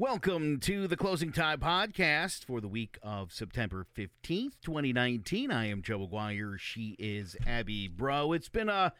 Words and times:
Welcome 0.00 0.60
to 0.60 0.86
the 0.86 0.96
Closing 0.96 1.32
Time 1.32 1.58
podcast 1.58 2.44
for 2.44 2.60
the 2.60 2.68
week 2.68 2.98
of 3.02 3.32
September 3.32 3.84
15th, 3.96 4.52
2019. 4.62 5.50
I 5.50 5.66
am 5.66 5.82
Joe 5.82 6.04
Aguirre. 6.04 6.56
She 6.56 6.94
is 7.00 7.34
Abby 7.44 7.88
Bro. 7.88 8.34
It's 8.34 8.48
been 8.48 8.68
a 8.68 8.92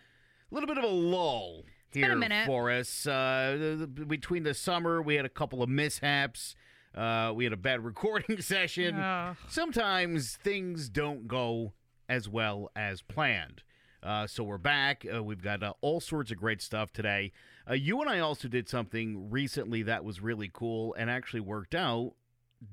little 0.50 0.66
bit 0.66 0.76
of 0.76 0.82
a 0.82 0.88
lull 0.88 1.62
been 1.92 2.02
a 2.02 2.06
here 2.08 2.16
minute. 2.16 2.46
for 2.46 2.72
us. 2.72 3.06
Uh, 3.06 3.86
between 4.08 4.42
the 4.42 4.54
summer, 4.54 5.00
we 5.00 5.14
had 5.14 5.24
a 5.24 5.28
couple 5.28 5.62
of 5.62 5.68
mishaps. 5.68 6.56
Uh, 6.92 7.32
we 7.32 7.44
had 7.44 7.52
a 7.52 7.56
bad 7.56 7.84
recording 7.84 8.40
session. 8.40 8.96
Sometimes 9.46 10.34
things 10.42 10.88
don't 10.88 11.28
go 11.28 11.74
as 12.08 12.28
well 12.28 12.72
as 12.74 13.02
planned. 13.02 13.62
Uh, 14.02 14.26
so 14.26 14.44
we're 14.44 14.58
back. 14.58 15.04
Uh, 15.12 15.22
we've 15.22 15.42
got 15.42 15.62
uh, 15.62 15.72
all 15.80 16.00
sorts 16.00 16.30
of 16.30 16.38
great 16.38 16.62
stuff 16.62 16.92
today. 16.92 17.32
Uh, 17.68 17.74
you 17.74 18.00
and 18.00 18.08
I 18.08 18.20
also 18.20 18.48
did 18.48 18.68
something 18.68 19.30
recently 19.30 19.82
that 19.82 20.04
was 20.04 20.20
really 20.20 20.50
cool 20.52 20.94
and 20.94 21.10
actually 21.10 21.40
worked 21.40 21.74
out 21.74 22.12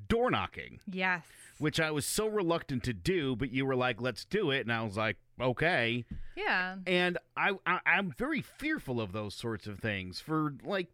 door 0.08 0.32
knocking, 0.32 0.80
Yes. 0.92 1.24
which 1.60 1.80
I 1.80 1.92
was 1.92 2.06
so 2.08 2.28
reluctant 2.28 2.84
to 2.86 2.94
do, 2.94 3.36
but 3.36 3.52
you 3.52 3.66
were 3.66 3.76
like, 3.76 4.02
let's 4.02 4.26
do 4.26 4.50
it. 4.52 4.62
And 4.62 4.72
I 4.72 4.82
was 4.84 4.98
like, 4.98 5.18
okay. 5.40 6.06
Yeah. 6.36 6.78
And 6.88 7.18
I, 7.38 7.52
I 7.68 7.80
I'm 7.86 8.12
very 8.12 8.42
fearful 8.42 9.00
of 9.02 9.12
those 9.12 9.36
sorts 9.36 9.68
of 9.68 9.80
things 9.80 10.20
for 10.20 10.54
like 10.64 10.88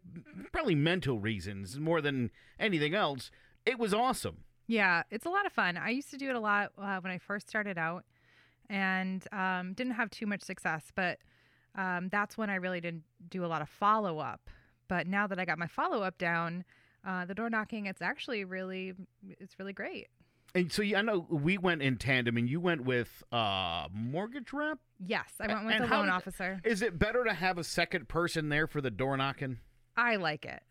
probably 0.52 0.74
mental 0.74 1.18
reasons 1.18 1.78
more 1.78 2.00
than 2.00 2.30
anything 2.58 2.94
else. 2.94 3.30
It 3.64 3.78
was 3.78 3.94
awesome. 3.94 4.38
Yeah. 4.66 5.02
It's 5.10 5.24
a 5.26 5.30
lot 5.30 5.46
of 5.46 5.52
fun. 5.52 5.76
I 5.76 5.90
used 5.90 6.10
to 6.10 6.16
do 6.18 6.28
it 6.28 6.36
a 6.36 6.40
lot 6.40 6.72
uh, 6.78 7.00
when 7.00 7.12
I 7.12 7.18
first 7.18 7.48
started 7.48 7.78
out 7.78 8.04
and 8.72 9.24
um, 9.32 9.74
didn't 9.74 9.92
have 9.92 10.10
too 10.10 10.26
much 10.26 10.42
success, 10.42 10.90
but 10.96 11.18
um, 11.76 12.08
that's 12.10 12.36
when 12.38 12.48
I 12.50 12.56
really 12.56 12.80
didn't 12.80 13.04
do 13.28 13.44
a 13.44 13.46
lot 13.46 13.62
of 13.62 13.68
follow 13.68 14.18
up. 14.18 14.48
But 14.88 15.06
now 15.06 15.26
that 15.26 15.38
I 15.38 15.44
got 15.44 15.58
my 15.58 15.66
follow 15.66 16.02
up 16.02 16.18
down, 16.18 16.64
uh, 17.06 17.24
the 17.26 17.34
door 17.34 17.50
knocking, 17.50 17.86
it's 17.86 18.02
actually 18.02 18.44
really, 18.44 18.94
it's 19.38 19.58
really 19.58 19.72
great. 19.74 20.08
And 20.54 20.70
so 20.72 20.82
yeah, 20.82 20.98
I 20.98 21.02
know 21.02 21.26
we 21.30 21.56
went 21.58 21.82
in 21.82 21.96
tandem, 21.96 22.36
and 22.36 22.48
you 22.48 22.60
went 22.60 22.82
with 22.84 23.22
uh 23.32 23.88
mortgage 23.92 24.52
rep. 24.52 24.78
Yes. 24.98 25.32
I 25.40 25.46
went 25.46 25.64
with 25.66 25.74
And 25.76 25.84
the 25.84 25.88
loan 25.88 26.06
did- 26.06 26.12
officer. 26.12 26.60
Is 26.64 26.82
it 26.82 26.98
better 26.98 27.24
to 27.24 27.32
have 27.34 27.56
a 27.58 27.64
second 27.64 28.08
person 28.08 28.48
there 28.48 28.66
for 28.66 28.80
the 28.80 28.90
door 28.90 29.16
knocking? 29.16 29.58
I 29.96 30.16
like 30.16 30.44
it. 30.44 30.62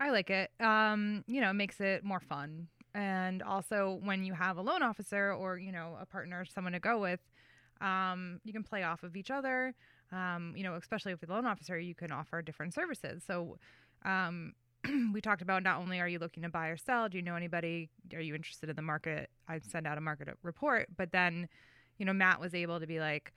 I 0.00 0.10
like 0.10 0.30
it. 0.30 0.50
Um, 0.60 1.24
you 1.26 1.40
know, 1.40 1.50
it 1.50 1.54
makes 1.54 1.80
it 1.80 2.04
more 2.04 2.20
fun. 2.20 2.68
And 2.94 3.42
also 3.42 3.98
when 4.02 4.24
you 4.24 4.32
have 4.34 4.56
a 4.58 4.62
loan 4.62 4.82
officer 4.82 5.32
or, 5.32 5.58
you 5.58 5.72
know, 5.72 5.96
a 6.00 6.06
partner, 6.06 6.44
someone 6.44 6.72
to 6.72 6.80
go 6.80 6.98
with, 7.00 7.20
um, 7.80 8.40
you 8.44 8.52
can 8.52 8.62
play 8.62 8.82
off 8.82 9.02
of 9.02 9.16
each 9.16 9.30
other. 9.30 9.74
Um, 10.12 10.54
you 10.56 10.62
know, 10.62 10.74
especially 10.74 11.12
with 11.12 11.20
the 11.20 11.32
loan 11.32 11.46
officer, 11.46 11.78
you 11.78 11.94
can 11.94 12.12
offer 12.12 12.40
different 12.42 12.74
services. 12.74 13.22
So 13.26 13.58
um 14.04 14.52
we 15.12 15.20
talked 15.20 15.42
about 15.42 15.62
not 15.62 15.78
only 15.78 16.00
are 16.00 16.08
you 16.08 16.18
looking 16.18 16.42
to 16.42 16.48
buy 16.48 16.68
or 16.68 16.76
sell, 16.76 17.08
do 17.08 17.16
you 17.16 17.22
know 17.22 17.34
anybody? 17.34 17.90
Are 18.14 18.20
you 18.20 18.34
interested 18.34 18.68
in 18.70 18.76
the 18.76 18.82
market? 18.82 19.30
I 19.48 19.58
send 19.58 19.86
out 19.86 19.98
a 19.98 20.00
market 20.00 20.28
report, 20.42 20.88
but 20.96 21.12
then, 21.12 21.48
you 21.98 22.06
know, 22.06 22.12
Matt 22.12 22.40
was 22.40 22.54
able 22.54 22.78
to 22.80 22.86
be 22.86 23.00
like, 23.00 23.32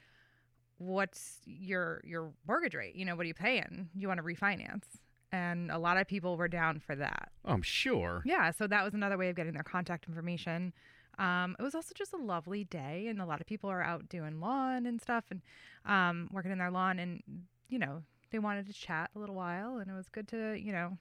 what's 0.77 1.39
your 1.45 2.01
your 2.03 2.31
mortgage 2.47 2.75
rate? 2.75 2.95
You 2.95 3.05
know, 3.05 3.15
what 3.15 3.23
are 3.23 3.27
you 3.27 3.33
paying? 3.33 3.89
You 3.95 4.07
want 4.07 4.19
to 4.19 4.23
refinance? 4.23 4.83
And 5.31 5.69
a 5.69 5.77
lot 5.77 5.97
of 5.97 6.07
people 6.07 6.37
were 6.37 6.47
down 6.47 6.79
for 6.79 6.95
that. 6.95 7.29
Oh, 7.45 7.53
I'm 7.53 7.61
sure. 7.61 8.23
Yeah, 8.25 8.51
so 8.51 8.65
that 8.65 8.83
was 8.83 8.95
another 8.95 9.17
way 9.17 9.29
of 9.29 9.35
getting 9.35 9.53
their 9.53 9.63
contact 9.63 10.07
information. 10.07 10.73
Um, 11.19 11.55
it 11.59 11.63
was 11.63 11.75
also 11.75 11.93
just 11.93 12.13
a 12.13 12.17
lovely 12.17 12.63
day, 12.63 13.07
and 13.07 13.21
a 13.21 13.25
lot 13.25 13.41
of 13.41 13.47
people 13.47 13.69
are 13.69 13.83
out 13.83 14.07
doing 14.09 14.39
lawn 14.39 14.85
and 14.85 15.01
stuff, 15.01 15.25
and 15.29 15.41
um, 15.85 16.29
working 16.31 16.51
in 16.51 16.57
their 16.57 16.71
lawn, 16.71 16.97
and 16.97 17.21
you 17.67 17.77
know 17.77 18.03
they 18.31 18.39
wanted 18.39 18.65
to 18.67 18.73
chat 18.73 19.11
a 19.15 19.19
little 19.19 19.35
while, 19.35 19.77
and 19.77 19.91
it 19.91 19.93
was 19.93 20.07
good 20.07 20.27
to 20.29 20.57
you 20.57 20.71
know 20.71 20.97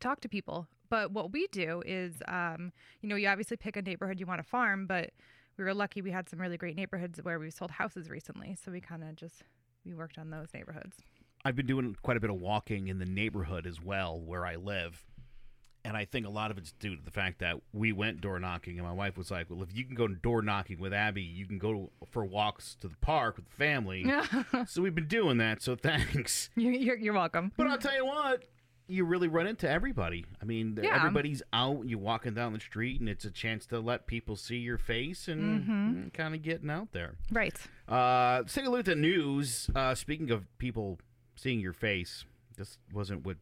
talk 0.00 0.20
to 0.20 0.28
people. 0.28 0.66
But 0.88 1.12
what 1.12 1.32
we 1.32 1.48
do 1.48 1.82
is, 1.84 2.22
um, 2.28 2.72
you 3.00 3.08
know, 3.08 3.16
you 3.16 3.28
obviously 3.28 3.56
pick 3.56 3.76
a 3.76 3.82
neighborhood 3.82 4.20
you 4.20 4.26
want 4.26 4.40
to 4.40 4.48
farm, 4.48 4.86
but 4.86 5.10
we 5.58 5.64
were 5.64 5.74
lucky 5.74 6.02
we 6.02 6.10
had 6.10 6.28
some 6.28 6.40
really 6.40 6.56
great 6.56 6.76
neighborhoods 6.76 7.18
where 7.22 7.38
we 7.38 7.50
sold 7.50 7.70
houses 7.70 8.08
recently, 8.08 8.56
so 8.62 8.70
we 8.70 8.80
kind 8.80 9.02
of 9.02 9.16
just 9.16 9.42
we 9.84 9.94
worked 9.94 10.18
on 10.18 10.30
those 10.30 10.48
neighborhoods. 10.54 10.96
I've 11.44 11.56
been 11.56 11.66
doing 11.66 11.96
quite 12.02 12.16
a 12.16 12.20
bit 12.20 12.30
of 12.30 12.40
walking 12.40 12.88
in 12.88 12.98
the 12.98 13.04
neighborhood 13.04 13.66
as 13.66 13.80
well 13.80 14.20
where 14.20 14.44
I 14.44 14.56
live. 14.56 15.04
And 15.86 15.96
I 15.96 16.04
think 16.04 16.26
a 16.26 16.30
lot 16.30 16.50
of 16.50 16.58
it's 16.58 16.72
due 16.72 16.96
to 16.96 17.02
the 17.04 17.10
fact 17.10 17.38
that 17.38 17.56
we 17.72 17.92
went 17.92 18.20
door 18.20 18.38
knocking, 18.40 18.78
and 18.78 18.86
my 18.86 18.92
wife 18.92 19.16
was 19.16 19.30
like, 19.30 19.46
"Well, 19.48 19.62
if 19.62 19.68
you 19.76 19.84
can 19.84 19.94
go 19.94 20.08
door 20.08 20.42
knocking 20.42 20.78
with 20.80 20.92
Abby, 20.92 21.22
you 21.22 21.46
can 21.46 21.58
go 21.58 21.90
for 22.10 22.24
walks 22.24 22.76
to 22.80 22.88
the 22.88 22.96
park 22.96 23.36
with 23.36 23.44
the 23.46 23.52
family." 23.56 24.04
so 24.66 24.82
we've 24.82 24.94
been 24.94 25.06
doing 25.08 25.38
that. 25.38 25.62
So 25.62 25.76
thanks. 25.90 26.50
you're, 26.56 26.72
you're, 26.72 26.96
you're 26.96 27.14
welcome. 27.14 27.52
But 27.56 27.68
I'll 27.68 27.78
tell 27.78 27.94
you 27.94 28.04
what, 28.04 28.44
you 28.88 29.04
really 29.04 29.28
run 29.28 29.46
into 29.46 29.68
everybody. 29.70 30.24
I 30.42 30.44
mean, 30.44 30.78
Yeah. 30.82 30.96
everybody's 30.96 31.42
out. 31.52 31.84
You're 31.86 31.98
walking 32.00 32.34
down 32.34 32.52
the 32.52 32.60
street, 32.60 32.98
and 33.00 33.08
it's 33.08 33.24
a 33.24 33.30
chance 33.30 33.64
to 33.66 33.78
let 33.78 34.06
people 34.08 34.34
see 34.36 34.56
your 34.58 34.78
face 34.78 35.28
and 35.28 35.60
Mm-hmm. 35.62 36.08
kind 36.08 36.34
of 36.34 36.42
getting 36.42 36.68
out 36.70 36.90
there. 36.92 37.14
Right. 37.30 37.56
Uh, 37.88 38.38
let's 38.42 38.54
take 38.54 38.66
a 38.66 38.70
look 38.70 38.80
at 38.80 38.84
the 38.86 38.94
news. 38.96 39.70
Uh, 39.74 39.94
speaking 39.94 40.30
of 40.32 40.46
people 40.58 40.98
seeing 41.36 41.60
your 41.60 41.72
face, 41.72 42.24
this 42.56 42.78
wasn't 42.92 43.24
what 43.24 43.36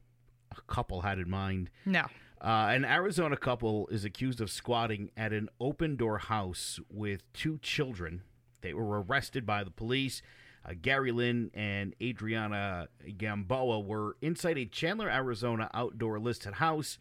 a 0.56 0.60
couple 0.72 1.00
had 1.00 1.19
in 1.19 1.28
mind. 1.31 1.71
No. 1.87 2.04
Uh, 2.44 2.69
an 2.72 2.84
Arizona 2.84 3.37
couple 3.38 3.88
is 3.88 4.05
accused 4.05 4.38
of 4.41 4.50
squatting 4.50 5.10
at 5.16 5.32
an 5.32 5.49
Opendoor 5.59 6.21
house 6.21 6.78
with 6.91 7.22
two 7.32 7.59
children. 7.62 8.21
They 8.60 8.75
were 8.75 9.03
arrested 9.03 9.47
by 9.47 9.65
the 9.65 9.71
police. 9.71 10.21
Uh, 10.62 10.72
Gary 10.81 11.10
Lynn 11.10 11.50
and 11.54 11.94
Adriana 12.03 12.88
Gamboa 13.16 13.81
were 13.81 14.16
inside 14.21 14.59
a 14.59 14.66
Chandler, 14.66 15.09
Arizona 15.10 15.71
Opendoor 15.75 16.22
listed 16.22 16.54
house 16.54 16.99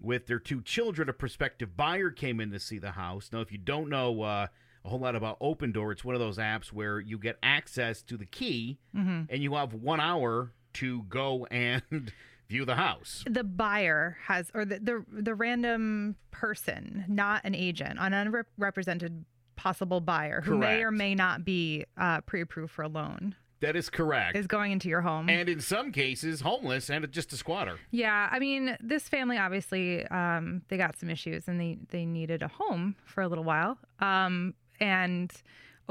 with 0.00 0.26
their 0.26 0.38
two 0.38 0.62
children. 0.62 1.08
A 1.08 1.12
prospective 1.12 1.76
buyer 1.76 2.10
came 2.10 2.40
in 2.40 2.50
to 2.50 2.58
see 2.58 2.78
the 2.78 2.92
house. 2.92 3.28
Now, 3.30 3.40
if 3.40 3.52
you 3.52 3.58
don't 3.58 3.90
know 3.90 4.22
uh, 4.22 4.46
a 4.84 4.88
whole 4.88 5.00
lot 5.00 5.14
about 5.16 5.38
Opendoor, 5.40 5.92
it's 5.92 6.04
one 6.04 6.14
of 6.14 6.20
those 6.20 6.38
apps 6.38 6.68
where 6.72 6.98
you 6.98 7.18
get 7.18 7.36
access 7.42 8.00
to 8.04 8.16
the 8.16 8.26
key 8.26 8.78
Mm-hmm. 8.96 9.22
and 9.28 9.42
you 9.42 9.54
have 9.54 9.74
one 9.74 10.00
hour 10.00 10.52
to 10.74 11.02
go 11.02 11.46
and 11.50 12.10
view 12.52 12.64
the 12.66 12.76
house. 12.76 13.24
the 13.28 13.42
buyer 13.44 14.18
has 14.26 14.50
or 14.54 14.64
the, 14.64 14.78
the 14.78 15.04
the 15.10 15.34
random 15.34 16.14
person 16.30 17.04
not 17.08 17.40
an 17.44 17.54
agent 17.54 17.98
an 17.98 18.12
unrepresented 18.12 19.24
possible 19.56 20.00
buyer 20.00 20.40
who 20.42 20.58
may 20.58 20.82
or 20.82 20.90
may 20.90 21.14
not 21.14 21.44
be 21.44 21.84
uh, 21.96 22.20
pre-approved 22.22 22.70
for 22.72 22.82
a 22.82 22.88
loan 22.88 23.34
That 23.60 23.76
is 23.76 23.88
correct. 23.90 24.36
is 24.36 24.46
going 24.46 24.72
into 24.72 24.88
your 24.88 25.00
home 25.02 25.28
and 25.28 25.48
in 25.48 25.60
some 25.60 25.92
cases, 25.92 26.40
homeless 26.40 26.90
and 26.90 27.10
just 27.10 27.32
a 27.32 27.36
squatter. 27.36 27.78
yeah 27.90 28.28
i 28.30 28.38
mean 28.38 28.76
this 28.80 29.08
family 29.08 29.38
obviously 29.38 30.06
um, 30.08 30.62
they 30.68 30.76
got 30.76 30.98
some 30.98 31.08
issues 31.10 31.48
and 31.48 31.58
they 31.60 31.78
they 31.90 32.04
needed 32.04 32.42
a 32.42 32.48
home 32.48 32.96
for 33.04 33.22
a 33.22 33.28
little 33.28 33.44
while 33.44 33.78
um, 34.00 34.54
and 34.80 35.30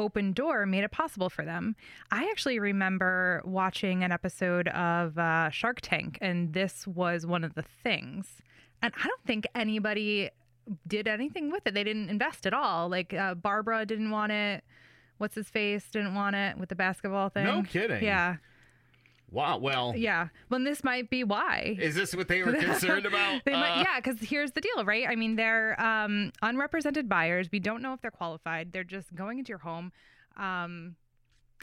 Opendoor 0.10 0.68
made 0.68 0.84
it 0.84 0.92
possible 0.92 1.30
for 1.30 1.46
them. 1.46 1.76
I 2.12 2.30
actually 2.30 2.60
remember 2.60 3.42
watching 3.46 4.04
an 4.04 4.12
episode 4.12 4.68
of 4.70 5.18
uh, 5.18 5.50
shark 5.50 5.80
tank 5.82 6.18
and 6.22 6.54
this 6.54 6.88
was 6.88 7.26
one 7.26 7.44
of 7.44 7.54
the 7.54 7.64
things. 7.84 8.42
And 8.82 8.92
i 8.98 9.08
don't 9.08 9.26
think 9.26 9.46
anybody 9.54 10.30
did 10.88 11.08
anything 11.08 11.52
with 11.52 11.66
it. 11.68 11.74
They 11.74 11.84
didn't 11.84 12.10
invest 12.10 12.46
at 12.46 12.54
all. 12.54 12.90
Like 12.90 13.14
uh, 13.14 13.36
barbara 13.36 13.86
didn't 13.86 14.12
want 14.12 14.32
it. 14.32 14.64
What's 15.18 15.36
his 15.36 15.50
face 15.50 15.90
didn't 15.92 16.16
want 16.16 16.36
it 16.36 16.58
with 16.58 16.70
the 16.70 16.76
basketball 16.76 17.30
thing. 17.30 17.46
No 17.46 17.64
kidding. 17.64 18.04
yeah 18.04 18.38
Wow. 19.32 19.58
Well, 19.60 19.94
yeah 19.96 20.28
well 20.50 20.60
this 20.64 20.84
might 20.84 21.10
be 21.10 21.24
why 21.24 21.78
is 21.80 21.96
this 21.96 22.14
what 22.16 22.28
they 22.28 22.44
were 22.44 22.54
concerned 22.54 23.06
about? 23.12 23.42
they 23.46 23.54
might, 23.54 23.80
Uh, 23.80 23.84
yeah, 23.88 24.00
because 24.02 24.20
here's 24.20 24.52
the 24.52 24.62
deal, 24.62 24.84
right? 24.86 25.06
I 25.10 25.16
mean, 25.16 25.36
they're 25.38 25.80
um, 25.82 26.32
unrepresented 26.42 27.08
buyers. 27.08 27.50
We 27.52 27.60
don't 27.60 27.82
know 27.82 27.94
if 27.94 28.02
they're 28.02 28.12
qualified. 28.12 28.74
They're 28.74 28.84
just 28.84 29.16
going 29.16 29.40
into 29.40 29.50
your 29.50 29.60
home. 29.60 29.92
Um, 30.38 30.96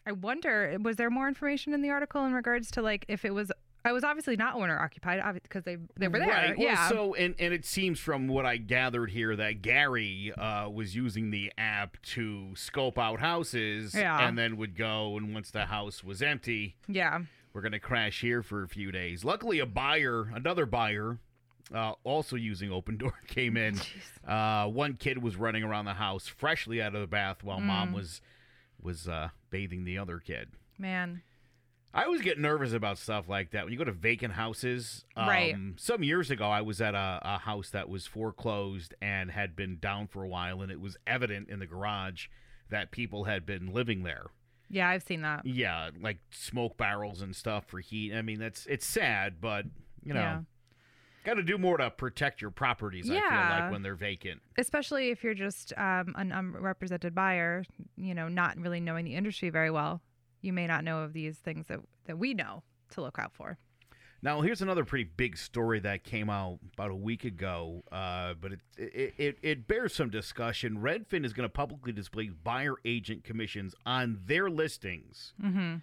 I 0.06 0.12
wonder, 0.12 0.76
was 0.80 0.96
there 0.96 1.10
more 1.10 1.28
information 1.28 1.74
in 1.74 1.82
the 1.82 1.90
article 1.90 2.24
in 2.24 2.32
regards 2.32 2.70
to 2.72 2.82
like 2.82 3.04
if 3.08 3.24
it 3.24 3.34
was? 3.34 3.52
I 3.84 3.92
was 3.92 4.02
obviously 4.04 4.36
not 4.36 4.54
owner 4.56 4.78
occupied 4.78 5.22
because 5.42 5.62
they 5.64 5.76
they 5.96 6.08
were 6.08 6.18
there. 6.18 6.28
Right. 6.28 6.58
Well, 6.58 6.66
yeah. 6.66 6.88
so, 6.88 7.14
and, 7.14 7.34
and 7.38 7.54
it 7.54 7.64
seems 7.64 7.98
from 8.00 8.26
what 8.28 8.44
I 8.44 8.56
gathered 8.56 9.10
here 9.10 9.36
that 9.36 9.62
Gary 9.62 10.32
uh, 10.36 10.68
was 10.68 10.96
using 10.96 11.30
the 11.30 11.52
app 11.56 11.96
to 12.14 12.54
scope 12.56 12.98
out 12.98 13.20
houses 13.20 13.94
Yeah. 13.94 14.26
and 14.26 14.36
then 14.36 14.56
would 14.56 14.76
go, 14.76 15.16
and 15.16 15.32
once 15.32 15.50
the 15.52 15.66
house 15.66 16.02
was 16.02 16.20
empty, 16.22 16.76
yeah. 16.88 17.20
We're 17.52 17.62
going 17.62 17.72
to 17.72 17.78
crash 17.78 18.20
here 18.20 18.42
for 18.42 18.62
a 18.62 18.68
few 18.68 18.92
days. 18.92 19.24
Luckily, 19.24 19.58
a 19.58 19.66
buyer, 19.66 20.30
another 20.34 20.66
buyer, 20.66 21.18
uh, 21.74 21.92
also 22.04 22.36
using 22.36 22.70
Opendoor, 22.70 23.12
came 23.26 23.56
in. 23.56 23.78
Uh, 24.26 24.66
one 24.68 24.94
kid 24.94 25.22
was 25.22 25.36
running 25.36 25.62
around 25.64 25.86
the 25.86 25.94
house 25.94 26.26
freshly 26.28 26.80
out 26.82 26.94
of 26.94 27.00
the 27.00 27.06
bath 27.06 27.42
while 27.42 27.58
Mm. 27.58 27.64
mom 27.64 27.92
was 27.92 28.20
was 28.80 29.08
uh, 29.08 29.30
bathing 29.50 29.84
the 29.84 29.98
other 29.98 30.18
kid. 30.20 30.50
Man. 30.78 31.22
I 31.92 32.04
always 32.04 32.20
get 32.20 32.38
nervous 32.38 32.72
about 32.74 32.98
stuff 32.98 33.28
like 33.28 33.50
that 33.52 33.64
when 33.64 33.72
you 33.72 33.78
go 33.78 33.84
to 33.84 33.92
vacant 33.92 34.34
houses. 34.34 35.04
Um, 35.16 35.26
Right. 35.28 35.56
Some 35.76 36.04
years 36.04 36.30
ago, 36.30 36.48
I 36.48 36.60
was 36.60 36.80
at 36.80 36.94
a, 36.94 37.18
a 37.22 37.38
house 37.38 37.70
that 37.70 37.88
was 37.88 38.06
foreclosed 38.06 38.94
and 39.02 39.30
had 39.32 39.56
been 39.56 39.78
down 39.80 40.06
for 40.06 40.22
a 40.22 40.28
while, 40.28 40.60
and 40.60 40.70
it 40.70 40.80
was 40.80 40.96
evident 41.06 41.48
in 41.48 41.58
the 41.58 41.66
garage 41.66 42.26
that 42.70 42.90
people 42.92 43.24
had 43.24 43.44
been 43.46 43.72
living 43.72 44.02
there. 44.04 44.26
Yeah, 44.70 44.88
I've 44.88 45.02
seen 45.02 45.22
that. 45.22 45.46
Yeah, 45.46 45.90
like 46.00 46.18
smoke 46.30 46.76
barrels 46.76 47.22
and 47.22 47.34
stuff 47.34 47.64
for 47.66 47.80
heat. 47.80 48.12
I 48.14 48.22
mean, 48.22 48.38
that's 48.38 48.66
it's 48.66 48.86
sad, 48.86 49.40
but 49.40 49.64
you 50.04 50.12
know, 50.14 50.20
Yeah. 50.20 50.40
got 51.24 51.34
to 51.34 51.42
do 51.42 51.58
more 51.58 51.76
to 51.78 51.90
protect 51.90 52.40
your 52.42 52.50
properties. 52.50 53.10
I 53.10 53.14
feel 53.14 53.22
like 53.22 53.70
when 53.72 53.82
they're 53.82 53.94
vacant. 53.94 54.40
especially 54.58 55.10
if 55.10 55.24
you're 55.24 55.34
just 55.34 55.72
um, 55.76 56.14
an 56.16 56.32
unrepresented 56.32 57.14
buyer, 57.14 57.64
you 57.96 58.14
know, 58.14 58.28
not 58.28 58.56
really 58.58 58.80
knowing 58.80 59.04
the 59.04 59.14
industry 59.14 59.50
very 59.50 59.70
well. 59.70 60.00
You 60.42 60.52
may 60.52 60.66
not 60.66 60.84
know 60.84 61.00
of 61.00 61.12
these 61.12 61.38
things 61.38 61.66
that 61.68 61.80
that 62.06 62.18
we 62.18 62.34
know 62.34 62.62
to 62.90 63.00
look 63.00 63.18
out 63.18 63.32
for. 63.34 63.58
Now, 64.20 64.40
here's 64.40 64.62
another 64.62 64.84
pretty 64.84 65.08
big 65.16 65.36
story 65.36 65.78
that 65.80 66.02
came 66.02 66.28
out 66.28 66.58
about 66.74 66.90
a 66.90 66.96
week 66.96 67.24
ago, 67.24 67.84
uh, 67.92 68.34
but 68.40 68.52
it, 68.52 68.60
it, 68.76 69.14
it, 69.16 69.38
it 69.42 69.68
bears 69.68 69.94
some 69.94 70.10
discussion. 70.10 70.78
Redfin 70.78 71.24
is 71.24 71.32
going 71.32 71.48
to 71.48 71.52
publicly 71.52 71.92
display 71.92 72.28
buyer 72.28 72.74
agent 72.84 73.22
commissions 73.22 73.76
on 73.86 74.18
their 74.26 74.50
listings. 74.50 75.34
Mm-hmm. 75.40 75.76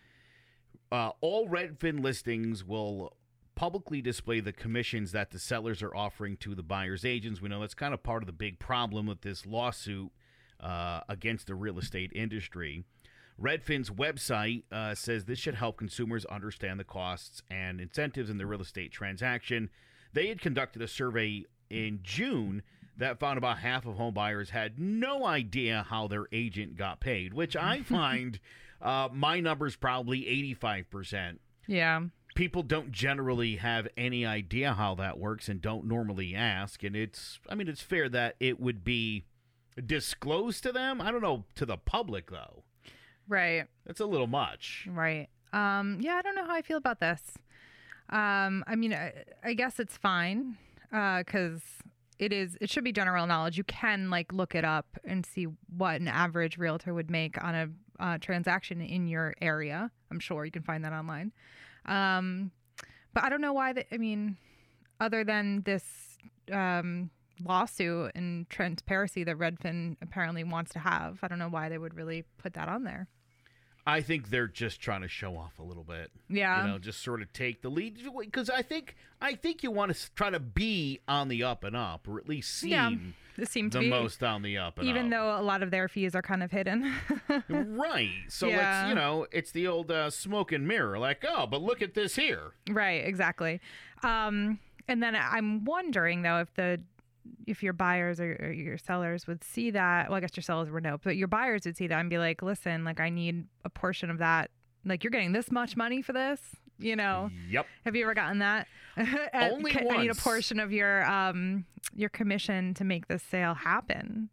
Uh, 0.92 1.12
all 1.22 1.48
Redfin 1.48 2.04
listings 2.04 2.64
will 2.64 3.16
publicly 3.56 4.02
display 4.02 4.42
the 4.42 4.52
commissions 4.52 5.14
that 5.14 5.32
the 5.32 5.40
sellers 5.40 5.82
are 5.82 5.96
offering 5.96 6.36
to 6.38 6.54
the 6.54 6.64
buyer's 6.64 7.06
agents. 7.06 7.42
We 7.42 7.48
know 7.48 7.62
that's 7.62 7.74
kind 7.74 7.94
of 7.94 8.04
part 8.04 8.22
of 8.22 8.28
the 8.28 8.34
big 8.34 8.60
problem 8.60 9.06
with 9.06 9.22
this 9.22 9.46
lawsuit 9.46 10.12
uh, 10.60 11.02
against 11.08 11.48
the 11.48 11.56
real 11.56 11.80
estate 11.80 12.12
industry. 12.14 12.84
Redfin's 13.42 13.90
website 13.90 14.64
uh, 14.72 14.96
says 14.96 15.26
this 15.26 15.40
should 15.40 15.56
help 15.56 15.78
consumers 15.78 16.26
understand 16.26 16.80
the 16.80 16.86
costs 16.86 17.42
and 17.50 17.82
incentives 17.82 18.30
in 18.30 18.38
the 18.38 18.46
real 18.46 18.62
estate 18.62 18.92
transaction. 18.92 19.70
They 20.14 20.28
had 20.28 20.40
conducted 20.40 20.82
a 20.82 20.88
survey 20.88 21.44
in 21.70 22.00
June 22.02 22.64
that 22.98 23.20
found 23.20 23.38
about 23.38 23.60
half 23.60 23.86
of 23.86 23.96
home 23.96 24.14
buyers 24.14 24.52
had 24.52 24.80
no 24.80 25.26
idea 25.26 25.86
how 25.90 26.08
their 26.08 26.28
agent 26.32 26.78
got 26.78 27.02
paid, 27.02 27.34
which 27.34 27.56
I 27.56 27.82
find 27.84 28.40
uh, 28.82 29.10
my 29.12 29.40
number's 29.40 29.76
probably 29.76 30.22
85%. 30.60 31.40
Yeah. 31.68 32.02
People 32.36 32.64
don't 32.64 32.92
generally 32.92 33.58
have 33.58 33.88
any 33.98 34.26
idea 34.26 34.74
how 34.74 34.96
that 34.96 35.18
works 35.18 35.50
and 35.50 35.62
don't 35.62 35.86
normally 35.86 36.36
ask. 36.36 36.84
And 36.84 36.96
it's, 36.96 37.40
I 37.50 37.56
mean, 37.56 37.68
it's 37.68 37.82
fair 37.82 38.08
that 38.10 38.36
it 38.40 38.60
would 38.60 38.84
be 38.84 39.26
disclosed 39.86 40.64
to 40.64 40.72
them. 40.72 41.02
I 41.02 41.12
don't 41.12 41.22
know, 41.22 41.46
to 41.56 41.66
the 41.66 41.78
public, 41.78 42.32
though. 42.32 42.64
Right. 43.27 43.66
It's 43.86 44.00
a 44.00 44.06
little 44.06 44.27
much. 44.27 44.88
Right. 44.89 45.27
Um, 45.54 46.00
yeah, 46.01 46.16
I 46.16 46.22
don't 46.22 46.36
know 46.36 46.45
how 46.45 46.54
I 46.54 46.62
feel 46.62 46.77
about 46.77 47.00
this. 47.00 47.22
Um, 48.10 48.63
I 48.68 48.75
mean, 48.75 48.94
I, 48.94 49.13
I 49.44 49.54
guess 49.54 49.80
it's 49.80 49.98
fine 49.98 50.57
because 50.92 51.62
it 52.19 52.31
is. 52.31 52.57
It 52.62 52.69
should 52.69 52.83
be 52.83 52.92
general 52.92 53.25
knowledge. 53.25 53.57
You 53.57 53.63
can 53.63 54.10
like 54.10 54.31
look 54.31 54.56
it 54.56 54.63
up 54.63 54.86
and 55.04 55.25
see 55.25 55.48
what 55.75 56.00
an 56.00 56.07
average 56.07 56.57
realtor 56.57 56.94
would 56.94 57.10
make 57.10 57.42
on 57.44 57.56
a 57.56 57.69
uh, 58.00 58.18
transaction 58.19 58.81
in 58.81 59.07
your 59.07 59.33
area. 59.42 59.92
I'm 60.12 60.19
sure 60.19 60.45
you 60.45 60.51
can 60.51 60.63
find 60.63 60.83
that 60.86 60.94
online. 60.94 61.31
Um, 61.86 62.51
but 63.13 63.24
I 63.24 63.30
don't 63.30 63.42
know 63.42 63.54
why. 63.54 63.74
That 63.74 63.88
I 63.92 63.98
mean, 63.98 64.38
other 65.00 65.24
than 65.24 65.63
this 65.63 65.83
um, 66.51 67.10
lawsuit 67.44 68.12
and 68.16 68.50
transparency 68.50 69.24
that 69.24 69.38
Redfin 69.38 69.98
apparently 70.02 70.44
wants 70.44 70.72
to 70.74 70.80
have, 70.80 71.20
I 71.22 71.28
don't 71.28 71.40
know 71.40 71.50
why 71.50 71.70
they 71.70 71.78
would 71.78 71.94
really 71.96 72.24
put 72.38 72.54
that 72.54 72.68
on 72.70 72.84
there. 72.84 73.08
I 73.88 74.02
think 74.02 74.30
they're 74.32 74.48
just 74.48 74.82
trying 74.82 75.02
to 75.02 75.08
show 75.08 75.38
off 75.38 75.60
a 75.60 75.64
little 75.64 75.84
bit. 75.84 76.10
Yeah. 76.28 76.64
You 76.66 76.72
know, 76.72 76.80
just 76.80 77.04
sort 77.04 77.22
of 77.22 77.32
take 77.34 77.62
the 77.62 77.70
lead 77.70 78.00
because 78.20 78.50
I 78.50 78.64
think 78.64 78.96
I 79.22 79.36
think 79.36 79.62
you 79.62 79.70
want 79.70 79.96
to 79.96 80.12
try 80.16 80.32
to 80.32 80.40
be 80.40 81.02
on 81.08 81.28
the 81.28 81.44
up 81.44 81.64
and 81.64 81.76
up, 81.76 82.08
or 82.08 82.18
at 82.18 82.28
least 82.28 82.52
seem 82.52 82.72
Yeah, 82.72 82.90
to 83.46 83.70
the 83.70 83.80
be 83.82 83.90
most 83.92 84.24
on 84.24 84.42
the 84.42 84.58
up 84.58 84.80
and 84.80 84.88
even 84.88 85.06
up. 85.06 85.12
though 85.12 85.40
a 85.40 85.46
lot 85.46 85.62
of 85.62 85.70
their 85.70 85.88
fees 85.88 86.16
are 86.16 86.24
kind 86.24 86.42
of 86.42 86.50
hidden. 86.50 86.92
right. 87.48 88.10
So 88.28 88.48
Yeah. 88.48 88.82
it's 88.86 88.90
you 88.90 88.96
know 88.96 89.28
it's 89.32 89.52
the 89.52 89.68
old 89.68 89.92
uh, 89.92 90.10
smoke 90.10 90.52
and 90.52 90.68
mirror. 90.68 90.98
Like, 90.98 91.24
oh, 91.28 91.46
but 91.46 91.62
look 91.62 91.84
at 91.84 91.94
this 91.94 92.16
here. 92.16 92.54
right, 92.68 93.06
exactly. 93.06 93.62
Um, 94.02 94.60
and 94.88 95.04
then 95.04 95.16
I'm 95.16 95.64
wondering 95.64 96.24
though 96.24 96.40
if 96.40 96.52
the 96.56 96.82
if 97.48 97.62
your 97.63 97.74
buyers 97.74 98.19
or, 98.19 98.36
or 98.42 98.51
your 98.51 98.77
sellers 98.77 99.27
would 99.27 99.44
see 99.44 99.72
that. 99.72 100.10
Well, 100.10 100.18
I 100.18 100.19
guess 100.22 100.36
your 100.36 100.44
sellers 100.44 100.69
were 100.69 100.81
no, 100.81 100.98
but 101.04 101.16
your 101.18 101.27
buyers 101.27 101.66
would 101.66 101.77
see 101.77 101.88
that 101.88 102.00
and 102.00 102.10
be 102.10 102.18
like, 102.18 102.42
"Listen, 102.42 102.83
like 102.83 103.00
I 103.00 103.10
need 103.10 103.45
a 103.63 103.69
portion 103.69 104.10
of 104.10 104.18
that. 104.19 104.51
Like 104.83 105.04
you're 105.04 105.12
getting 105.12 105.31
this 105.31 105.51
much 105.51 105.75
money 105.77 106.01
for 106.01 106.13
this." 106.13 106.39
You 106.77 106.98
know, 106.98 107.30
Yep. 107.50 107.68
have 107.86 107.95
you 107.95 108.04
ever 108.04 108.13
gotten 108.13 108.39
that? 108.39 108.68
Only 109.33 109.72
ca- 109.72 109.88
I 109.89 110.01
need 110.01 110.12
a 110.12 110.16
portion 110.16 110.60
of 110.60 110.74
your 110.74 111.06
um 111.06 111.66
your 111.94 112.10
commission 112.10 112.74
to 112.75 112.83
make 112.83 113.07
this 113.07 113.24
sale 113.24 113.54
happen. 113.54 114.30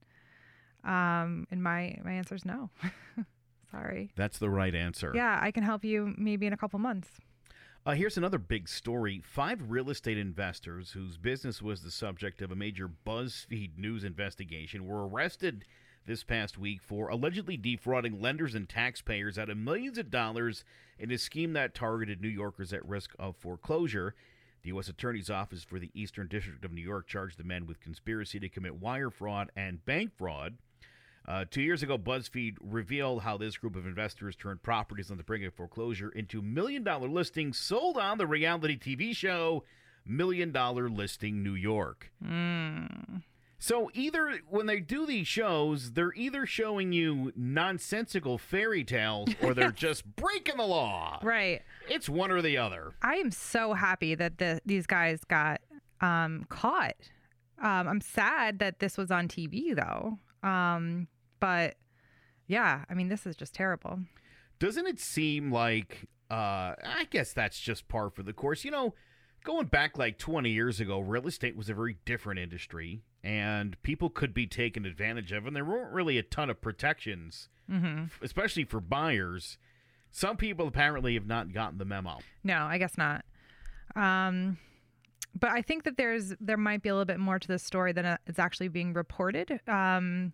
Um, 0.85 1.47
and 1.53 1.62
my 1.62 1.97
my 2.05 2.12
answer 2.12 2.35
is 2.35 2.44
no. 2.44 2.71
Sorry. 3.71 4.11
That's 4.17 4.39
the 4.39 4.50
right 4.50 4.75
answer. 4.75 5.12
Yeah, 5.15 5.39
I 5.41 5.50
can 5.50 5.62
help 5.62 5.85
you 5.85 6.12
maybe 6.19 6.47
in 6.47 6.53
a 6.53 6.56
couple 6.56 6.79
months. 6.79 7.09
Uh, 7.84 7.94
here's 7.94 8.17
another 8.17 8.38
big 8.38 8.69
story. 8.69 9.20
Five 9.25 9.61
real 9.69 9.90
estate 9.90 10.17
investors 10.17 10.93
whose 10.93 11.17
business 11.17 11.61
was 11.61 11.82
the 11.82 11.90
subject 11.90 12.40
of 12.40 12.52
a 12.52 12.56
major 12.56 12.88
BuzzFeed 13.05 13.76
news 13.76 14.05
investigation 14.05 14.87
were 14.87 15.08
arrested 15.08 15.64
this 16.06 16.23
past 16.23 16.56
week 16.56 16.81
for 16.81 17.08
allegedly 17.08 17.56
defrauding 17.56 18.20
lenders 18.20 18.55
and 18.55 18.69
taxpayers 18.69 19.37
out 19.37 19.50
of 19.50 19.56
millions 19.56 19.99
of 19.99 20.12
dollars 20.12 20.64
in 20.96 21.11
a 21.11 21.19
scheme 21.19 21.55
that 21.55 21.75
targeted 21.75 22.20
New 22.20 22.29
Yorkers 22.29 22.73
at 22.73 22.87
risk 22.87 23.17
of 23.19 23.34
foreclosure. 23.34 24.14
The 24.62 24.69
U.S. 24.69 24.87
Attorney's 24.87 25.29
Office 25.29 25.64
for 25.64 25.81
the 25.81 25.90
Eastern 25.93 26.29
District 26.29 26.64
of 26.64 26.70
New 26.70 26.82
York 26.82 27.08
charged 27.08 27.37
the 27.37 27.43
men 27.43 27.67
with 27.67 27.81
conspiracy 27.81 28.38
to 28.38 28.49
commit 28.49 28.76
wire 28.76 29.11
fraud 29.11 29.50
and 29.56 29.84
bank 29.84 30.12
fraud. 30.17 30.56
Uh, 31.27 31.45
two 31.49 31.63
years 31.63 31.83
ago, 31.83 31.97
BuzzFeed 31.97 32.57
revealed 32.61 33.23
how 33.23 33.37
this 33.37 33.57
group 33.57 33.77
of 33.77 33.87
investors 33.87 34.35
turned 34.35 34.63
properties 34.63 35.11
on 35.11 35.17
the 35.17 35.23
brink 35.23 35.45
of 35.45 35.55
foreclosure 35.55 36.11
into 36.11 36.43
million 36.43 36.83
dollar 36.83 37.09
listings 37.09 37.57
sold 37.59 37.97
on 37.97 38.19
the 38.19 38.27
reality 38.27 38.79
TV 38.79 39.15
show 39.15 39.65
Million 40.07 40.53
Dollar 40.53 40.89
Listing 40.89 41.43
New 41.43 41.55
York. 41.55 42.11
So, 43.59 43.91
either 43.95 44.41
when 44.49 44.67
they 44.67 44.81
do 44.81 45.07
these 45.07 45.29
shows, 45.29 45.93
they're 45.93 46.13
either 46.15 46.47
showing 46.47 46.93
you 46.93 47.33
nonsensical 47.37 48.37
fairy 48.37 48.83
tales 48.83 49.29
or 49.41 49.55
they're 49.55 49.71
just 49.71 50.05
breaking 50.17 50.57
the 50.57 50.65
law. 50.65 51.21
Right. 51.23 51.63
It's 51.89 52.09
one 52.09 52.33
or 52.33 52.43
the 52.43 52.57
other. 52.59 52.93
I 53.03 53.15
am 53.17 53.31
so 53.31 53.75
happy 53.75 54.17
that 54.17 54.39
the, 54.39 54.61
these 54.67 54.87
guys 54.87 55.23
got 55.23 55.61
um, 56.01 56.45
caught. 56.49 56.97
Um, 57.61 57.87
I'm 57.87 58.01
sad 58.01 58.59
that 58.59 58.81
this 58.81 58.97
was 58.99 59.13
on 59.13 59.29
TV 59.29 59.77
though. 59.77 60.19
Um, 60.43 61.09
but 61.41 61.77
yeah, 62.47 62.85
I 62.89 62.94
mean, 62.94 63.09
this 63.09 63.27
is 63.27 63.37
just 63.37 63.55
terrible. 63.55 64.00
Doesn't 64.59 64.87
it 64.87 65.00
seem 65.00 65.50
like 65.50 66.09
uh 66.31 66.75
I 66.85 67.06
guess 67.11 67.33
that's 67.33 67.61
just 67.61 67.89
par 67.89 68.11
for 68.11 68.23
the 68.23 68.33
course. 68.33 68.65
You 68.65 68.71
know, 68.71 68.94
going 69.44 69.67
back 69.67 69.99
like 69.99 70.19
20 70.19 70.50
years 70.50 70.81
ago, 70.81 71.00
real 71.00 71.27
estate 71.27 71.56
was 71.56 71.69
a 71.69 71.75
very 71.75 71.97
different 72.05 72.41
industry 72.41 73.03
and 73.25 73.81
people 73.83 74.11
could 74.11 74.34
be 74.34 74.46
taken 74.46 74.84
advantage 74.84 75.32
of 75.32 75.46
and 75.46 75.55
there 75.55 75.65
weren't 75.65 75.93
really 75.93 76.19
a 76.19 76.22
ton 76.22 76.51
of 76.51 76.61
protections, 76.61 77.49
mm-hmm. 77.70 78.05
especially 78.22 78.65
for 78.65 78.81
buyers. 78.81 79.58
Some 80.11 80.37
people 80.37 80.69
apparently 80.69 81.15
have 81.15 81.27
not 81.27 81.53
gotten 81.53 81.79
the 81.79 81.84
memo. 81.87 82.19
No, 82.44 82.65
I 82.65 82.79
guess 82.79 82.99
not. 82.99 83.25
Um, 83.96 84.58
but 85.39 85.51
I 85.51 85.62
think 85.62 85.84
that 85.84 85.96
there's 85.96 86.34
there 86.41 86.56
might 86.56 86.82
be 86.82 86.89
a 86.89 86.93
little 86.94 87.05
bit 87.05 87.19
more 87.20 87.39
to 87.39 87.48
the 87.48 87.58
story 87.58 87.93
than 87.93 88.19
it's 88.27 88.39
actually 88.39 88.69
being 88.69 88.93
reported. 88.93 89.60
Um, 89.69 90.32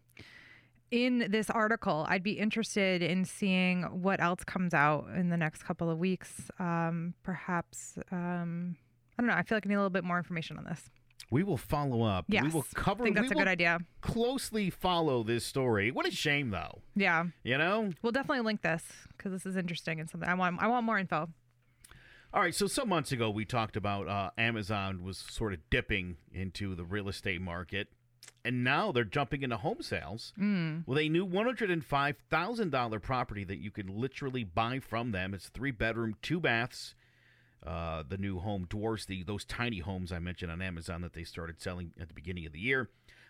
in 0.91 1.27
this 1.31 1.51
article, 1.51 2.07
I'd 2.09 2.23
be 2.23 2.33
interested 2.33 3.03
in 3.03 3.25
seeing 3.27 3.83
what 3.83 4.21
else 4.23 4.43
comes 4.45 4.73
out 4.73 5.07
in 5.15 5.29
the 5.29 5.37
next 5.37 5.63
couple 5.65 5.91
of 5.91 5.99
weeks. 5.99 6.51
Um, 6.59 7.15
perhaps 7.23 7.99
um, 8.11 8.77
I 9.19 9.23
don't 9.23 9.29
know. 9.29 9.35
I 9.37 9.43
feel 9.43 9.57
like 9.57 9.67
I 9.67 9.69
need 9.69 9.75
a 9.75 9.79
little 9.79 9.91
bit 9.91 10.05
more 10.05 10.17
information 10.19 10.57
on 10.57 10.65
this. 10.65 10.89
We 11.31 11.43
will 11.45 11.59
follow 11.59 12.03
up. 12.05 12.25
Yes, 12.29 12.45
we 12.45 12.49
will 12.49 12.65
cover 12.75 13.03
I 13.03 13.07
think 13.07 13.17
that's 13.17 13.29
we 13.29 13.35
a 13.35 13.39
good 13.39 13.49
idea. 13.49 13.81
closely 14.01 14.71
follow 14.71 15.23
this 15.23 15.45
story. 15.45 15.91
What 15.91 16.07
a 16.07 16.11
shame 16.11 16.49
though. 16.51 16.81
Yeah, 16.97 17.25
You 17.45 17.59
know? 17.59 17.91
we'll 18.01 18.13
definitely 18.13 18.45
link 18.45 18.63
this 18.63 18.83
because 19.15 19.33
this 19.33 19.45
is 19.45 19.57
interesting 19.57 20.01
and 20.01 20.09
something 20.09 20.29
I 20.29 20.33
want. 20.35 20.57
I 20.59 20.69
want 20.69 20.87
more 20.87 20.99
info. 20.99 21.29
All 22.33 22.43
right, 22.43 22.55
so 22.55 22.67
some 22.67 22.89
months 22.91 23.11
ago 23.11 23.31
we 23.31 23.45
talked 23.45 23.77
about 23.77 24.07
uh, 24.07 24.31
Amazon 24.37 25.03
was 25.03 25.17
sort 25.17 25.53
of 25.55 25.61
dipping 25.71 26.17
into 26.33 26.75
the 26.75 26.85
real 26.85 27.09
estate 27.09 27.41
market, 27.41 27.89
and 28.45 28.63
now 28.63 28.93
they're 28.93 29.05
jumping 29.05 29.43
into 29.43 29.57
home 29.57 29.81
sales 29.81 30.35
Mm. 30.39 30.87
with 30.87 30.99
a 30.99 31.09
new 31.09 31.25
one 31.25 31.47
hundred 31.47 31.71
and 31.71 31.85
five 31.85 32.17
thousand 32.29 32.71
dollar 32.71 33.01
property 33.01 33.45
that 33.45 33.59
you 33.59 33.71
can 33.71 33.87
literally 33.89 34.45
buy 34.45 34.79
from 34.79 35.13
them. 35.13 35.33
It's 35.33 35.49
three 35.49 35.71
bedroom, 35.71 36.17
two 36.21 36.39
baths. 36.39 36.95
Uh, 37.67 38.05
the 38.09 38.19
new 38.19 38.39
home 38.39 38.67
dwarfs 38.69 39.07
the 39.07 39.23
those 39.25 39.45
tiny 39.45 39.79
homes 39.81 40.13
I 40.13 40.19
mentioned 40.21 40.53
on 40.53 40.63
Amazon 40.63 41.01
that 41.01 41.15
they 41.15 41.25
started 41.25 41.61
selling 41.61 41.93
at 41.99 42.09
the 42.09 42.15
beginning 42.15 42.47
of 42.47 42.53
the 42.53 42.61
year. 42.61 42.89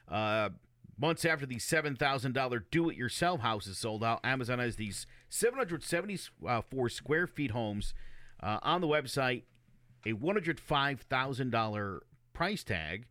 Uh, 0.08 0.50
months 0.98 1.24
after 1.24 1.46
the 1.46 1.60
seven 1.60 1.94
thousand 1.94 2.32
dollar 2.34 2.64
do 2.70 2.90
it 2.90 2.96
yourself 2.96 3.40
houses 3.40 3.78
sold 3.78 4.02
out, 4.02 4.20
Amazon 4.24 4.58
has 4.58 4.74
these 4.76 5.06
seven 5.30 5.56
hundred 5.58 5.84
seventy 5.84 6.18
four 6.68 6.88
square 6.88 7.26
feet 7.28 7.52
homes 7.52 7.94
uh, 8.42 8.58
on 8.62 8.80
the 8.80 8.86
website. 8.88 9.42
A 10.06 10.12
one 10.12 10.36
hundred 10.36 10.60
five 10.60 11.00
thousand 11.02 11.50
dollar 11.50 12.02
price 12.32 12.62
tag. 12.62 13.06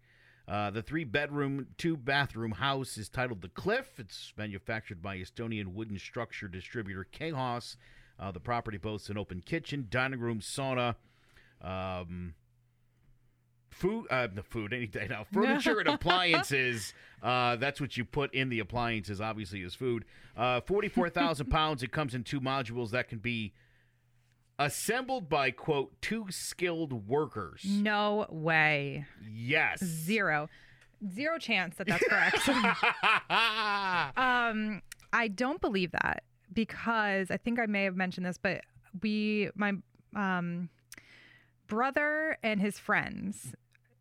Uh, 0.47 0.71
the 0.71 0.81
three 0.81 1.03
bedroom, 1.03 1.67
two 1.77 1.97
bathroom 1.97 2.51
house 2.53 2.97
is 2.97 3.09
titled 3.09 3.41
The 3.41 3.49
Cliff. 3.49 3.99
It's 3.99 4.31
manufactured 4.37 5.01
by 5.01 5.17
Estonian 5.17 5.73
wooden 5.73 5.99
structure 5.99 6.47
distributor 6.47 7.05
Kehos. 7.11 7.75
Uh, 8.17 8.31
the 8.31 8.39
property 8.39 8.77
boasts 8.77 9.09
an 9.09 9.17
open 9.17 9.41
kitchen, 9.41 9.87
dining 9.89 10.21
room, 10.21 10.39
sauna, 10.39 10.95
um, 11.61 12.33
food, 13.69 14.07
uh, 14.09 14.27
the 14.33 14.41
food 14.41 14.73
any 14.73 14.87
day 14.87 15.07
now. 15.09 15.25
Furniture 15.31 15.79
and 15.79 15.89
appliances. 15.95 16.93
Uh, 17.21 17.57
that's 17.57 17.81
what 17.81 17.97
you 17.97 18.05
put 18.05 18.33
in 18.33 18.47
the 18.49 18.59
appliances. 18.59 19.19
Obviously, 19.19 19.61
is 19.61 19.75
food. 19.75 20.05
Uh, 20.35 20.61
Forty-four 20.61 21.09
thousand 21.09 21.47
pounds. 21.47 21.83
It 21.83 21.91
comes 21.91 22.15
in 22.15 22.23
two 22.23 22.39
modules 22.39 22.91
that 22.91 23.09
can 23.09 23.19
be 23.19 23.53
assembled 24.59 25.29
by 25.29 25.51
quote 25.51 25.91
two 26.01 26.25
skilled 26.29 27.07
workers. 27.07 27.61
No 27.65 28.25
way. 28.29 29.05
Yes. 29.29 29.83
Zero. 29.83 30.49
Zero 31.13 31.37
chance 31.37 31.75
that 31.75 31.87
that's 31.87 32.03
correct. 32.07 32.49
um, 34.17 34.81
I 35.13 35.27
don't 35.27 35.61
believe 35.61 35.91
that 35.91 36.23
because 36.53 37.29
I 37.29 37.37
think 37.37 37.59
I 37.59 37.65
may 37.65 37.83
have 37.83 37.95
mentioned 37.95 38.25
this, 38.25 38.37
but 38.37 38.61
we, 39.01 39.49
my 39.55 39.73
um, 40.15 40.69
brother 41.67 42.37
and 42.41 42.59
his 42.59 42.79
friends, 42.79 43.53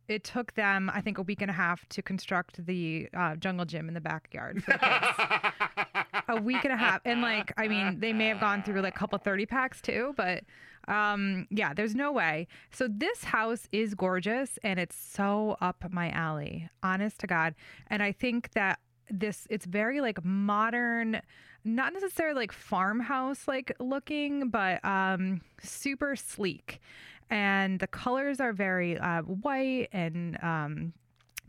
it 0.08 0.24
took 0.24 0.54
them, 0.54 0.90
I 0.92 1.00
think, 1.00 1.18
a 1.18 1.22
week 1.22 1.42
and 1.42 1.50
a 1.50 1.54
half 1.54 1.86
to 1.90 2.02
construct 2.02 2.64
the 2.64 3.08
uh, 3.14 3.36
jungle 3.36 3.66
gym 3.66 3.88
in 3.88 3.94
the 3.94 4.00
backyard 4.00 4.62
for 4.64 4.72
the. 4.72 5.52
a 6.28 6.40
week 6.40 6.64
and 6.64 6.72
a 6.72 6.76
half, 6.76 7.00
and 7.04 7.22
like, 7.22 7.52
I 7.56 7.68
mean, 7.68 8.00
they 8.00 8.12
may 8.12 8.28
have 8.28 8.40
gone 8.40 8.62
through 8.62 8.80
like 8.80 8.94
a 8.94 8.98
couple 8.98 9.18
thirty 9.18 9.46
packs 9.46 9.80
too, 9.80 10.14
but 10.16 10.44
um, 10.88 11.46
yeah, 11.50 11.74
there's 11.74 11.94
no 11.94 12.12
way. 12.12 12.46
So 12.70 12.88
this 12.88 13.24
house 13.24 13.68
is 13.72 13.94
gorgeous, 13.94 14.58
and 14.62 14.78
it's 14.78 14.96
so 14.96 15.56
up 15.60 15.84
my 15.90 16.10
alley, 16.10 16.68
honest 16.82 17.18
to 17.20 17.26
God. 17.26 17.54
And 17.88 18.02
I 18.02 18.12
think 18.12 18.52
that 18.52 18.78
this 19.10 19.46
it's 19.50 19.66
very 19.66 20.00
like 20.00 20.24
modern 20.24 21.20
not 21.64 21.92
necessarily 21.92 22.34
like 22.34 22.52
farmhouse 22.52 23.46
like 23.46 23.72
looking 23.78 24.48
but 24.48 24.84
um 24.84 25.40
super 25.62 26.16
sleek 26.16 26.80
and 27.30 27.80
the 27.80 27.86
colors 27.86 28.40
are 28.40 28.52
very 28.52 28.98
uh, 28.98 29.22
white 29.22 29.88
and 29.92 30.42
um 30.42 30.92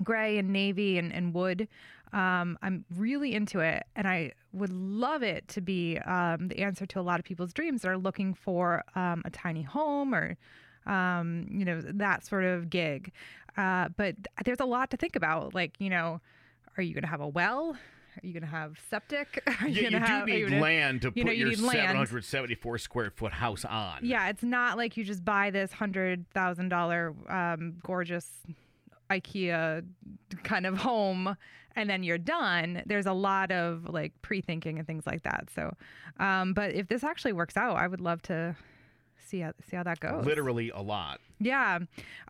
gray 0.03 0.37
and 0.37 0.51
navy 0.51 0.97
and, 0.97 1.11
and 1.11 1.33
wood 1.33 1.67
um, 2.13 2.57
i'm 2.61 2.85
really 2.95 3.33
into 3.33 3.59
it 3.59 3.83
and 3.95 4.07
i 4.07 4.31
would 4.53 4.71
love 4.71 5.21
it 5.23 5.47
to 5.47 5.61
be 5.61 5.97
um, 5.99 6.47
the 6.47 6.59
answer 6.59 6.85
to 6.85 6.99
a 6.99 7.01
lot 7.01 7.19
of 7.19 7.25
people's 7.25 7.53
dreams 7.53 7.81
that 7.81 7.89
are 7.89 7.97
looking 7.97 8.33
for 8.33 8.83
um, 8.95 9.21
a 9.25 9.29
tiny 9.29 9.61
home 9.63 10.13
or 10.15 10.37
um, 10.85 11.47
you 11.51 11.65
know 11.65 11.81
that 11.81 12.25
sort 12.25 12.43
of 12.43 12.69
gig 12.69 13.11
uh, 13.57 13.89
but 13.97 14.15
there's 14.45 14.59
a 14.59 14.65
lot 14.65 14.89
to 14.91 14.97
think 14.97 15.15
about 15.15 15.53
like 15.53 15.75
you 15.79 15.89
know 15.89 16.21
are 16.77 16.83
you 16.83 16.93
going 16.93 17.01
to 17.01 17.07
have 17.09 17.21
a 17.21 17.27
well? 17.27 17.71
Are 17.71 18.25
you 18.27 18.33
going 18.33 18.43
to 18.43 18.47
have 18.49 18.77
septic? 18.91 19.41
Are 19.61 19.67
Yeah, 19.67 19.81
you, 19.81 19.89
gonna 19.99 20.19
do 20.25 20.31
need 20.31 20.37
you 20.39 20.49
gonna- 20.49 20.61
land 20.61 21.01
to 21.01 21.07
you 21.15 21.23
put 21.23 21.25
know, 21.25 21.31
you 21.31 21.39
your 21.39 21.49
need 21.49 21.59
land. 21.61 21.73
774 21.89 22.77
square 22.77 23.09
foot 23.09 23.33
house 23.33 23.65
on. 23.65 23.99
Yeah, 24.03 24.29
it's 24.29 24.43
not 24.43 24.77
like 24.77 24.95
you 24.95 25.03
just 25.03 25.25
buy 25.25 25.49
this 25.49 25.71
hundred 25.71 26.29
thousand 26.35 26.69
dollar 26.69 27.15
um, 27.29 27.77
gorgeous 27.83 28.29
IKEA 29.09 29.85
kind 30.43 30.65
of 30.65 30.77
home 30.79 31.35
and 31.77 31.89
then 31.89 32.03
you're 32.03 32.17
done. 32.17 32.81
There's 32.87 33.05
a 33.05 33.13
lot 33.13 33.51
of 33.51 33.87
like 33.87 34.11
pre 34.21 34.41
thinking 34.41 34.79
and 34.79 34.87
things 34.87 35.05
like 35.05 35.23
that. 35.23 35.49
So, 35.53 35.75
um, 36.19 36.53
but 36.53 36.73
if 36.73 36.87
this 36.87 37.03
actually 37.03 37.33
works 37.33 37.55
out, 37.55 37.77
I 37.77 37.87
would 37.87 38.01
love 38.01 38.21
to 38.23 38.55
see 39.27 39.41
how 39.41 39.51
see 39.69 39.77
how 39.77 39.83
that 39.83 39.99
goes. 39.99 40.25
Literally 40.25 40.71
a 40.73 40.81
lot. 40.81 41.19
Yeah. 41.39 41.79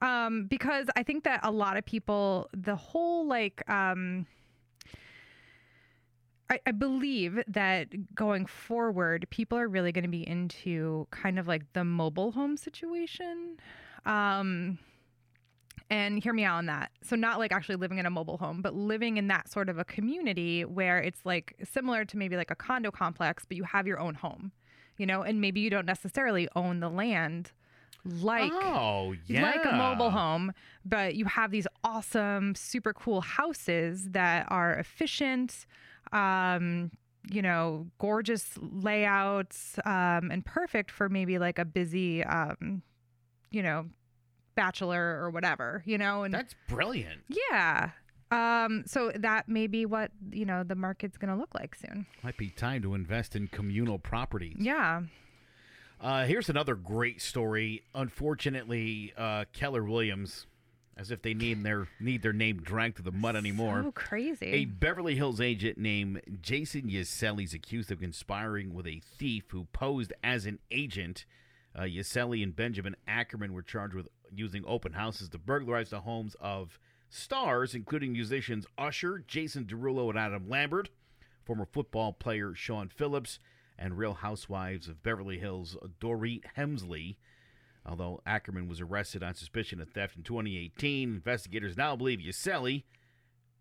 Um, 0.02 0.46
because 0.46 0.88
I 0.96 1.04
think 1.04 1.24
that 1.24 1.40
a 1.44 1.52
lot 1.52 1.78
of 1.78 1.86
people, 1.86 2.50
the 2.54 2.76
whole 2.76 3.26
like, 3.26 3.68
um, 3.70 4.26
I, 6.50 6.60
I 6.66 6.72
believe 6.72 7.42
that 7.48 8.16
going 8.16 8.46
forward, 8.46 9.28
people 9.30 9.58
are 9.58 9.68
really 9.68 9.94
going 9.94 10.04
to 10.04 10.10
be 10.10 10.28
into 10.28 11.08
kind 11.12 11.40
of 11.40 11.48
like 11.48 11.64
the 11.74 11.86
mobile 11.86 12.32
home 12.32 12.58
situation. 12.58 13.58
Um, 14.06 14.78
and 15.90 16.22
hear 16.22 16.34
me 16.34 16.44
out 16.44 16.58
on 16.58 16.66
that. 16.66 16.92
So, 17.04 17.16
not 17.16 17.40
like 17.40 17.52
actually 17.52 17.78
living 17.78 17.98
in 17.98 18.06
a 18.06 18.10
mobile 18.10 18.38
home, 18.38 18.62
but 18.62 18.74
living 18.74 19.18
in 19.18 19.28
that 19.28 19.50
sort 19.50 19.70
of 19.70 19.78
a 19.78 19.86
community 19.86 20.66
where 20.66 21.00
it's 21.00 21.22
like 21.26 21.56
similar 21.64 22.06
to 22.06 22.18
maybe 22.18 22.36
like 22.36 22.52
a 22.52 22.56
condo 22.56 22.92
complex, 22.92 23.46
but 23.46 23.58
you 23.58 23.64
have 23.64 23.88
your 23.88 24.00
own 24.00 24.16
home, 24.16 24.52
you 24.98 25.06
know, 25.06 25.22
and 25.22 25.40
maybe 25.40 25.60
you 25.60 25.70
don't 25.70 25.86
necessarily 25.86 26.48
own 26.56 26.80
the 26.80 26.90
land 26.90 27.52
like 28.06 28.52
oh, 28.54 29.16
yeah. 29.26 29.42
like 29.42 29.66
a 29.66 29.76
mobile 29.76 30.12
home, 30.12 30.54
but 30.86 31.16
you 31.16 31.26
have 31.26 31.52
these 31.52 31.68
awesome, 31.84 32.56
super 32.56 32.94
cool 32.94 33.22
houses 33.22 34.10
that 34.12 34.46
are 34.50 34.74
efficient, 34.74 35.66
um, 36.14 36.92
you 37.30 37.42
know, 37.42 37.88
gorgeous 38.00 38.54
layouts, 38.60 39.78
um, 39.86 40.32
and 40.32 40.46
perfect 40.46 40.92
for 40.92 41.10
maybe 41.10 41.38
like 41.38 41.60
a 41.60 41.66
busy, 41.66 42.24
um, 42.24 42.82
you 43.52 43.62
know, 43.62 43.86
bachelor 44.58 45.18
or 45.24 45.30
whatever, 45.30 45.82
you 45.86 45.98
know, 45.98 46.24
and 46.24 46.34
That's 46.34 46.54
brilliant. 46.68 47.22
yeah. 47.50 47.92
Um, 48.30 48.84
so 48.86 49.14
that 49.16 49.48
may 49.48 49.68
be 49.68 49.86
what, 49.86 50.12
you 50.32 50.44
know, 50.46 50.66
the 50.66 50.76
market's 50.76 51.18
going 51.18 51.34
to 51.34 51.40
look 51.40 51.56
like 51.56 51.76
soon. 51.76 52.06
Might 52.24 52.36
be 52.36 52.50
time 52.50 52.82
to 52.82 52.94
invest 52.94 53.38
in 53.38 53.48
communal 53.48 54.00
properties. 54.00 54.58
Yeah. 54.60 55.04
Uh, 56.02 56.26
here's 56.26 56.50
another 56.50 56.76
great 56.76 57.22
story. 57.22 57.84
Unfortunately, 57.96 59.14
uh, 59.18 59.46
Keller 59.54 59.84
Williams, 59.84 60.46
as 60.98 61.10
if 61.12 61.22
they 61.22 61.34
need 61.34 61.64
their 61.64 61.88
need 62.02 62.22
their 62.22 62.34
name 62.34 62.58
dragged 62.62 62.98
to 62.98 63.04
the 63.04 63.12
mud 63.14 63.36
anymore. 63.38 63.84
So 63.84 63.92
crazy. 63.94 64.48
A 64.48 64.66
Beverly 64.66 65.16
Hills 65.16 65.40
agent 65.40 65.78
named 65.78 66.22
Jason 66.42 66.90
Yaselli 66.90 67.46
is 67.46 67.54
accused 67.54 67.92
of 67.92 68.00
conspiring 68.02 68.74
with 68.74 68.86
a 68.88 69.00
thief 69.00 69.46
who 69.52 69.66
posed 69.72 70.12
as 70.24 70.46
an 70.46 70.60
agent. 70.70 71.24
Uh, 71.74 71.84
Yaselli 71.84 72.44
and 72.44 72.56
Benjamin 72.56 72.96
Ackerman 73.08 73.54
were 73.54 73.62
charged 73.62 73.94
with 73.94 74.08
using 74.34 74.64
open 74.66 74.94
houses 74.94 75.30
to 75.30 75.38
burglarize 75.38 75.90
the 75.90 76.02
homes 76.02 76.36
of 76.40 76.80
stars, 77.10 77.74
including 77.74 78.14
musicians 78.14 78.66
Usher, 78.78 79.24
Jason 79.28 79.66
Derulo, 79.66 80.10
and 80.10 80.20
Adam 80.20 80.50
Lambert, 80.50 80.90
former 81.46 81.66
football 81.66 82.14
player 82.14 82.54
Shaun 82.54 82.90
Phillips, 82.90 83.40
and 83.78 83.98
Real 83.98 84.16
Housewives 84.16 84.88
of 84.88 85.04
Beverly 85.04 85.40
Hills 85.40 85.78
Dorit 86.02 86.44
Kemsley. 86.56 87.18
Although 87.86 88.22
Ackerman 88.26 88.68
was 88.68 88.82
arrested 88.82 89.24
on 89.24 89.34
suspicion 89.36 89.80
of 89.80 89.90
theft 89.90 90.18
in 90.18 90.24
2018, 90.24 91.10
investigators 91.10 91.78
now 91.78 91.96
believe 91.96 92.20
Yaselli 92.20 92.84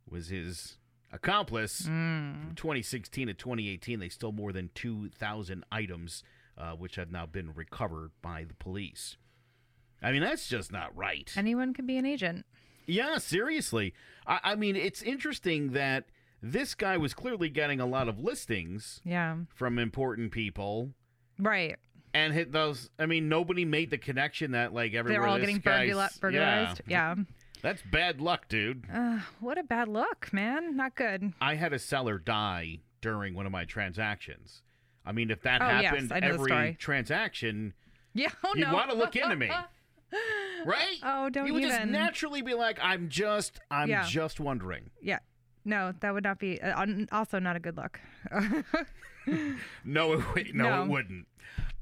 was 0.09 0.29
his 0.29 0.79
accomplice. 1.13 1.83
From 1.83 2.53
2016 2.57 3.29
to 3.29 3.35
2018, 3.35 4.01
they 4.01 4.09
stole 4.09 4.33
more 4.33 4.53
than 4.53 4.71
2,000 4.75 5.65
items, 5.71 6.25
uh, 6.59 6.73
which 6.73 6.97
have 6.97 7.13
now 7.13 7.27
been 7.27 7.53
recovered 7.55 8.11
by 8.23 8.45
the 8.45 8.55
police. 8.55 9.17
I 10.03 10.13
mean, 10.13 10.23
that's 10.23 10.49
just 10.49 10.73
not 10.73 10.97
right. 10.97 11.33
Anyone 11.37 11.73
can 11.75 11.87
be 11.87 11.97
an 11.97 12.07
agent. 12.07 12.45
Yeah, 12.87 13.19
seriously. 13.19 13.95
I, 14.27 14.41
I 14.45 14.55
mean, 14.55 14.77
it's 14.77 15.03
interesting 15.03 15.73
that 15.73 16.05
this 16.43 16.75
guy 16.75 16.97
was 16.97 17.15
clearly 17.15 17.49
getting 17.49 17.81
a 17.81 17.87
lot 17.87 18.09
of 18.09 18.21
listings 18.21 19.01
Yeah. 19.05 19.37
from 19.55 19.79
important 19.79 20.31
people. 20.33 20.91
Right. 21.39 21.77
And 22.15 22.33
hit 22.33 22.53
those. 22.53 22.89
I 22.99 23.07
mean, 23.07 23.29
nobody 23.29 23.65
made 23.65 23.91
the 23.91 23.99
connection 23.99 24.53
that 24.53 24.73
like 24.73 24.95
everywhere 24.95 25.23
They're 25.23 25.29
all 25.29 25.39
getting 25.39 25.61
burgula- 25.61 26.19
burglarized. 26.21 26.81
Yeah, 26.87 27.15
yeah. 27.17 27.25
that's 27.63 27.83
bad 27.91 28.21
luck, 28.21 28.49
dude. 28.49 28.85
Uh, 28.93 29.19
what 29.41 29.59
a 29.59 29.63
bad 29.65 29.89
look, 29.89 30.33
man. 30.33 30.77
Not 30.77 30.95
good. 30.95 31.33
I 31.41 31.57
had 31.57 31.73
a 31.73 31.79
seller 31.79 32.19
die 32.19 32.79
during 33.03 33.35
one 33.35 33.45
of 33.47 33.53
my 33.53 33.65
transactions. 33.65 34.63
I 35.05 35.13
mean, 35.13 35.31
if 35.31 35.43
that 35.43 35.61
Oh, 35.61 35.67
happened 35.67 36.09
the 36.11 36.23
every 36.25 36.75
transaction, 36.79 37.75
Yeah. 38.15 38.31
Oh 38.45 38.53
you'd 38.55 38.69
no. 38.69 38.73
want 38.75 38.91
to 38.91 38.97
look 38.97 39.15
into 39.17 39.37
me, 39.37 39.51
right? 40.67 40.97
Oh, 41.03 41.29
don't 41.31 41.47
You 41.47 41.55
would 41.55 41.63
just 41.63 41.85
naturally 41.87 42.43
be 42.43 42.55
like, 42.55 42.79
"I'm 42.83 43.09
just, 43.09 43.61
I'm 43.71 43.89
Yeah. 43.89 44.05
just 44.07 44.41
wondering." 44.41 44.91
yeah. 45.03 45.19
No, 45.69 45.93
that 45.99 46.15
would 46.15 46.23
not 46.23 46.39
be. 46.39 46.61
Uh, 46.63 46.81
un- 46.81 47.09
also, 47.11 47.41
not 47.41 47.57
a 47.57 47.59
good 47.61 47.77
look. 47.77 47.99
No, 49.85 50.13
it, 50.13 50.35
would- 50.35 50.55
no, 50.55 50.65
No. 50.65 50.83
it 50.85 50.89
wouldn't. 50.89 51.27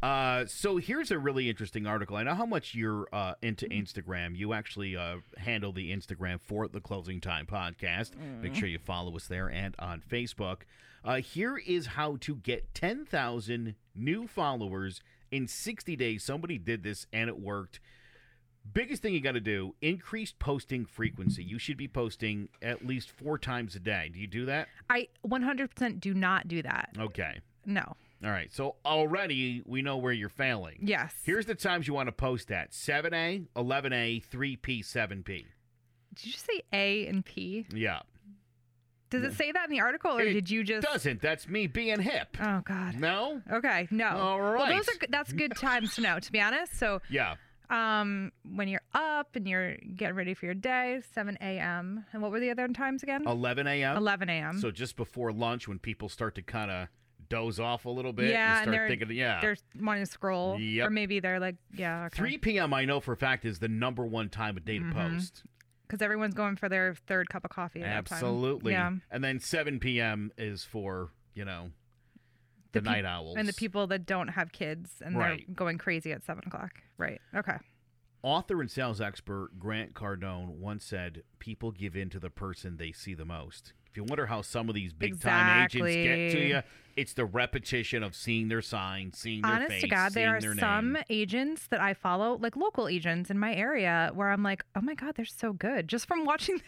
Uh, 0.02 0.46
so 0.46 0.78
here's 0.78 1.10
a 1.10 1.18
really 1.18 1.50
interesting 1.50 1.86
article. 1.86 2.16
I 2.16 2.22
know 2.22 2.34
how 2.34 2.46
much 2.46 2.74
you're 2.74 3.06
uh, 3.12 3.34
into 3.42 3.66
Mm-hmm. 3.66 3.82
Instagram. 4.00 4.36
You 4.36 4.54
actually 4.54 4.96
uh, 4.96 5.16
handle 5.36 5.72
the 5.72 5.94
Instagram 5.94 6.40
for 6.40 6.68
the 6.68 6.80
Closing 6.80 7.20
Time 7.20 7.44
podcast. 7.46 8.12
Make 8.40 8.54
sure 8.54 8.68
you 8.68 8.78
follow 8.78 9.14
us 9.16 9.26
there 9.26 9.50
and 9.50 9.74
on 9.78 10.00
Facebook. 10.10 10.62
Uh, 11.04 11.16
here 11.16 11.58
is 11.58 11.86
how 11.86 12.16
to 12.20 12.36
get 12.36 12.74
10,000 12.74 13.74
new 13.94 14.26
followers 14.26 15.02
in 15.30 15.46
60 15.46 15.96
days. 15.96 16.24
Somebody 16.24 16.56
did 16.56 16.82
this 16.82 17.06
and 17.12 17.28
it 17.28 17.38
worked. 17.38 17.78
Biggest 18.72 19.02
thing 19.02 19.14
you 19.14 19.20
got 19.20 19.32
to 19.32 19.40
do: 19.40 19.74
increased 19.80 20.38
posting 20.38 20.86
frequency. 20.86 21.44
You 21.44 21.58
should 21.58 21.76
be 21.76 21.88
posting 21.88 22.48
at 22.62 22.86
least 22.86 23.10
four 23.10 23.38
times 23.38 23.74
a 23.76 23.80
day. 23.80 24.10
Do 24.12 24.18
you 24.18 24.26
do 24.26 24.46
that? 24.46 24.68
I 24.88 25.08
100% 25.26 26.00
do 26.00 26.14
not 26.14 26.48
do 26.48 26.62
that. 26.62 26.90
Okay. 26.98 27.40
No. 27.66 27.96
All 28.24 28.30
right. 28.30 28.52
So 28.52 28.76
already 28.84 29.62
we 29.66 29.82
know 29.82 29.98
where 29.98 30.12
you're 30.12 30.28
failing. 30.28 30.78
Yes. 30.82 31.14
Here's 31.24 31.46
the 31.46 31.54
times 31.54 31.86
you 31.86 31.94
want 31.94 32.08
to 32.08 32.12
post 32.12 32.50
at 32.50 32.72
7A, 32.72 33.46
11A, 33.54 34.26
3P, 34.26 34.80
7P. 34.80 35.24
Did 36.14 36.26
you 36.26 36.32
just 36.32 36.46
say 36.46 36.62
A 36.72 37.06
and 37.06 37.24
P? 37.24 37.66
Yeah. 37.72 38.00
Does 39.10 39.22
it 39.22 39.34
say 39.34 39.52
that 39.52 39.64
in 39.66 39.70
the 39.70 39.80
article, 39.80 40.16
or 40.16 40.22
It 40.22 40.32
did 40.32 40.50
you 40.50 40.64
just? 40.64 40.84
Doesn't. 40.84 41.20
That's 41.20 41.48
me 41.48 41.68
being 41.68 42.00
hip. 42.00 42.36
Oh 42.40 42.62
God. 42.64 42.96
No? 42.96 43.42
Okay. 43.52 43.86
No. 43.90 44.08
All 44.08 44.40
Well, 44.40 44.66
those 44.66 44.88
are 44.88 45.06
that's 45.08 45.32
good 45.32 45.54
times 45.56 45.94
to 45.94 46.00
know. 46.00 46.18
To 46.18 46.32
be 46.32 46.40
honest, 46.40 46.76
so 46.78 47.00
Yeah. 47.08 47.34
Um, 47.70 48.32
when 48.54 48.68
you're 48.68 48.82
up 48.94 49.36
and 49.36 49.48
you're 49.48 49.76
getting 49.96 50.14
ready 50.16 50.34
for 50.34 50.44
your 50.44 50.54
day, 50.54 51.00
7 51.14 51.36
a.m. 51.40 52.04
And 52.12 52.20
what 52.22 52.30
were 52.30 52.40
the 52.40 52.50
other 52.50 52.68
times 52.68 53.02
again? 53.02 53.26
11 53.26 53.66
a.m. 53.66 53.96
11 53.96 54.28
a.m. 54.28 54.58
So 54.60 54.70
just 54.70 54.96
before 54.96 55.32
lunch, 55.32 55.66
when 55.66 55.78
people 55.78 56.08
start 56.08 56.34
to 56.36 56.42
kind 56.42 56.70
of 56.70 56.88
doze 57.30 57.58
off 57.58 57.86
a 57.86 57.90
little 57.90 58.12
bit, 58.12 58.30
Yeah, 58.30 58.58
and 58.58 58.64
start 58.64 58.76
they're- 58.76 58.88
thinking, 58.88 59.10
yeah. 59.16 59.40
They're 59.40 59.56
wanting 59.80 60.04
to 60.04 60.10
scroll, 60.10 60.60
Yep. 60.60 60.86
or 60.86 60.90
maybe 60.90 61.20
they're 61.20 61.40
like, 61.40 61.56
yeah, 61.74 62.04
okay. 62.06 62.16
3 62.18 62.38
p.m. 62.38 62.74
I 62.74 62.84
know 62.84 63.00
for 63.00 63.12
a 63.12 63.16
fact 63.16 63.44
is 63.46 63.58
the 63.60 63.68
number 63.68 64.04
one 64.04 64.28
time 64.28 64.56
of 64.58 64.64
day 64.64 64.78
to 64.78 64.84
Mhm. 64.84 64.92
post. 64.92 65.42
because 65.86 66.00
everyone's 66.00 66.34
going 66.34 66.56
for 66.56 66.68
their 66.68 66.94
third 67.06 67.28
cup 67.28 67.44
of 67.44 67.50
coffee. 67.50 67.80
At 67.80 67.84
that 67.84 68.06
time. 68.06 68.16
Absolutely. 68.16 68.72
Yeah. 68.72 68.90
And 69.10 69.22
then 69.22 69.38
7 69.38 69.78
p.m. 69.78 70.32
is 70.38 70.64
for, 70.64 71.10
you 71.34 71.44
know, 71.44 71.70
the, 72.74 72.80
The 72.80 72.84
peop- 72.84 72.92
night 72.92 73.04
owls. 73.06 73.36
And 73.38 73.48
the 73.48 73.54
people 73.54 73.86
that 73.86 74.04
don't 74.04 74.28
have 74.28 74.52
kids 74.52 75.00
and 75.02 75.16
Right. 75.16 75.44
they're 75.46 75.54
going 75.54 75.78
crazy 75.78 76.12
at 76.12 76.22
seven 76.24 76.44
o'clock. 76.46 76.82
Right. 76.98 77.20
Okay. 77.34 77.56
Author 78.22 78.60
and 78.62 78.70
sales 78.70 79.00
expert 79.00 79.58
Grant 79.58 79.92
Cardone 79.94 80.48
once 80.56 80.84
said, 80.84 81.22
People 81.38 81.70
give 81.72 81.94
in 81.96 82.08
to 82.10 82.18
the 82.18 82.30
person 82.30 82.76
they 82.78 82.90
see 82.92 83.14
the 83.14 83.24
most. 83.26 83.72
If 83.90 83.98
you 83.98 84.04
wonder 84.04 84.26
how 84.26 84.40
some 84.42 84.68
of 84.68 84.74
these 84.74 84.92
big 84.92 85.20
time 85.20 85.64
agents 85.66 85.94
get 85.94 86.32
to 86.32 86.40
you, 86.48 86.62
it's 86.96 87.12
the 87.12 87.26
repetition 87.26 88.02
of 88.02 88.14
seeing 88.16 88.48
their 88.48 88.62
sign, 88.62 89.12
seeing 89.12 89.42
their 89.42 89.52
Honest 89.52 89.70
face, 89.72 89.80
to 89.82 89.88
God, 89.88 90.12
there 90.14 90.36
are 90.36 90.40
some 90.56 90.94
name. 90.94 91.02
agents 91.10 91.66
that 91.68 91.80
I 91.80 91.94
follow, 91.94 92.36
like 92.38 92.56
local 92.56 92.88
agents 92.88 93.30
in 93.30 93.38
my 93.38 93.54
area, 93.54 94.10
where 94.14 94.30
I'm 94.30 94.42
like, 94.42 94.64
oh 94.74 94.80
my 94.80 94.94
God, 94.94 95.14
they're 95.16 95.24
so 95.24 95.52
good. 95.52 95.86
Just 95.86 96.08
from 96.08 96.24
watching 96.24 96.56
their, 96.62 96.64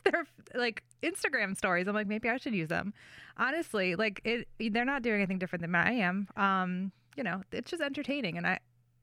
their 0.04 0.26
like 0.54 0.82
Instagram 1.02 1.56
stories, 1.56 1.86
I'm 1.88 1.94
like, 1.94 2.06
maybe 2.06 2.28
I 2.28 2.36
should 2.36 2.54
use 2.54 2.68
them. 2.68 2.92
Honestly, 3.36 3.94
like 3.94 4.20
it, 4.24 4.48
they're 4.72 4.84
not 4.84 5.02
doing 5.02 5.16
anything 5.16 5.38
different 5.38 5.62
than 5.62 5.74
I 5.74 5.92
am. 5.92 6.28
Um, 6.36 6.92
you 7.16 7.22
know, 7.24 7.42
it's 7.52 7.70
just 7.70 7.82
entertaining, 7.82 8.36
and 8.36 8.46
I 8.46 8.58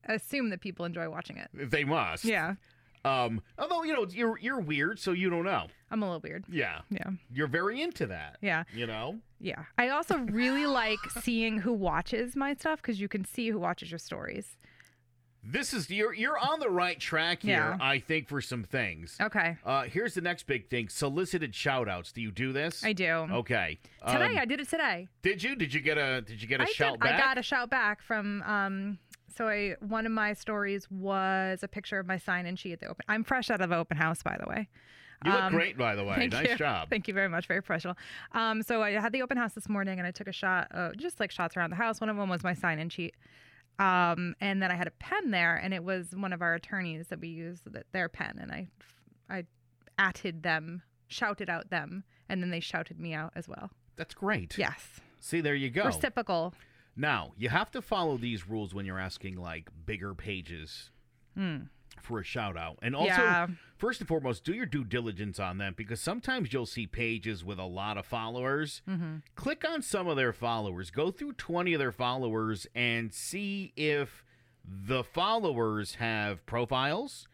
assume 0.08 0.50
that 0.50 0.62
people 0.62 0.86
enjoy 0.86 1.10
watching 1.10 1.38
it. 1.38 1.50
They 1.54 1.84
must. 1.84 2.26
Yeah, 2.26 2.56
Um, 3.04 3.42
although 3.58 3.84
you 3.84 3.94
know 3.94 4.06
you're 4.10 4.38
you're 4.40 4.60
weird, 4.60 5.00
so 5.00 5.12
you 5.12 5.30
don't 5.30 5.46
know. 5.46 5.68
I'm 5.92 6.02
a 6.04 6.06
little 6.06 6.22
weird. 6.22 6.46
Yeah, 6.50 6.82
Yeah, 6.90 7.12
you're 7.32 7.48
very 7.48 7.82
into 7.82 8.08
that. 8.08 8.38
yeah. 8.42 8.64
You 8.74 8.88
know. 8.88 9.20
Yeah. 9.40 9.66
I 9.78 9.90
also 9.90 10.18
really 10.18 10.66
like 10.66 11.00
seeing 11.22 11.60
who 11.60 11.72
watches 11.74 12.36
my 12.36 12.54
stuff 12.56 12.82
because 12.82 13.00
you 13.00 13.08
can 13.08 13.24
see 13.26 13.50
who 13.50 13.60
watches 13.60 13.92
your 13.92 14.00
stories. 14.00 14.58
This 15.48 15.74
is 15.74 15.90
you're 15.92 16.14
you're 16.14 16.38
on 16.40 16.60
the 16.60 16.70
right 16.70 17.00
track 17.00 17.44
here, 17.44 17.54
Yeah. 17.58 17.78
I 17.80 18.00
think, 18.00 18.28
for 18.28 18.42
some 18.42 18.64
things. 18.64 19.16
Okay. 19.22 19.58
Uh, 19.64 19.84
here's 19.84 20.16
the 20.16 20.22
next 20.22 20.48
big 20.48 20.70
thing: 20.70 20.90
solicited 20.90 21.54
shout 21.54 21.88
outs. 21.88 22.12
Do 22.12 22.22
you 22.22 22.32
do 22.32 22.52
this? 22.52 22.84
I 22.84 22.94
do. 22.94 23.06
Okay. 23.32 23.78
Today, 24.08 24.26
Um, 24.34 24.38
I 24.40 24.46
did 24.46 24.60
it 24.60 24.70
today. 24.70 25.08
did 25.22 25.44
you? 25.44 25.56
Did 25.56 25.74
you 25.74 25.82
get 25.82 25.98
a 26.00 26.22
Did 26.22 26.42
you 26.42 26.48
get 26.48 26.62
a 26.62 26.64
I 26.64 26.68
shout 26.68 26.94
did. 26.94 27.02
back? 27.02 27.14
I 27.14 27.18
got 27.20 27.38
a 27.38 27.44
shout 27.44 27.70
back 27.70 28.02
from. 28.02 28.42
Um, 28.44 28.98
so 29.36 29.48
I 29.48 29.76
one 29.82 30.06
of 30.08 30.12
my 30.12 30.34
stories 30.34 30.90
was 30.90 31.62
a 31.62 31.68
picture 31.68 32.00
of 32.00 32.08
my 32.08 32.18
sign 32.18 32.46
and 32.48 32.58
sheet 32.58 32.74
at 32.74 32.80
the 32.80 32.88
open. 32.88 33.06
I'm 33.08 33.24
fresh 33.24 33.52
out 33.52 33.62
of 33.62 33.72
open 33.72 33.98
house, 33.98 34.24
by 34.24 34.38
the 34.42 34.50
way. 34.50 34.68
you 35.24 35.32
look 35.32 35.42
um, 35.44 35.54
great, 35.54 35.78
by 35.78 35.96
the 35.96 36.04
way. 36.04 36.16
Thank 36.16 36.34
nice 36.34 36.50
you. 36.50 36.56
job. 36.58 36.90
Thank 36.90 37.08
you 37.08 37.14
very 37.14 37.30
much. 37.30 37.46
Very 37.46 37.62
professional. 37.62 37.96
Um, 38.32 38.64
so 38.64 38.82
I 38.82 38.92
had 38.92 39.12
the 39.12 39.22
open 39.22 39.38
house 39.38 39.54
this 39.54 39.70
morning 39.70 40.00
and 40.00 40.08
I 40.08 40.12
took 40.12 40.28
a 40.28 40.32
shot, 40.32 40.70
uh, 40.74 40.92
just 40.98 41.20
like 41.20 41.32
shots 41.32 41.56
around 41.56 41.70
the 41.70 41.76
house. 41.76 42.02
One 42.02 42.10
of 42.10 42.18
them 42.18 42.30
was 42.30 42.44
my 42.44 42.54
sign 42.54 42.80
and 42.80 42.92
sheet. 42.92 43.14
Um, 43.78 44.36
and 44.40 44.62
then 44.62 44.72
I 44.72 44.76
had 44.76 44.88
a 44.88 44.92
pen 44.92 45.32
there 45.32 45.56
and 45.56 45.74
it 45.74 45.84
was 45.84 46.16
one 46.16 46.32
of 46.32 46.42
our 46.42 46.54
attorneys 46.54 47.08
that 47.08 47.20
we 47.20 47.28
used 47.28 47.68
their 47.92 48.10
pen. 48.10 48.38
And 48.42 48.52
I, 48.52 48.68
I 49.30 49.44
atted 49.98 50.44
them, 50.44 50.82
shouted 51.08 51.50
out 51.50 51.70
them, 51.70 52.04
and 52.30 52.42
then 52.42 52.52
they 52.52 52.60
shouted 52.60 53.00
me 53.00 53.14
out 53.14 53.34
as 53.36 53.48
well. 53.48 53.70
That's 53.98 54.14
great. 54.14 54.58
Yes. 54.58 55.00
See, 55.20 55.42
there 55.42 55.56
you 55.56 55.70
go. 55.70 55.86
Reciprocal. 55.86 56.54
Now 56.96 57.34
you 57.38 57.50
have 57.50 57.72
to 57.72 57.82
follow 57.82 58.18
these 58.18 58.48
rules 58.48 58.74
when 58.74 58.86
you're 58.86 59.00
asking 59.00 59.36
like 59.36 59.70
bigger 59.86 60.14
pages 60.14 60.92
for 62.06 62.20
a 62.20 62.24
shout 62.24 62.56
out, 62.56 62.78
and 62.82 62.96
also 62.96 63.10
Yeah. 63.12 63.48
first 63.78 64.00
and 64.00 64.08
foremost, 64.08 64.44
do 64.44 64.54
your 64.54 64.66
due 64.66 64.84
diligence 64.86 65.40
on 65.40 65.58
them 65.58 65.74
because 65.76 66.00
sometimes 66.00 66.54
you'll 66.54 66.66
see 66.66 66.88
pages 66.88 67.44
with 67.44 67.60
a 67.60 67.66
lot 67.66 67.98
of 67.98 68.06
followers. 68.06 68.82
Mm-hmm. 68.88 69.18
Click 69.36 69.66
on 69.68 69.82
some 69.82 70.08
of 70.08 70.16
their 70.16 70.32
followers, 70.34 70.92
go 70.92 71.12
through 71.12 71.34
20 71.34 71.74
of 71.74 71.80
their 71.80 71.92
followers, 71.92 72.68
and 72.76 73.14
see 73.14 73.74
if 73.76 74.24
the 74.64 75.04
followers 75.04 75.96
have 75.96 76.46
profiles 76.46 77.28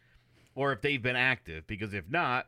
or 0.56 0.72
if 0.74 0.82
they've 0.82 1.02
been 1.02 1.16
active. 1.16 1.66
Because 1.68 1.94
if 1.94 2.10
not, 2.10 2.48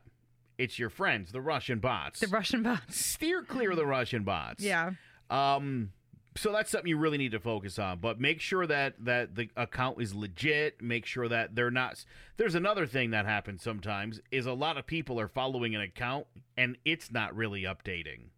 it's 0.58 0.78
your 0.78 0.90
friends, 0.90 1.32
the 1.32 1.40
Russian 1.40 1.78
bots. 1.78 2.20
The 2.20 2.26
Russian 2.28 2.62
bots. 2.62 2.96
Steer 2.98 3.42
clear 3.42 3.70
of 3.72 3.76
the 3.76 3.86
Russian 3.86 4.24
bots. 4.24 4.62
Yeah. 4.62 4.92
Um, 5.30 5.92
so 6.36 6.52
that's 6.52 6.70
something 6.70 6.88
you 6.88 6.96
really 6.98 7.18
need 7.18 7.32
to 7.32 7.40
focus 7.40 7.78
on. 7.78 7.98
But 7.98 8.20
make 8.20 8.40
sure 8.40 8.66
that 8.66 8.94
that 9.04 9.34
the 9.36 9.50
account 9.56 10.00
is 10.00 10.14
legit. 10.14 10.82
Make 10.82 11.06
sure 11.06 11.28
that 11.28 11.54
they're 11.54 11.70
not. 11.70 12.04
There's 12.36 12.54
another 12.54 12.86
thing 12.86 13.10
that 13.10 13.26
happens 13.26 13.62
sometimes 13.62 14.20
is 14.30 14.46
a 14.46 14.52
lot 14.52 14.76
of 14.76 14.86
people 14.86 15.20
are 15.20 15.28
following 15.28 15.74
an 15.74 15.80
account 15.80 16.26
and 16.56 16.76
it's 16.84 17.12
not 17.12 17.34
really 17.36 17.62
updating. 17.62 18.30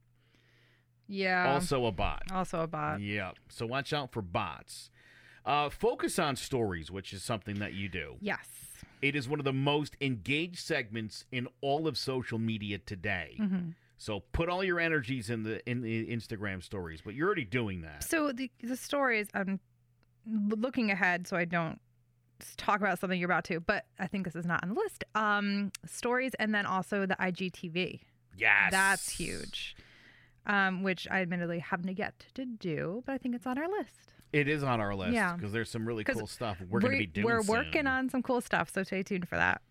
Yeah. 1.08 1.52
also 1.52 1.86
a 1.86 1.92
bot. 1.92 2.24
Also 2.32 2.60
a 2.60 2.66
bot. 2.66 3.00
Yeah. 3.00 3.32
So 3.48 3.64
watch 3.66 3.92
out 3.92 4.12
for 4.12 4.22
bots. 4.22 4.90
Uh, 5.44 5.68
focus 5.70 6.18
on 6.18 6.34
stories, 6.34 6.90
which 6.90 7.12
is 7.12 7.22
something 7.22 7.60
that 7.60 7.72
you 7.72 7.88
do. 7.88 8.16
Yes. 8.20 8.48
It 9.00 9.14
is 9.14 9.28
one 9.28 9.38
of 9.38 9.44
the 9.44 9.52
most 9.52 9.96
engaged 10.00 10.58
segments 10.58 11.24
in 11.30 11.46
all 11.60 11.86
of 11.86 11.96
social 11.96 12.38
media 12.38 12.78
today. 12.78 13.36
Mm-hmm. 13.40 13.70
So 13.98 14.20
put 14.32 14.48
all 14.48 14.62
your 14.62 14.78
energies 14.78 15.30
in 15.30 15.42
the 15.42 15.68
in 15.68 15.80
the 15.80 16.06
Instagram 16.08 16.62
stories, 16.62 17.00
but 17.04 17.14
you're 17.14 17.26
already 17.26 17.44
doing 17.44 17.82
that. 17.82 18.04
So 18.04 18.32
the 18.32 18.50
the 18.62 18.76
stories 18.76 19.28
I'm 19.34 19.60
looking 20.26 20.90
ahead, 20.90 21.26
so 21.26 21.36
I 21.36 21.44
don't 21.44 21.80
talk 22.58 22.80
about 22.80 22.98
something 22.98 23.18
you're 23.18 23.30
about 23.30 23.44
to. 23.44 23.60
But 23.60 23.86
I 23.98 24.06
think 24.06 24.24
this 24.24 24.36
is 24.36 24.44
not 24.44 24.62
on 24.62 24.70
the 24.70 24.74
list. 24.74 25.04
Um, 25.14 25.72
stories, 25.86 26.32
and 26.38 26.54
then 26.54 26.66
also 26.66 27.06
the 27.06 27.16
IGTV. 27.16 28.00
Yes. 28.36 28.70
That's 28.70 29.08
huge. 29.10 29.76
Um, 30.46 30.82
which 30.82 31.08
I 31.10 31.22
admittedly 31.22 31.58
haven't 31.58 31.98
yet 31.98 32.26
to 32.34 32.44
do, 32.44 33.02
but 33.06 33.12
I 33.14 33.18
think 33.18 33.34
it's 33.34 33.46
on 33.46 33.58
our 33.58 33.68
list. 33.68 34.12
It 34.32 34.46
is 34.48 34.62
on 34.62 34.80
our 34.80 34.94
list 34.94 35.14
Yeah. 35.14 35.34
because 35.34 35.52
there's 35.52 35.70
some 35.70 35.86
really 35.86 36.04
cool 36.04 36.26
stuff 36.26 36.58
we're 36.68 36.78
going 36.80 36.92
to 36.92 36.98
be 36.98 37.06
doing. 37.06 37.24
We're 37.26 37.42
soon. 37.42 37.56
working 37.56 37.86
on 37.86 38.08
some 38.10 38.22
cool 38.22 38.40
stuff, 38.40 38.70
so 38.72 38.82
stay 38.84 39.02
tuned 39.02 39.28
for 39.28 39.36
that. 39.36 39.62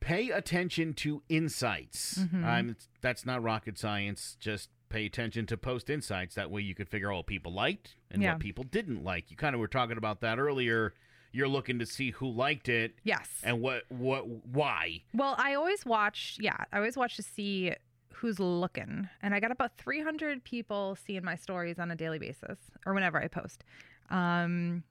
Pay 0.00 0.30
attention 0.30 0.94
to 0.94 1.22
insights. 1.28 2.18
Mhm. 2.18 2.44
Um, 2.44 2.76
that's 3.00 3.24
not 3.26 3.42
rocket 3.42 3.78
science. 3.78 4.36
Just 4.40 4.70
pay 4.88 5.06
attention 5.06 5.46
to 5.46 5.56
post 5.56 5.88
insights. 5.90 6.34
That 6.34 6.50
way 6.50 6.62
you 6.62 6.74
could 6.74 6.88
figure 6.88 7.12
out 7.12 7.16
what 7.18 7.26
people 7.26 7.52
liked 7.52 7.96
and 8.10 8.22
Yeah. 8.22 8.32
what 8.32 8.40
people 8.40 8.64
didn't 8.64 9.04
like. 9.04 9.30
You 9.30 9.36
kind 9.36 9.54
of 9.54 9.60
were 9.60 9.68
talking 9.68 9.96
about 9.98 10.20
that 10.22 10.38
earlier. 10.38 10.94
You're 11.32 11.48
looking 11.48 11.78
to 11.78 11.86
see 11.86 12.10
who 12.10 12.28
liked 12.28 12.68
it 12.68 12.96
Yes. 13.04 13.40
and 13.44 13.60
what 13.60 13.84
what 13.90 14.26
why. 14.26 15.02
Well, 15.14 15.36
I 15.38 15.54
always 15.54 15.86
watch, 15.86 16.38
yeah, 16.40 16.56
I 16.72 16.78
always 16.78 16.96
watch 16.96 17.14
to 17.16 17.22
see 17.22 17.72
who's 18.14 18.40
looking. 18.40 19.08
And 19.22 19.34
I 19.34 19.38
got 19.40 19.50
about 19.52 19.76
300 19.78 20.42
people 20.44 20.96
seeing 20.96 21.24
my 21.24 21.36
stories 21.36 21.78
on 21.78 21.90
a 21.90 21.94
daily 21.94 22.18
basis 22.18 22.58
or 22.84 22.92
whenever 22.94 23.22
I 23.22 23.28
post. 23.28 23.62
Um, 24.08 24.82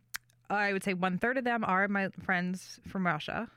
I 0.50 0.72
would 0.72 0.84
say 0.84 0.94
one 0.94 1.18
third 1.20 1.38
of 1.38 1.44
them 1.44 1.64
are 1.66 1.88
my 1.90 2.10
friends 2.24 2.80
from 2.88 3.06
Russia. 3.06 3.52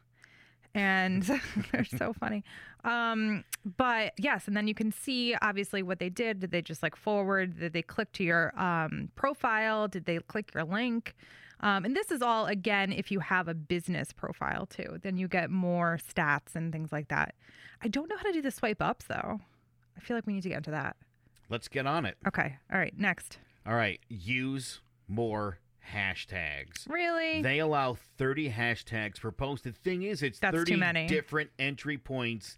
And 0.74 1.22
they're 1.72 1.84
so 1.84 2.12
funny. 2.12 2.44
Um, 2.84 3.44
but 3.64 4.12
yes, 4.18 4.48
and 4.48 4.56
then 4.56 4.66
you 4.66 4.74
can 4.74 4.90
see 4.90 5.34
obviously 5.42 5.82
what 5.82 5.98
they 5.98 6.08
did. 6.08 6.40
Did 6.40 6.50
they 6.50 6.62
just 6.62 6.82
like 6.82 6.96
forward? 6.96 7.58
Did 7.58 7.72
they 7.72 7.82
click 7.82 8.12
to 8.12 8.24
your 8.24 8.58
um, 8.58 9.10
profile? 9.14 9.88
Did 9.88 10.06
they 10.06 10.18
click 10.18 10.52
your 10.54 10.64
link? 10.64 11.14
Um, 11.60 11.84
and 11.84 11.94
this 11.94 12.10
is 12.10 12.22
all, 12.22 12.46
again, 12.46 12.92
if 12.92 13.12
you 13.12 13.20
have 13.20 13.46
a 13.46 13.54
business 13.54 14.12
profile 14.12 14.66
too, 14.66 14.98
then 15.02 15.16
you 15.16 15.28
get 15.28 15.48
more 15.50 15.98
stats 15.98 16.56
and 16.56 16.72
things 16.72 16.90
like 16.90 17.08
that. 17.08 17.34
I 17.82 17.88
don't 17.88 18.08
know 18.08 18.16
how 18.16 18.24
to 18.24 18.32
do 18.32 18.42
the 18.42 18.50
swipe 18.50 18.82
ups 18.82 19.04
though. 19.08 19.40
I 19.96 20.00
feel 20.00 20.16
like 20.16 20.26
we 20.26 20.32
need 20.32 20.42
to 20.42 20.48
get 20.48 20.58
into 20.58 20.72
that. 20.72 20.96
Let's 21.48 21.68
get 21.68 21.86
on 21.86 22.04
it. 22.04 22.16
Okay. 22.26 22.56
All 22.72 22.78
right. 22.78 22.98
Next. 22.98 23.38
All 23.66 23.74
right. 23.74 24.00
Use 24.08 24.80
more 25.06 25.58
hashtags. 25.90 26.88
Really? 26.88 27.42
They 27.42 27.58
allow 27.58 27.94
30 28.18 28.50
hashtags 28.50 29.20
per 29.20 29.30
post. 29.30 29.64
The 29.64 29.72
thing 29.72 30.02
is, 30.02 30.22
it's 30.22 30.38
That's 30.38 30.56
30 30.56 30.76
many. 30.76 31.06
different 31.06 31.50
entry 31.58 31.98
points 31.98 32.56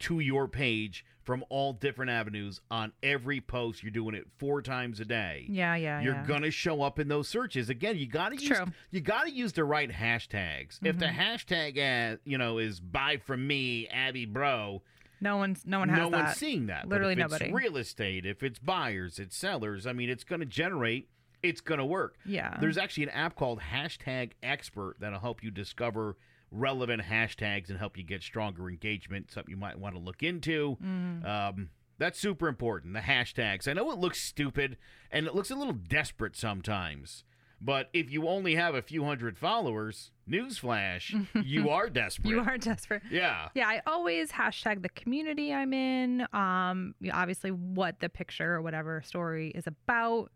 to 0.00 0.20
your 0.20 0.48
page 0.48 1.04
from 1.22 1.44
all 1.50 1.72
different 1.72 2.10
avenues 2.10 2.60
on 2.70 2.92
every 3.02 3.40
post. 3.40 3.82
You're 3.82 3.90
doing 3.90 4.14
it 4.14 4.26
four 4.38 4.62
times 4.62 4.98
a 5.00 5.04
day. 5.04 5.46
yeah. 5.48 5.74
Yeah. 5.74 6.00
You're 6.00 6.14
yeah. 6.14 6.24
gonna 6.26 6.50
show 6.50 6.82
up 6.82 6.98
in 6.98 7.08
those 7.08 7.28
searches 7.28 7.68
again. 7.68 7.96
You 7.98 8.06
gotta 8.06 8.34
It's 8.34 8.44
use 8.44 8.56
true. 8.56 8.66
you 8.90 9.00
gotta 9.00 9.30
use 9.30 9.52
the 9.52 9.64
right 9.64 9.90
hashtags. 9.90 10.78
If 10.82 10.98
the 10.98 11.06
Mm-hmm. 11.06 11.20
hashtag 11.20 12.18
you 12.24 12.38
know 12.38 12.58
is 12.58 12.80
buy 12.80 13.18
from 13.18 13.46
me 13.46 13.86
Abby 13.88 14.24
Bro, 14.24 14.82
no 15.20 15.36
one's 15.36 15.66
no 15.66 15.80
one 15.80 15.88
has 15.90 15.98
no 15.98 16.10
that. 16.10 16.24
one's 16.24 16.36
seeing 16.36 16.66
that. 16.66 16.88
Literally 16.88 17.14
nobody. 17.16 17.46
It's 17.46 17.54
real 17.54 17.76
estate. 17.76 18.24
If 18.24 18.42
it's 18.42 18.58
buyers, 18.58 19.18
it's 19.18 19.36
sellers. 19.36 19.86
I 19.86 19.92
mean, 19.92 20.08
it's 20.08 20.24
gonna 20.24 20.46
generate. 20.46 21.08
It's 21.42 21.60
gonna 21.60 21.86
work. 21.86 22.16
yeah. 22.24 22.56
There's 22.60 22.78
actually 22.78 23.04
an 23.04 23.10
app 23.10 23.36
called 23.36 23.60
Hashtag 23.60 24.32
Expert 24.42 24.96
that'll 25.00 25.20
help 25.20 25.42
you 25.42 25.50
discover 25.50 26.16
relevant 26.50 27.02
hashtags 27.02 27.68
and 27.70 27.78
help 27.78 27.96
you 27.96 28.02
get 28.02 28.22
stronger 28.22 28.68
engagement. 28.68 29.30
Something 29.30 29.50
you 29.52 29.56
might 29.56 29.78
want 29.78 29.94
to 29.94 30.00
look 30.00 30.22
into. 30.22 30.76
Mm. 30.84 31.24
Um, 31.26 31.70
that's 31.98 32.18
super 32.18 32.48
important. 32.48 32.94
The 32.94 33.00
hashtags. 33.00 33.68
I 33.68 33.72
know 33.74 33.90
it 33.92 33.98
looks 33.98 34.20
stupid 34.22 34.76
and 35.12 35.26
it 35.26 35.34
looks 35.34 35.50
a 35.50 35.54
little 35.54 35.74
desperate 35.74 36.34
sometimes, 36.34 37.24
But 37.60 37.90
if 37.92 38.10
you 38.10 38.26
only 38.26 38.54
have 38.54 38.74
a 38.74 38.80
few 38.82 39.04
hundred 39.04 39.36
followers, 39.38 40.10
newsflash, 40.28 41.26
you 41.44 41.68
are 41.68 41.88
desperate. 41.90 42.30
You 42.30 42.40
are 42.40 42.56
desperate. 42.58 43.02
Yeah. 43.10 43.48
Yeah, 43.54 43.68
I 43.68 43.82
always 43.86 44.32
hashtag 44.32 44.82
the 44.82 44.88
community 44.88 45.52
I'm 45.52 45.72
in. 45.74 46.22
Um, 46.32 46.94
obviously, 47.12 47.50
what 47.50 48.00
the 48.00 48.08
picture 48.08 48.54
or 48.54 48.62
whatever 48.62 49.02
story 49.02 49.50
is 49.54 49.66
about. 49.66 50.30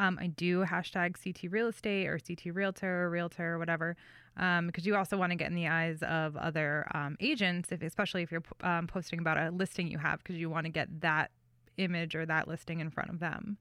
Um, 0.00 0.18
I 0.18 0.28
do 0.28 0.64
hashtag 0.64 1.22
CT 1.22 1.52
real 1.52 1.68
estate 1.68 2.06
or 2.06 2.18
CT 2.18 2.54
realtor 2.54 3.04
or 3.04 3.10
realtor 3.10 3.54
or 3.54 3.58
whatever, 3.58 3.96
um, 4.38 4.66
because 4.66 4.86
you 4.86 4.96
also 4.96 5.18
want 5.18 5.30
to 5.30 5.36
get 5.36 5.48
in 5.48 5.54
the 5.54 5.68
eyes 5.68 6.02
of 6.02 6.36
other 6.38 6.86
um, 6.94 7.18
agents, 7.20 7.70
if 7.70 7.82
especially 7.82 8.22
if 8.22 8.32
you're 8.32 8.42
um, 8.62 8.86
posting 8.86 9.18
about 9.18 9.36
a 9.36 9.50
listing 9.50 9.88
you 9.88 9.98
have, 9.98 10.18
because 10.22 10.36
you 10.36 10.48
want 10.48 10.64
to 10.64 10.72
get 10.72 11.02
that 11.02 11.30
image 11.76 12.14
or 12.14 12.24
that 12.24 12.48
listing 12.48 12.80
in 12.80 12.90
front 12.90 13.10
of 13.10 13.20
them, 13.20 13.58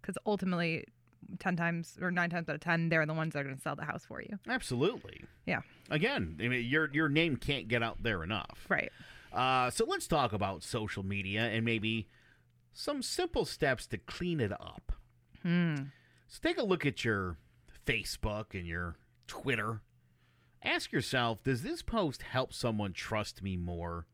because 0.00 0.16
ultimately. 0.26 0.84
10 1.38 1.56
times 1.56 1.96
or 2.02 2.10
9 2.10 2.28
times 2.28 2.50
out 2.50 2.54
of 2.54 2.60
10 2.60 2.90
they're 2.90 3.06
the 3.06 3.14
ones 3.14 3.32
that 3.32 3.40
are 3.40 3.44
going 3.44 3.56
to 3.56 3.62
sell 3.62 3.74
the 3.74 3.86
house 3.86 4.04
for 4.04 4.20
you. 4.20 4.38
Absolutely. 4.46 5.24
Yeah. 5.46 5.60
Again, 5.88 6.38
I 6.38 6.48
mean, 6.48 6.66
your 6.66 6.90
your 6.92 7.08
name 7.08 7.38
can't 7.38 7.66
get 7.66 7.82
out 7.82 8.02
there 8.02 8.22
enough. 8.22 8.66
Right. 8.68 8.92
Uh, 9.32 9.70
so 9.70 9.86
let's 9.86 10.06
talk 10.06 10.34
about 10.34 10.62
social 10.62 11.02
media 11.02 11.44
and 11.44 11.64
maybe 11.64 12.08
some 12.74 13.00
simple 13.00 13.46
steps 13.46 13.86
to 13.86 13.96
clean 13.96 14.38
it 14.38 14.52
up. 14.52 14.93
Hmm. 15.44 15.74
So 16.28 16.38
take 16.42 16.58
a 16.58 16.64
look 16.64 16.86
at 16.86 17.04
your 17.04 17.36
Facebook 17.86 18.54
and 18.54 18.66
your 18.66 18.96
Twitter. 19.26 19.82
Ask 20.62 20.92
yourself, 20.92 21.42
does 21.42 21.62
this 21.62 21.82
post 21.82 22.22
help 22.22 22.52
someone 22.52 22.92
trust 22.92 23.42
me 23.42 23.56
more? 23.56 24.06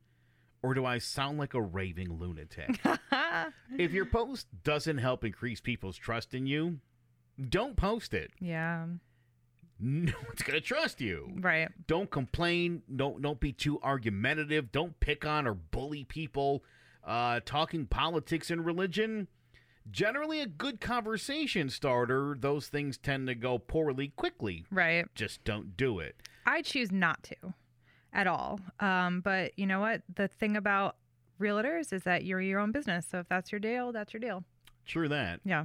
Or 0.62 0.74
do 0.74 0.84
I 0.84 0.98
sound 0.98 1.38
like 1.38 1.54
a 1.54 1.62
raving 1.62 2.18
lunatic? 2.18 2.80
if 3.78 3.92
your 3.92 4.04
post 4.04 4.46
doesn't 4.62 4.98
help 4.98 5.24
increase 5.24 5.60
people's 5.60 5.96
trust 5.96 6.34
in 6.34 6.46
you, 6.46 6.80
don't 7.48 7.76
post 7.76 8.12
it. 8.12 8.32
yeah. 8.40 8.86
No 9.82 10.12
one's 10.26 10.42
going 10.42 10.58
to 10.58 10.60
trust 10.60 11.00
you. 11.00 11.32
Right. 11.40 11.70
Don't 11.86 12.10
complain. 12.10 12.82
Don't 12.94 13.22
don't 13.22 13.40
be 13.40 13.50
too 13.50 13.80
argumentative. 13.80 14.70
Don't 14.72 15.00
pick 15.00 15.24
on 15.24 15.46
or 15.46 15.54
bully 15.54 16.04
people. 16.04 16.62
Uh, 17.02 17.40
talking 17.46 17.86
politics 17.86 18.50
and 18.50 18.66
religion, 18.66 19.26
generally 19.90 20.40
a 20.40 20.46
good 20.46 20.80
conversation 20.80 21.70
starter. 21.70 22.36
Those 22.38 22.68
things 22.68 22.98
tend 22.98 23.26
to 23.28 23.34
go 23.34 23.58
poorly 23.58 24.08
quickly. 24.16 24.64
Right. 24.70 25.06
Just 25.14 25.44
don't 25.44 25.76
do 25.76 25.98
it. 25.98 26.16
I 26.46 26.62
choose 26.62 26.90
not 26.90 27.22
to 27.24 27.54
at 28.12 28.26
all. 28.26 28.60
Um, 28.80 29.20
but 29.20 29.58
you 29.58 29.66
know 29.66 29.80
what? 29.80 30.02
The 30.14 30.28
thing 30.28 30.56
about 30.56 30.96
realtors 31.40 31.92
is 31.92 32.02
that 32.04 32.24
you're 32.24 32.40
your 32.40 32.60
own 32.60 32.72
business. 32.72 33.06
So 33.10 33.18
if 33.18 33.28
that's 33.28 33.52
your 33.52 33.60
deal, 33.60 33.92
that's 33.92 34.12
your 34.12 34.20
deal. 34.20 34.44
True 34.86 35.08
that. 35.08 35.40
Yeah. 35.44 35.64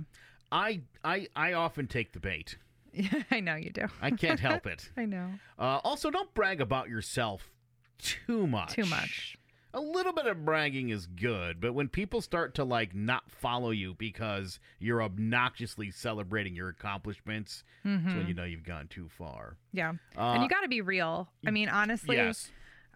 I 0.52 0.82
I 1.04 1.28
I 1.36 1.54
often 1.54 1.88
take 1.88 2.14
the 2.14 2.20
bait. 2.20 2.58
I 3.32 3.40
know 3.40 3.56
you 3.56 3.72
do. 3.72 3.88
I 4.02 4.12
can't 4.12 4.40
help 4.40 4.68
it. 4.68 4.90
I 4.98 5.06
know. 5.06 5.32
Uh, 5.60 5.80
also, 5.84 6.10
don't 6.10 6.34
brag 6.34 6.62
about 6.62 6.88
yourself 6.90 7.52
too 7.98 8.48
much. 8.48 8.74
Too 8.74 8.86
much. 8.86 9.38
A 9.76 9.80
little 9.82 10.14
bit 10.14 10.26
of 10.26 10.46
bragging 10.46 10.88
is 10.90 11.06
good, 11.06 11.60
but 11.60 11.74
when 11.74 11.90
people 11.90 12.22
start 12.22 12.56
to 12.56 12.64
like 12.64 12.96
not 12.96 13.30
follow 13.30 13.72
you 13.72 13.94
because 13.94 14.60
you're 14.80 15.02
obnoxiously 15.04 15.92
celebrating 15.92 16.56
your 16.56 16.70
accomplishments, 16.70 17.64
that's 17.84 18.04
when 18.06 18.16
Mhm. 18.24 18.28
you 18.30 18.34
know 18.34 18.46
you've 18.46 18.64
gone 18.64 18.88
too 18.88 19.10
far. 19.10 19.58
Yeah. 19.74 19.94
Uh, 20.18 20.32
and 20.34 20.44
you 20.44 20.50
got 20.50 20.62
to 20.62 20.70
be 20.70 20.80
real. 20.80 21.30
I 21.46 21.52
mean, 21.52 21.68
honestly, 21.68 22.16
yes, 22.16 22.50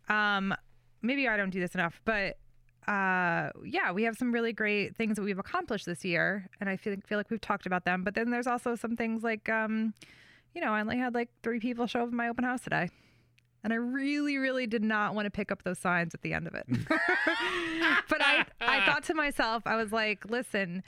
um, 0.08 0.56
maybe 1.02 1.28
I 1.28 1.36
don't 1.36 1.50
do 1.50 1.60
this 1.60 1.76
enough, 1.76 2.00
but 2.06 2.38
uh, 2.88 3.52
yeah, 3.66 3.92
we 3.92 4.04
have 4.04 4.16
some 4.18 4.32
really 4.32 4.54
great 4.54 4.96
things 4.96 5.18
that 5.18 5.22
we've 5.24 5.38
accomplished 5.38 5.86
this 5.86 6.04
year, 6.06 6.48
and 6.62 6.70
I 6.70 6.78
feel 6.78 6.96
feel 7.06 7.18
like 7.20 7.30
we've 7.30 7.42
talked 7.42 7.66
about 7.66 7.84
them. 7.84 8.04
But 8.06 8.16
then 8.16 8.32
there's 8.32 8.48
also 8.48 8.76
some 8.76 8.96
things 8.96 9.22
like, 9.22 9.48
um, 9.50 9.94
you 10.56 10.62
know, 10.62 10.72
I 10.74 10.80
only 10.80 10.98
had 10.98 11.14
like 11.14 11.30
three 11.44 11.60
people 11.60 11.86
show 11.88 12.02
up 12.04 12.08
at 12.08 12.14
my 12.14 12.30
open 12.30 12.46
house 12.46 12.62
today. 12.62 12.90
And 13.64 13.74
I 13.74 13.76
really, 13.78 14.38
really 14.38 14.68
did 14.68 14.84
not 14.84 15.16
want 15.16 15.26
to 15.26 15.30
pick 15.32 15.52
up 15.52 15.64
those 15.64 15.80
signs 15.80 16.14
at 16.14 16.22
the 16.22 16.34
end 16.34 16.48
of 16.48 16.56
it. 16.56 16.66
but 18.10 18.22
I, 18.22 18.46
I 18.62 18.86
thought 18.86 19.04
to 19.06 19.14
myself, 19.14 19.64
I 19.66 19.76
was 19.76 19.92
like, 19.92 20.26
listen, 20.30 20.84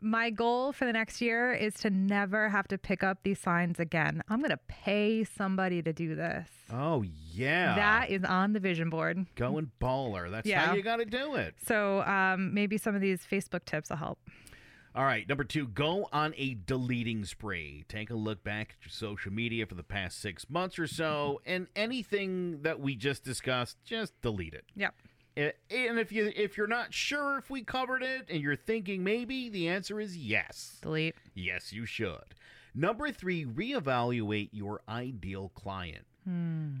my 0.00 0.30
goal 0.30 0.72
for 0.72 0.84
the 0.86 0.92
next 0.92 1.20
year 1.20 1.52
is 1.52 1.74
to 1.74 1.90
never 1.90 2.48
have 2.48 2.66
to 2.68 2.78
pick 2.78 3.02
up 3.02 3.18
these 3.22 3.38
signs 3.38 3.78
again. 3.78 4.22
I'm 4.28 4.38
going 4.40 4.50
to 4.50 4.60
pay 4.68 5.24
somebody 5.24 5.82
to 5.82 5.92
do 5.92 6.14
this. 6.14 6.48
Oh 6.72 7.02
yeah, 7.32 7.74
That 7.74 8.10
is 8.10 8.24
on 8.24 8.54
the 8.54 8.60
vision 8.60 8.88
board. 8.90 9.26
going 9.34 9.70
baller. 9.80 10.30
That's 10.30 10.46
Yeah. 10.46 10.60
how 10.66 10.74
you 10.74 10.82
got 10.82 10.96
to 10.96 11.04
do 11.04 11.34
it. 11.34 11.54
So 11.66 12.00
um, 12.02 12.54
maybe 12.54 12.78
some 12.78 12.94
of 12.94 13.00
these 13.02 13.20
Facebook 13.30 13.64
tips 13.66 13.90
will 13.90 13.98
help. 13.98 14.18
All 14.96 15.04
right, 15.04 15.28
number 15.28 15.42
two, 15.42 15.66
go 15.66 16.08
on 16.12 16.34
a 16.36 16.54
deleting 16.54 17.24
spree. 17.24 17.84
Take 17.88 18.10
a 18.10 18.14
look 18.14 18.44
back 18.44 18.76
at 18.78 18.86
your 18.86 18.92
social 18.92 19.32
media 19.32 19.66
for 19.66 19.74
the 19.74 19.82
past 19.82 20.20
six 20.20 20.48
months 20.48 20.78
or 20.78 20.86
so, 20.86 21.40
and 21.46 21.66
anything 21.74 22.62
that 22.62 22.78
we 22.78 22.94
just 22.94 23.24
discussed, 23.24 23.76
just 23.84 24.12
delete 24.22 24.54
it. 24.54 24.64
Yep. 24.76 24.94
And 25.36 25.98
if 25.98 26.12
you 26.12 26.32
if 26.36 26.56
you're 26.56 26.68
not 26.68 26.94
sure 26.94 27.38
if 27.38 27.50
we 27.50 27.62
covered 27.62 28.04
it, 28.04 28.26
and 28.30 28.40
you're 28.40 28.54
thinking 28.54 29.02
maybe, 29.02 29.48
the 29.48 29.66
answer 29.68 29.98
is 29.98 30.16
yes. 30.16 30.78
Delete. 30.80 31.16
Yes, 31.34 31.72
you 31.72 31.86
should. 31.86 32.36
Number 32.72 33.10
three, 33.10 33.44
reevaluate 33.44 34.50
your 34.52 34.80
ideal 34.88 35.50
client. 35.56 36.06
Hmm. 36.24 36.74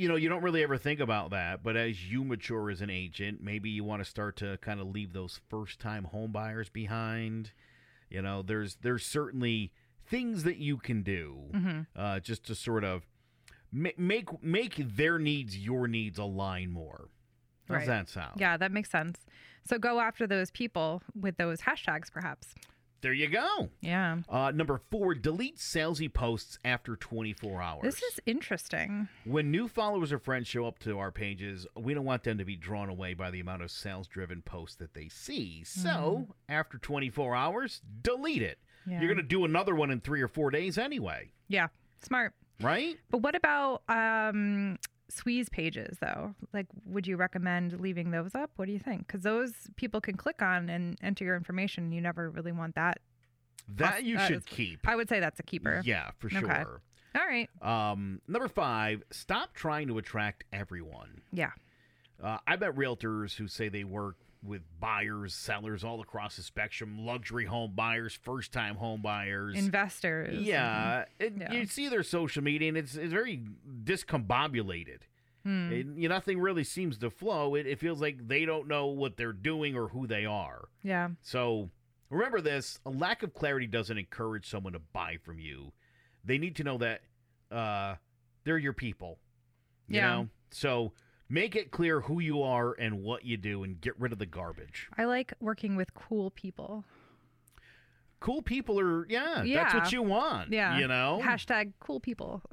You 0.00 0.08
know, 0.08 0.16
you 0.16 0.28
don't 0.30 0.42
really 0.42 0.62
ever 0.62 0.78
think 0.78 0.98
about 1.00 1.30
that, 1.30 1.62
but 1.62 1.76
as 1.76 2.10
you 2.10 2.24
mature 2.24 2.70
as 2.70 2.80
an 2.80 2.88
agent, 2.90 3.42
maybe 3.42 3.68
you 3.68 3.84
want 3.84 4.02
to 4.02 4.08
start 4.08 4.36
to 4.36 4.56
kind 4.62 4.80
of 4.80 4.86
leave 4.88 5.12
those 5.12 5.40
first-time 5.50 6.04
home 6.04 6.32
buyers 6.32 6.68
behind. 6.70 7.52
You 8.08 8.22
know, 8.22 8.42
there's 8.42 8.76
there's 8.76 9.04
certainly 9.04 9.72
things 10.06 10.42
that 10.44 10.56
you 10.56 10.78
can 10.78 11.02
do 11.02 11.50
Mhm. 11.52 11.86
uh, 11.94 12.18
just 12.20 12.44
to 12.46 12.54
sort 12.54 12.82
of 12.82 13.06
ma- 13.70 13.90
make 13.98 14.42
make 14.42 14.74
their 14.76 15.18
needs 15.18 15.58
your 15.58 15.86
needs 15.86 16.18
align 16.18 16.70
more. 16.70 17.08
How's 17.68 17.78
Right. 17.80 17.86
that 17.86 18.08
sound? 18.08 18.40
Yeah, 18.40 18.56
that 18.56 18.72
makes 18.72 18.90
sense. 18.90 19.26
So 19.64 19.78
go 19.78 20.00
after 20.00 20.26
those 20.26 20.50
people 20.50 21.02
with 21.14 21.36
those 21.36 21.60
hashtags, 21.60 22.10
perhaps. 22.10 22.54
There 23.02 23.12
you 23.12 23.28
go. 23.28 23.70
Yeah. 23.80 24.18
Uh, 24.28 24.50
number 24.50 24.78
four, 24.90 25.14
delete 25.14 25.56
salesy 25.58 26.12
posts 26.12 26.58
after 26.64 26.96
24 26.96 27.62
hours. 27.62 27.82
This 27.82 28.02
is 28.02 28.20
interesting. 28.26 29.08
When 29.24 29.50
new 29.50 29.68
followers 29.68 30.12
or 30.12 30.18
friends 30.18 30.46
show 30.48 30.66
up 30.66 30.78
to 30.80 30.98
our 30.98 31.10
pages, 31.10 31.66
we 31.76 31.94
don't 31.94 32.04
want 32.04 32.24
them 32.24 32.36
to 32.38 32.44
be 32.44 32.56
drawn 32.56 32.88
away 32.90 33.14
by 33.14 33.30
the 33.30 33.40
amount 33.40 33.62
of 33.62 33.70
sales 33.70 34.06
driven 34.06 34.42
posts 34.42 34.76
that 34.76 34.92
they 34.94 35.08
see. 35.08 35.62
So, 35.64 36.26
after 36.48 36.76
24 36.78 37.34
hours, 37.34 37.80
delete 38.02 38.42
it. 38.42 38.58
Yeah. 38.86 38.98
You're 39.00 39.08
going 39.08 39.16
to 39.16 39.22
do 39.22 39.44
another 39.44 39.74
one 39.74 39.90
in 39.90 40.00
three 40.00 40.20
or 40.22 40.28
four 40.28 40.50
days 40.50 40.76
anyway, 40.78 41.30
Yeah. 41.48 41.68
Smart. 42.02 42.32
right? 42.62 42.96
But 43.10 43.18
what 43.18 43.34
about 43.34 43.82
um, 43.88 44.78
squeeze 45.10 45.48
pages, 45.48 45.98
though? 46.00 46.34
Like, 46.52 46.66
would 46.86 47.06
you 47.06 47.16
recommend 47.16 47.80
leaving 47.80 48.10
those 48.10 48.34
up? 48.34 48.50
What 48.56 48.66
do 48.66 48.72
you 48.72 48.78
think? 48.78 49.06
Because 49.06 49.22
those 49.22 49.52
people 49.76 50.00
can 50.00 50.16
click 50.16 50.42
on 50.42 50.68
and 50.68 50.96
enter 51.02 51.24
your 51.24 51.36
information. 51.36 51.92
You 51.92 52.00
never 52.00 52.30
really 52.30 52.52
want 52.52 52.74
that. 52.76 52.98
That 53.76 54.04
you 54.04 54.16
that 54.16 54.26
should 54.28 54.36
is- 54.38 54.44
keep. 54.44 54.88
I 54.88 54.96
would 54.96 55.08
say 55.08 55.20
that's 55.20 55.38
a 55.38 55.42
keeper. 55.44 55.82
Yeah, 55.84 56.10
for 56.18 56.26
Okay. 56.28 56.38
sure. 56.40 56.80
All 57.14 57.26
right. 57.26 57.48
Um, 57.62 58.20
number 58.28 58.48
five, 58.48 59.02
stop 59.10 59.52
trying 59.54 59.88
to 59.88 59.98
attract 59.98 60.44
everyone. 60.52 61.22
Yeah. 61.32 61.50
Uh, 62.22 62.38
I 62.46 62.56
bet 62.56 62.74
realtors 62.74 63.34
who 63.36 63.48
say 63.48 63.68
they 63.68 63.84
work 63.84 64.16
with 64.42 64.62
buyers, 64.80 65.34
sellers 65.34 65.84
all 65.84 66.00
across 66.00 66.36
the 66.36 66.42
spectrum, 66.42 66.98
luxury 67.04 67.44
home 67.44 67.72
buyers, 67.74 68.14
first 68.14 68.52
time 68.52 68.76
home 68.76 69.02
buyers. 69.02 69.54
Investors. 69.56 70.34
Yeah, 70.42 71.04
it, 71.18 71.34
Yeah. 71.36 71.52
you 71.52 71.66
see 71.66 71.88
their 71.88 72.02
social 72.02 72.42
media, 72.42 72.68
and 72.68 72.76
it's 72.78 72.96
it's 72.96 73.12
very 73.12 73.42
discombobulated. 73.84 75.00
Hmm. 75.44 75.72
It- 75.72 75.86
you 75.96 76.08
nothing 76.08 76.38
really 76.40 76.64
seems 76.64 76.98
to 76.98 77.10
flow. 77.10 77.54
It, 77.54 77.66
it 77.66 77.78
feels 77.78 78.00
like 78.00 78.28
they 78.28 78.44
don't 78.44 78.68
know 78.68 78.86
what 78.86 79.16
they're 79.16 79.32
doing 79.32 79.74
or 79.76 79.88
who 79.88 80.06
they 80.06 80.24
are. 80.26 80.68
Yeah. 80.82 81.10
So 81.22 81.70
remember 82.10 82.40
this: 82.40 82.78
a 82.84 82.90
lack 82.90 83.22
of 83.22 83.32
clarity 83.34 83.66
doesn't 83.66 83.96
encourage 83.96 84.48
someone 84.48 84.72
to 84.74 84.78
buy 84.92 85.16
from 85.22 85.38
you. 85.38 85.72
They 86.24 86.38
need 86.38 86.56
to 86.56 86.64
know 86.64 86.78
that 86.78 87.00
uh, 87.50 87.96
they're 88.44 88.58
your 88.58 88.74
people. 88.74 89.18
You 89.88 89.96
Yeah. 89.96 90.08
know, 90.14 90.28
so 90.50 90.92
make 91.30 91.56
it 91.56 91.70
clear 91.70 92.02
who 92.02 92.20
you 92.20 92.42
are 92.42 92.74
and 92.78 93.02
what 93.02 93.24
you 93.24 93.38
do, 93.38 93.62
and 93.62 93.80
get 93.80 93.98
rid 93.98 94.12
of 94.12 94.18
the 94.18 94.26
garbage. 94.26 94.88
I 94.98 95.04
like 95.04 95.32
working 95.40 95.76
with 95.76 95.94
cool 95.94 96.30
people. 96.30 96.84
Cool 98.18 98.42
people 98.42 98.78
are 98.78 99.06
yeah, 99.08 99.42
that's 99.46 99.72
what 99.72 99.92
you 99.92 100.02
want. 100.02 100.52
Yeah. 100.52 100.76
you 100.78 100.86
know, 100.86 101.22
Hashtag 101.24 101.72
cool 101.80 102.00
people. 102.00 102.42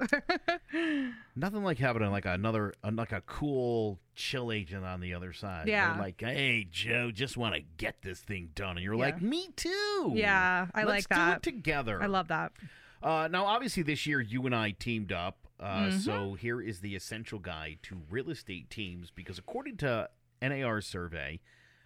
Nothing 1.36 1.62
like 1.62 1.78
having 1.78 2.10
like 2.10 2.24
another 2.24 2.72
like 2.90 3.12
a 3.12 3.20
cool 3.22 3.98
chill 4.14 4.50
agent 4.50 4.84
on 4.86 5.00
the 5.00 5.12
other 5.12 5.32
side. 5.34 5.66
They're 5.66 5.74
Yeah. 5.74 5.98
like, 5.98 6.20
hey 6.20 6.66
Joe, 6.70 7.10
just 7.10 7.36
want 7.36 7.54
to 7.54 7.60
get 7.76 8.00
this 8.02 8.20
thing 8.20 8.50
done, 8.54 8.76
and 8.78 8.80
you're 8.84 8.94
Yeah. 8.94 9.00
like, 9.00 9.20
me 9.22 9.48
too. 9.56 10.12
yeah. 10.14 10.68
I 10.74 10.84
Let's 10.84 10.88
like 10.88 11.08
Do 11.10 11.14
that. 11.16 11.36
it 11.38 11.42
together. 11.42 12.02
I 12.02 12.06
love 12.06 12.28
that. 12.28 12.52
Uh, 13.02 13.28
now, 13.30 13.44
obviously, 13.44 13.82
this 13.82 14.06
year 14.06 14.20
you 14.20 14.44
and 14.46 14.54
I 14.54 14.70
teamed 14.70 15.12
up. 15.12 15.47
Uh, 15.60 15.88
Mhm. 15.88 15.98
So 16.00 16.34
here 16.34 16.60
is 16.60 16.80
the 16.80 16.94
essential 16.94 17.38
guide 17.38 17.78
to 17.82 18.02
real 18.08 18.30
estate 18.30 18.70
teams, 18.70 19.10
because 19.10 19.38
according 19.38 19.76
to 19.78 20.08
NAR's 20.40 20.86
survey, 20.86 21.40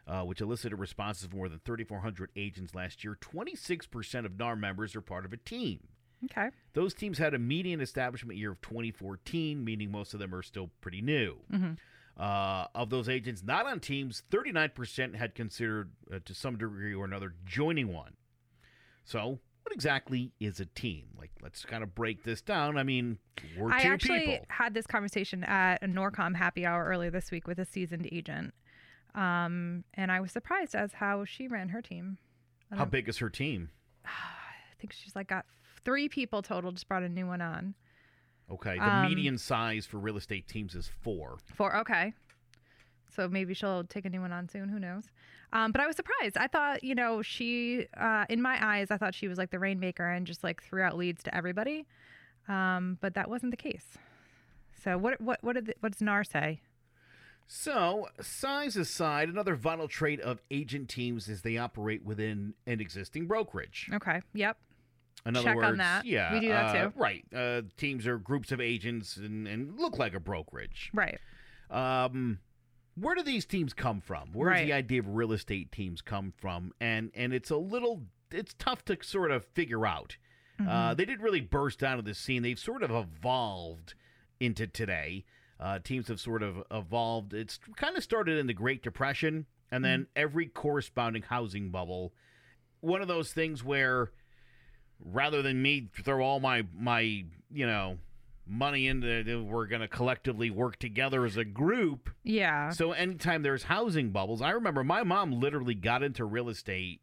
uh, 0.07 0.25
which 0.25 0.41
elicited 0.41 0.79
responses 0.79 1.29
from 1.29 1.39
more 1.39 1.49
than 1.49 1.61
3,400 1.61 2.31
agents 2.37 2.75
last 2.75 3.03
year, 3.05 3.15
26% 3.15 4.27
of 4.27 4.37
NAR 4.39 4.57
members 4.57 4.95
are 4.95 5.01
part 5.01 5.25
of 5.25 5.33
a 5.33 5.37
team. 5.39 5.89
Okay. 6.25 6.51
Those 6.75 6.95
teams 6.95 7.19
had 7.19 7.35
a 7.35 7.39
median 7.39 7.81
establishment 7.81 8.39
year 8.39 8.53
of 8.53 8.61
2014, 8.61 9.65
meaning 9.65 9.91
most 9.91 10.13
of 10.15 10.21
them 10.21 10.35
are 10.35 10.43
still 10.43 10.69
pretty 10.81 11.01
new. 11.01 11.39
Mhm. 11.51 11.79
Uh, 12.17 12.67
of 12.75 12.91
those 12.91 13.09
agents 13.09 13.43
not 13.43 13.67
on 13.67 13.81
teams, 13.81 14.23
39% 14.31 15.17
had 15.17 15.35
considered, 15.35 15.93
uh, 16.13 16.19
to 16.25 16.35
some 16.35 16.59
degree 16.59 16.95
or 16.95 17.05
another, 17.07 17.35
joining 17.45 17.89
one. 17.89 18.17
So, 19.05 19.41
what 19.63 19.73
exactly 19.75 20.33
is 20.41 20.61
a 20.61 20.67
team? 20.67 21.07
Like, 21.19 21.31
let's 21.43 21.65
kind 21.65 21.83
of 21.83 21.95
break 21.95 22.25
this 22.25 22.41
down. 22.43 22.77
I 22.79 22.83
mean, 22.83 23.19
we're 23.57 23.71
I 23.73 23.83
two 23.83 23.89
actually 23.89 24.21
people. 24.21 24.47
had 24.49 24.75
this 24.75 24.87
conversation 24.87 25.45
at 25.45 25.83
a 25.83 25.87
Norcom 25.87 26.35
happy 26.37 26.67
hour 26.67 26.85
earlier 26.85 27.11
this 27.11 27.31
week 27.31 27.47
with 27.47 27.59
a 27.59 27.65
seasoned 27.65 28.09
agent. 28.11 28.55
Um, 29.15 29.85
and 29.95 30.11
I 30.11 30.21
was 30.21 30.33
surprised 30.33 30.75
as 30.75 30.95
how 30.95 31.25
she 31.25 31.47
ran 31.49 31.69
her 31.71 31.83
team. 31.83 32.19
How 32.73 32.85
big 32.87 33.09
is 33.09 33.19
her 33.19 33.29
team? 33.31 33.71
I 34.05 34.75
think 34.81 34.93
she's 34.93 35.15
like 35.15 35.29
got 35.29 35.45
three 35.85 36.09
people 36.09 36.43
total, 36.43 36.73
just 36.73 36.89
brought 36.89 37.03
a 37.03 37.09
new 37.09 37.27
one 37.27 37.41
on. 37.41 37.75
Okay, 38.51 38.77
the 38.79 38.85
Um, 38.97 39.09
median 39.09 39.39
size 39.39 39.87
for 39.87 39.99
real 39.99 40.17
estate 40.17 40.49
teams 40.49 40.75
is 40.75 40.91
four. 41.03 41.39
Four, 41.55 41.77
okay. 41.79 42.13
So 43.15 43.29
maybe 43.29 43.55
she'll 43.55 43.85
take 43.85 44.05
a 44.05 44.11
new 44.11 44.21
one 44.21 44.33
on 44.33 44.49
soon. 44.49 44.69
Who 44.69 44.79
knows? 44.79 45.05
Um, 45.53 45.71
but 45.73 45.81
I 45.81 45.87
was 45.87 45.97
surprised. 45.97 46.37
I 46.39 46.47
thought, 46.47 46.83
you 46.83 46.95
know, 46.95 47.21
she, 47.23 47.87
uh, 47.99 48.25
in 48.31 48.41
my 48.41 48.59
eyes, 48.65 48.91
I 48.91 48.97
thought 48.97 49.15
she 49.15 49.29
was 49.29 49.37
like 49.39 49.51
the 49.51 49.59
rainmaker 49.59 50.09
and 50.09 50.27
just 50.27 50.43
like 50.43 50.63
threw 50.63 50.83
out 50.83 50.97
leads 50.97 51.23
to 51.25 51.35
everybody. 51.35 51.87
Um, 52.49 52.99
but 53.01 53.15
that 53.15 53.29
wasn't 53.29 53.51
the 53.51 53.57
case. 53.57 53.87
So 54.83 54.99
what 54.99 55.21
what 55.21 55.39
what 55.43 55.53
did 55.55 55.67
the, 55.67 55.75
what 55.81 55.93
does 55.93 56.01
NAR 56.01 56.25
say? 56.25 56.61
So, 57.47 58.09
size 58.21 58.77
aside, 58.77 59.29
another 59.29 59.55
vital 59.55 59.87
trait 59.87 60.21
of 60.21 60.41
agent 60.51 60.89
teams 60.89 61.29
is 61.29 61.43
they 61.43 61.59
operate 61.59 62.03
within 62.03 62.55
an 62.67 62.81
existing 62.81 63.27
brokerage. 63.27 63.91
Okay. 63.93 64.23
Yep. 64.33 64.57
In 65.27 65.37
other 65.37 65.45
Check 65.45 65.57
on 65.57 65.63
words, 65.63 65.79
that. 65.79 66.07
yeah, 66.07 66.33
We 66.33 66.41
do 66.41 66.49
that 66.49 66.75
uh, 66.77 66.85
too. 66.85 66.93
Right. 66.97 67.25
Uh, 67.35 67.63
teams 67.77 68.07
are 68.07 68.17
groups 68.17 68.53
of 68.53 68.61
agents 68.61 69.17
and, 69.19 69.47
and 69.47 69.79
look 69.79 69.99
like 69.99 70.15
a 70.15 70.21
brokerage. 70.21 70.91
Right. 70.95 71.19
Um, 71.71 72.39
where 72.95 73.15
do 73.15 73.23
these 73.23 73.45
teams 73.47 73.73
come 73.73 74.01
from? 74.01 74.33
Where 74.33 74.51
does 74.51 74.61
Right. 74.61 74.67
the 74.67 74.73
idea 74.73 75.01
of 75.01 75.09
real 75.09 75.33
estate 75.33 75.73
teams 75.73 76.01
come 76.03 76.33
from? 76.37 76.73
And 76.81 77.11
and 77.15 77.33
it's 77.33 77.51
a 77.51 77.57
little, 77.57 78.03
it's 78.31 78.55
tough 78.59 78.85
to 78.87 78.97
sort 79.03 79.31
of 79.31 79.45
figure 79.45 79.87
out. 79.87 80.17
Mm-hmm. 80.61 80.69
Uh, 80.71 80.95
they 80.95 81.05
didn't 81.05 81.23
really 81.23 81.41
burst 81.41 81.83
out 81.83 81.99
of 81.99 82.05
the 82.05 82.15
scene. 82.15 82.43
They've 82.43 82.59
sort 82.59 82.83
of 82.83 82.91
evolved 82.91 83.95
into 84.41 84.67
today. 84.67 85.25
Uh, 85.59 85.79
teams 85.79 86.09
have 86.09 86.21
sort 86.21 86.43
of 86.43 86.63
evolved. 86.71 87.33
It's 87.33 87.59
kind 87.77 87.97
of 87.97 88.03
started 88.03 88.37
in 88.39 88.47
the 88.49 88.53
Great 88.55 88.83
Depression, 88.83 89.47
and 89.71 89.85
then 89.85 90.09
every 90.17 90.47
corresponding 90.47 91.23
housing 91.23 91.71
bubble. 91.71 92.13
One 92.81 93.01
of 93.01 93.07
those 93.09 93.33
things 93.33 93.63
where, 93.63 94.11
rather 94.99 95.41
than 95.41 95.63
me 95.63 95.89
throw 96.03 96.23
all 96.25 96.41
my 96.41 96.65
my 96.77 97.01
you 97.01 97.67
know 97.67 97.99
money 98.47 98.87
into, 98.89 99.45
we're 99.45 99.67
going 99.67 99.83
to 99.83 99.89
collectively 99.89 100.51
work 100.51 100.79
together 100.79 101.25
as 101.25 101.37
a 101.37 101.45
group. 101.45 102.11
Yeah. 102.25 102.71
So 102.71 102.93
anytime 102.93 103.43
there's 103.43 103.65
housing 103.65 104.11
bubbles, 104.11 104.43
I 104.43 104.51
remember 104.51 104.83
my 104.85 105.03
mom 105.05 105.33
literally 105.33 105.75
got 105.75 106.03
into 106.03 106.25
real 106.25 106.49
estate 106.49 107.01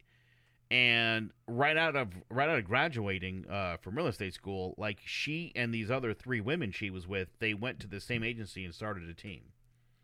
and 0.72 1.32
right 1.48 1.78
out 1.78 1.96
of 1.96 2.10
right 2.30 2.48
out 2.48 2.60
of 2.60 2.66
graduating 2.66 3.46
uh, 3.50 3.78
from 3.78 3.96
real 3.96 4.08
estate 4.08 4.34
school, 4.36 4.76
like 4.78 5.00
she 5.06 5.52
and 5.56 5.74
these 5.74 5.90
other 5.90 6.14
three 6.14 6.42
women 6.42 6.72
she 6.72 6.90
was 6.92 7.08
with, 7.08 7.30
they 7.40 7.54
went 7.56 7.80
to 7.80 7.88
the 7.88 8.00
same 8.00 8.24
agency 8.24 8.64
and 8.66 8.74
started 8.76 9.10
a 9.10 9.14
team 9.16 9.42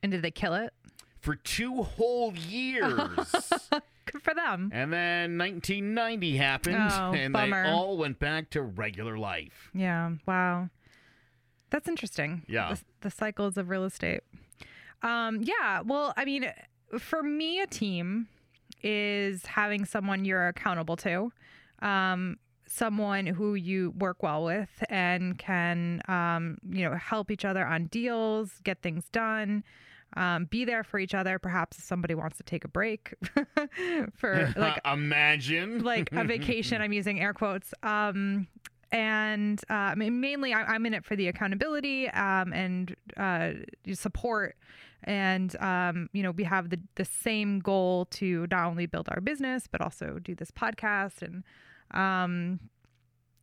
And 0.02 0.12
did 0.12 0.21
they 0.21 0.32
kill 0.32 0.54
it? 0.56 0.74
for 1.19 1.36
two 1.36 1.82
whole 1.84 2.34
years. 2.36 2.91
Good 4.12 4.21
for 4.21 4.36
them. 4.36 4.69
and 4.71 4.93
then 4.93 5.38
1990 5.39 6.38
happened, 6.38 6.78
Oh, 6.91 7.13
and 7.13 7.34
bummer. 7.34 7.63
they 7.63 7.69
all 7.71 7.98
went 7.98 8.19
back 8.19 8.52
to 8.52 8.62
regular 8.62 9.17
life. 9.17 9.71
Yeah. 9.74 10.12
Wow. 10.28 10.69
That's 11.69 11.88
interesting. 11.88 12.43
Yeah. 12.47 12.73
The, 12.73 12.82
the 13.01 13.12
cycles 13.12 13.58
of 13.58 13.69
real 13.69 13.84
estate. 13.84 14.21
Um, 15.01 15.41
yeah. 15.43 15.82
Well, 15.82 16.13
I 16.17 16.25
mean, 16.25 16.51
for 16.99 17.21
me, 17.23 17.60
a 17.62 17.67
team 17.67 18.28
is 18.82 19.45
having 19.45 19.86
someone 19.86 20.25
you're 20.25 20.47
accountable 20.47 20.95
to, 20.97 21.32
um, 21.82 22.38
someone 22.67 23.25
who 23.25 23.56
you 23.56 23.93
work 23.97 24.23
well 24.23 24.43
with 24.43 24.69
and 24.89 25.38
can, 25.38 26.01
um, 26.08 26.58
you 26.69 26.84
know, 26.84 26.95
help 26.95 27.30
each 27.32 27.45
other 27.45 27.65
on 27.65 27.88
deals, 27.88 28.60
get 28.63 28.82
things 28.82 29.06
done. 29.12 29.63
Um, 30.17 30.45
be 30.45 30.63
there 30.65 30.84
for 30.84 30.97
each 30.97 31.13
other. 31.13 31.39
Perhaps 31.39 31.78
if 31.78 31.84
somebody 31.84 32.15
wants 32.15 32.38
to 32.38 32.43
take 32.43 32.63
a 32.63 32.67
break 32.67 33.13
for 34.15 34.54
like 34.58 34.80
Imagine 34.86 35.84
like 35.84 36.10
a 36.13 36.23
vacation. 36.23 36.82
I'm 36.82 36.93
using 36.93 37.19
air 37.19 37.34
quotes. 37.34 37.73
Um, 37.84 38.47
and 38.91 39.60
uh, 39.69 39.74
I 39.74 39.95
mean, 39.95 40.19
mainly 40.21 40.54
I, 40.54 40.62
I'm 40.63 40.86
in 40.86 40.93
it 40.93 41.04
for 41.06 41.15
the 41.15 41.28
accountability 41.28 42.10
um, 42.10 42.54
and 42.54 42.95
uh, 43.17 43.52
support. 43.93 44.56
And 45.04 45.56
um, 45.62 46.10
you 46.13 46.24
know, 46.24 46.32
we 46.32 46.43
have 46.45 46.69
the 46.69 46.80
the 46.95 47.06
same 47.06 47.60
goal 47.60 48.06
to 48.12 48.48
not 48.50 48.65
only 48.65 48.86
build 48.88 49.08
our 49.10 49.21
business 49.21 49.67
but 49.71 49.82
also 49.82 50.17
do 50.19 50.34
this 50.36 50.50
podcast 50.52 51.21
and 51.21 51.43
um, 51.91 52.60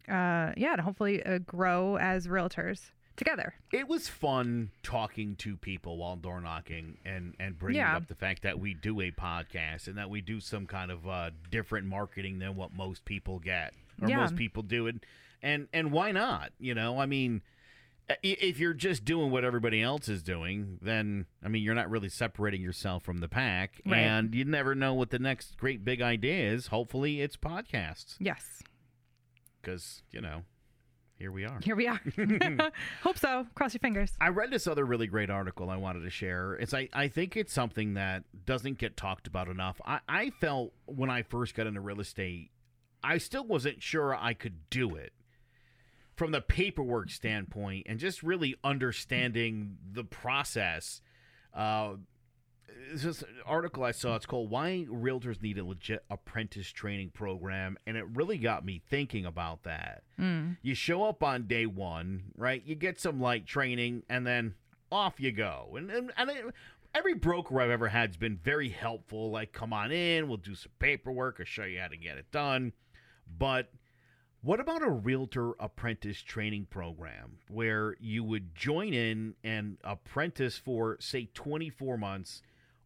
uh, 0.08 0.52
yeah, 0.56 0.72
and 0.72 0.80
hopefully 0.80 1.22
uh, 1.24 1.38
grow 1.38 1.96
as 1.96 2.26
realtors 2.26 2.90
together. 3.14 3.54
It 3.72 3.86
was 3.86 4.08
fun 4.08 4.70
talking 4.82 5.36
to 5.36 5.56
people 5.56 5.98
while 5.98 6.16
door 6.16 6.40
knocking 6.40 6.98
and 7.04 7.34
and 7.38 7.56
bringing 7.58 7.80
Yeah. 7.80 7.96
up 7.96 8.08
the 8.08 8.14
fact 8.16 8.42
that 8.42 8.58
we 8.58 8.74
do 8.74 9.00
a 9.00 9.12
podcast 9.12 9.86
and 9.86 9.96
that 9.98 10.10
we 10.10 10.20
do 10.20 10.40
some 10.40 10.66
kind 10.66 10.90
of 10.90 11.06
uh, 11.06 11.30
different 11.50 11.86
marketing 11.86 12.40
than 12.40 12.56
what 12.56 12.74
most 12.74 13.04
people 13.04 13.38
get 13.38 13.74
or 14.00 14.08
Yeah. 14.08 14.16
most 14.16 14.34
people 14.34 14.62
do 14.64 14.86
it. 14.88 14.96
And 15.42 15.68
and 15.72 15.90
why 15.92 16.12
not? 16.12 16.50
You 16.58 16.74
know, 16.74 16.98
I 16.98 17.06
mean, 17.06 17.42
if 18.22 18.58
you're 18.58 18.74
just 18.74 19.04
doing 19.04 19.30
what 19.30 19.44
everybody 19.44 19.82
else 19.82 20.08
is 20.08 20.22
doing, 20.22 20.78
then 20.82 21.26
I 21.44 21.48
mean, 21.48 21.62
you're 21.62 21.74
not 21.74 21.90
really 21.90 22.08
separating 22.08 22.60
yourself 22.62 23.02
from 23.02 23.18
the 23.18 23.28
pack, 23.28 23.80
Right. 23.86 23.98
and 23.98 24.34
you 24.34 24.44
never 24.44 24.74
know 24.74 24.94
what 24.94 25.10
the 25.10 25.18
next 25.18 25.56
great 25.56 25.84
big 25.84 26.00
idea 26.02 26.52
is. 26.52 26.68
Hopefully, 26.68 27.20
it's 27.20 27.36
podcasts 27.36 28.16
Yes, 28.20 28.62
because 29.60 30.02
you 30.10 30.20
know, 30.20 30.42
here 31.18 31.32
we 31.32 31.44
are. 31.44 31.58
here 31.62 31.76
we 31.76 31.86
are. 31.88 32.00
Hope 33.02 33.18
so. 33.18 33.46
Cross 33.54 33.74
your 33.74 33.80
fingers. 33.80 34.12
I 34.20 34.28
read 34.28 34.50
this 34.50 34.66
other 34.66 34.84
really 34.84 35.06
great 35.06 35.30
article 35.30 35.70
I 35.70 35.76
wanted 35.76 36.00
to 36.02 36.10
share. 36.10 36.54
It's 36.54 36.74
I, 36.74 36.88
I 36.92 37.08
think 37.08 37.36
it's 37.36 37.52
something 37.52 37.94
that 37.94 38.24
doesn't 38.44 38.78
get 38.78 38.96
talked 38.96 39.26
about 39.26 39.48
enough. 39.48 39.80
I, 39.84 40.00
I 40.08 40.30
felt 40.30 40.72
when 40.86 41.10
I 41.10 41.22
first 41.22 41.54
got 41.54 41.66
into 41.66 41.80
real 41.80 42.00
estate, 42.00 42.50
I 43.02 43.18
still 43.18 43.44
wasn't 43.46 43.82
sure 43.82 44.14
I 44.14 44.34
could 44.34 44.68
do 44.70 44.94
it 44.96 45.12
from 46.16 46.30
the 46.30 46.40
paperwork 46.40 47.10
standpoint 47.10 47.86
and 47.88 47.98
just 47.98 48.22
really 48.22 48.54
understanding 48.64 49.76
the 49.92 50.04
process. 50.04 51.00
Uh, 51.54 51.94
this 52.94 53.22
article 53.46 53.84
I 53.84 53.92
saw. 53.92 54.16
It's 54.16 54.26
called 54.26 54.50
"Why 54.50 54.86
Realtors 54.90 55.40
Need 55.42 55.58
a 55.58 55.64
Legit 55.64 56.04
Apprentice 56.10 56.68
Training 56.70 57.10
Program," 57.10 57.76
and 57.86 57.96
it 57.96 58.04
really 58.14 58.38
got 58.38 58.64
me 58.64 58.82
thinking 58.88 59.24
about 59.24 59.62
that 59.64 60.02
Mm. 60.18 60.56
you 60.62 60.74
show 60.74 61.04
up 61.04 61.22
on 61.22 61.46
day 61.46 61.66
one, 61.66 62.32
right? 62.36 62.62
You 62.64 62.74
get 62.74 62.98
some 63.00 63.20
light 63.20 63.46
training, 63.46 64.02
and 64.08 64.26
then 64.26 64.54
off 64.90 65.20
you 65.20 65.32
go. 65.32 65.74
And 65.76 65.90
and, 65.90 66.12
and 66.16 66.30
it, 66.30 66.44
every 66.94 67.14
broker 67.14 67.60
I've 67.60 67.70
ever 67.70 67.88
had 67.88 68.10
has 68.10 68.16
been 68.16 68.36
very 68.36 68.68
helpful. 68.70 69.30
Like, 69.30 69.52
come 69.52 69.72
on 69.72 69.92
in, 69.92 70.28
we'll 70.28 70.36
do 70.38 70.54
some 70.54 70.72
paperwork, 70.78 71.36
I'll 71.40 71.46
show 71.46 71.64
you 71.64 71.80
how 71.80 71.88
to 71.88 71.96
get 71.96 72.18
it 72.18 72.30
done. 72.30 72.72
But 73.38 73.70
what 74.42 74.58
about 74.58 74.82
a 74.82 74.90
realtor 74.90 75.52
apprentice 75.60 76.20
training 76.20 76.66
program 76.68 77.38
where 77.48 77.96
you 78.00 78.24
would 78.24 78.54
join 78.56 78.92
in 78.92 79.34
and 79.44 79.78
apprentice 79.84 80.58
for, 80.58 80.96
say, 81.00 81.28
24 81.32 81.96
months, 81.96 82.42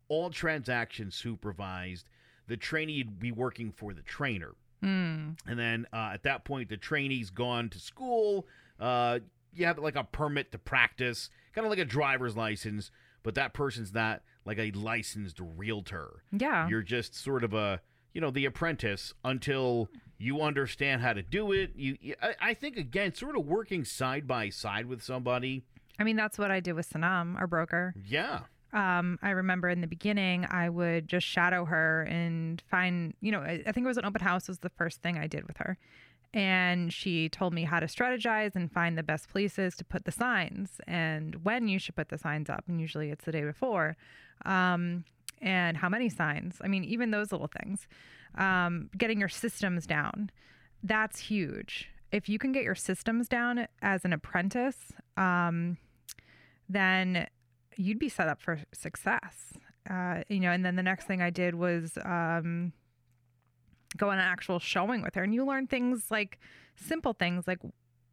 all 0.09 0.29
transactions 0.29 1.15
supervised? 1.15 2.09
The 2.47 2.59
trainee 2.59 3.03
would 3.03 3.19
be 3.19 3.33
working 3.33 3.73
for 3.73 3.95
the 3.95 4.03
trainer. 4.03 4.53
Mm. 4.85 5.39
And 5.47 5.59
then 5.59 5.87
uh, 5.95 6.11
at 6.13 6.25
that 6.25 6.45
point, 6.45 6.69
the 6.69 6.77
trainee's 6.77 7.31
gone 7.31 7.71
to 7.71 7.79
school. 7.79 8.47
Uh, 8.79 9.21
you 9.55 9.65
have 9.65 9.79
like 9.79 9.97
a 9.97 10.05
permit 10.05 10.53
to 10.53 10.59
practice, 10.59 11.31
kind 11.55 11.67
of 11.67 11.71
like 11.71 11.79
a 11.79 11.87
driver's 11.87 12.37
license, 12.37 12.91
but 13.23 13.35
that 13.35 13.55
person's 13.55 13.95
not 13.95 14.23
like 14.45 14.59
a 14.59 14.71
licensed 14.73 15.41
realtor. 15.41 16.23
Yeah. 16.31 16.69
You're 16.69 16.83
just 16.83 17.15
sort 17.15 17.43
of 17.43 17.55
a, 17.55 17.81
you 18.13 18.21
know, 18.21 18.31
the 18.31 18.45
apprentice 18.45 19.15
until 19.25 19.89
you 20.19 20.41
understand 20.41 21.03
how 21.03 21.13
to 21.13 21.23
do 21.23 21.53
it. 21.53 21.73
You, 21.75 21.97
I, 22.23 22.35
I 22.41 22.55
think 22.55 22.77
again, 22.77 23.15
sort 23.15 23.37
of 23.37 23.47
working 23.47 23.85
side 23.85 24.27
by 24.27 24.49
side 24.51 24.87
with 24.87 25.03
somebody. 25.03 25.65
I 25.99 26.05
mean, 26.05 26.17
that's 26.17 26.39
what 26.39 26.51
I 26.51 26.61
did 26.61 26.75
with 26.75 26.91
Sanam, 26.91 27.39
our 27.39 27.47
broker. 27.47 27.95
Yeah, 28.07 28.41
um, 28.73 29.19
I 29.23 29.31
remember 29.31 29.71
in 29.71 29.81
the 29.81 29.87
beginning, 29.87 30.47
I 30.51 30.69
would 30.69 31.09
just 31.09 31.27
shadow 31.27 31.65
her 31.65 32.03
and 32.03 32.63
find, 32.71 33.15
you 33.23 33.33
know, 33.33 33.41
I, 33.41 33.63
I 33.67 33.73
think 33.73 33.85
it 33.85 33.89
was 33.89 33.97
an 33.97 34.05
open 34.05 34.21
house 34.21 34.49
was 34.49 34.59
the 34.59 34.69
first 34.69 35.03
thing 35.03 35.17
I 35.17 35.27
did 35.27 35.47
with 35.47 35.57
her. 35.59 35.79
And 36.35 36.93
she 36.93 37.31
told 37.31 37.55
me 37.55 37.65
how 37.65 37.81
to 37.81 37.87
strategize 37.87 38.55
and 38.55 38.71
find 38.71 38.99
the 38.99 39.03
best 39.03 39.31
places 39.31 39.77
to 39.77 39.85
put 39.85 40.05
the 40.05 40.13
signs 40.13 40.81
and 40.87 41.43
when 41.45 41.69
you 41.69 41.79
should 41.79 41.97
put 41.97 42.11
the 42.11 42.19
signs 42.19 42.51
up. 42.51 42.65
And 42.69 42.79
usually 42.79 43.11
it's 43.11 43.25
the 43.25 43.33
day 43.33 43.45
before. 43.45 43.97
Um, 44.45 45.05
and 45.41 45.77
how 45.77 45.89
many 45.89 46.09
signs. 46.09 46.57
I 46.63 46.69
mean, 46.69 46.85
even 46.85 47.11
those 47.11 47.33
little 47.33 47.51
things. 47.63 47.87
Um, 48.37 48.91
getting 48.97 49.19
your 49.19 49.29
systems 49.29 49.87
down. 49.87 50.31
That's 50.83 51.19
huge. 51.19 51.89
if 52.13 52.29
you 52.29 52.39
can 52.39 52.53
get 52.53 52.63
your 52.63 52.75
systems 52.75 53.29
down 53.29 53.67
as 53.83 54.05
an 54.05 54.13
apprentice, 54.13 54.93
um, 55.17 55.77
then 56.69 57.27
you'd 57.77 57.99
be 57.99 58.09
set 58.09 58.29
up 58.29 58.41
for 58.41 58.59
success. 58.73 59.53
Uh, 59.89 60.23
you 60.29 60.41
know, 60.41 60.51
and 60.51 60.65
then 60.65 60.77
the 60.77 60.83
next 60.83 61.07
thing 61.07 61.23
I 61.23 61.31
did 61.31 61.55
was 61.55 61.99
um, 62.05 62.73
go 63.97 64.11
on 64.11 64.19
an 64.19 64.25
actual 64.25 64.59
showing 64.59 65.03
with 65.03 65.15
her, 65.15 65.23
and 65.23 65.35
you 65.35 65.45
learn 65.45 65.67
things 65.67 66.07
like 66.11 66.39
simple 66.75 67.13
things 67.13 67.47
like 67.47 67.59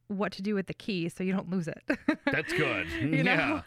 what 0.08 0.32
to 0.34 0.42
do 0.42 0.54
with 0.56 0.68
the 0.68 0.74
key 0.74 1.10
so 1.10 1.24
you 1.24 1.34
don't 1.34 1.50
lose 1.50 1.68
it. 1.68 1.82
That's 2.32 2.54
good. 2.54 2.88
you 3.02 3.24
yeah. 3.24 3.62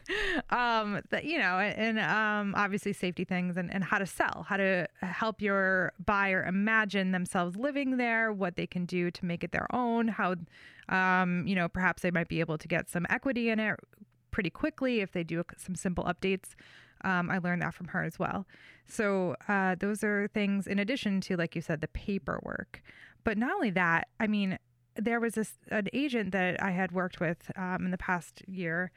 know, 0.51 0.51
um, 0.57 1.01
that, 1.11 1.25
you 1.25 1.38
know, 1.38 1.59
and 1.59 1.99
um, 1.99 2.55
obviously 2.57 2.92
safety 2.92 3.25
things 3.25 3.57
and, 3.57 3.72
and 3.72 3.83
how 3.83 3.99
to 3.99 4.07
sell, 4.07 4.44
how 4.49 4.57
to 4.57 4.87
help 5.03 5.40
your 5.40 5.92
buyer 6.05 6.44
imagine 6.44 7.12
themselves 7.12 7.57
living 7.57 7.96
there, 7.96 8.33
what 8.33 8.57
they 8.57 8.66
can 8.66 8.85
do 8.85 9.11
to 9.11 9.25
make 9.25 9.42
it 9.42 9.53
their 9.53 9.66
own, 9.75 10.09
how, 10.09 10.35
um, 10.88 11.46
you 11.46 11.55
know, 11.55 11.68
perhaps 11.68 12.03
they 12.03 12.11
might 12.11 12.29
be 12.29 12.40
able 12.40 12.59
to 12.59 12.68
get 12.68 12.88
some 12.88 13.07
equity 13.11 13.49
in 13.51 13.59
it 13.59 13.79
pretty 14.31 14.51
quickly 14.51 15.01
if 15.01 15.12
they 15.12 15.25
do 15.25 15.42
some 15.57 15.75
simple 15.75 16.05
updates. 16.05 16.55
Um, 17.05 17.31
I 17.31 17.38
learned 17.38 17.62
that 17.62 17.75
from 17.75 17.88
her 17.88 18.03
as 18.03 18.18
well. 18.18 18.46
So 18.87 19.37
uh, 19.49 19.77
those 19.79 20.03
are 20.03 20.29
things 20.29 20.66
in 20.66 20.79
addition 20.79 21.20
to, 21.22 21.37
like 21.37 21.55
you 21.55 21.62
said, 21.62 21.81
the 21.81 21.88
paperwork. 21.88 22.83
But 23.25 23.38
not 23.38 23.53
only 23.53 23.70
that, 23.70 24.09
I 24.20 24.27
mean, 24.27 24.59
there 24.97 25.21
was 25.21 25.35
this 25.35 25.55
an 25.71 25.89
agent 25.93 26.33
that 26.33 26.63
I 26.63 26.71
had 26.71 26.93
worked 26.93 27.21
with 27.21 27.51
um, 27.57 27.85
in 27.85 27.91
the 27.91 27.99
past 27.99 28.43
year, 28.47 28.91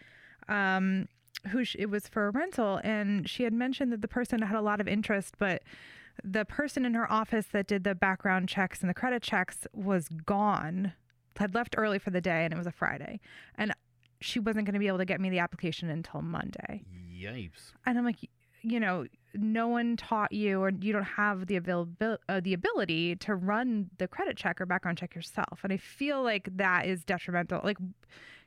um, 0.48 1.08
who 1.50 1.64
sh- 1.64 1.76
it 1.80 1.90
was 1.90 2.08
for 2.08 2.28
a 2.28 2.32
rental, 2.32 2.80
and 2.84 3.30
she 3.30 3.44
had 3.44 3.54
mentioned 3.54 3.92
that 3.92 4.02
the 4.02 4.08
person 4.08 4.42
had 4.42 4.58
a 4.58 4.62
lot 4.62 4.82
of 4.82 4.88
interest, 4.88 5.36
but 5.38 5.64
the 6.24 6.46
person 6.46 6.86
in 6.86 6.94
her 6.94 7.10
office 7.12 7.46
that 7.52 7.68
did 7.68 7.84
the 7.84 7.96
background 7.96 8.50
checks 8.50 8.82
and 8.82 8.90
the 8.90 8.94
credit 8.94 9.24
checks 9.24 9.66
was 9.74 10.10
gone, 10.26 10.94
had 11.38 11.56
left 11.56 11.76
early 11.78 12.00
for 12.00 12.10
the 12.10 12.22
day, 12.22 12.44
and 12.44 12.54
it 12.54 12.58
was 12.58 12.68
a 12.68 12.72
Friday, 12.72 13.20
and 13.56 13.74
she 14.22 14.40
wasn't 14.40 14.66
going 14.66 14.74
to 14.74 14.80
be 14.80 14.88
able 14.88 14.98
to 14.98 15.06
get 15.06 15.22
me 15.22 15.30
the 15.30 15.40
application 15.40 15.90
until 15.90 16.22
Monday. 16.22 16.84
Yipes. 17.18 17.72
And 17.86 17.98
I'm 17.98 18.06
like, 18.06 18.30
you 18.62 18.80
know, 18.80 19.06
no 19.36 19.68
one 19.68 19.96
taught 19.96 20.32
you, 20.32 20.60
or 20.60 20.70
you 20.70 20.92
don't 20.92 21.04
have 21.04 21.48
the 21.48 21.56
availability, 21.56 22.24
uh, 22.30 22.40
the 22.40 22.54
ability 22.54 23.16
to 23.18 23.36
run 23.36 23.90
the 23.98 24.08
credit 24.08 24.38
check 24.38 24.60
or 24.60 24.66
background 24.66 24.98
check 24.98 25.16
yourself. 25.16 25.60
And 25.64 25.72
I 25.72 25.78
feel 25.78 26.24
like 26.24 26.50
that 26.58 26.86
is 26.88 27.04
detrimental. 27.04 27.62
Like 27.64 27.78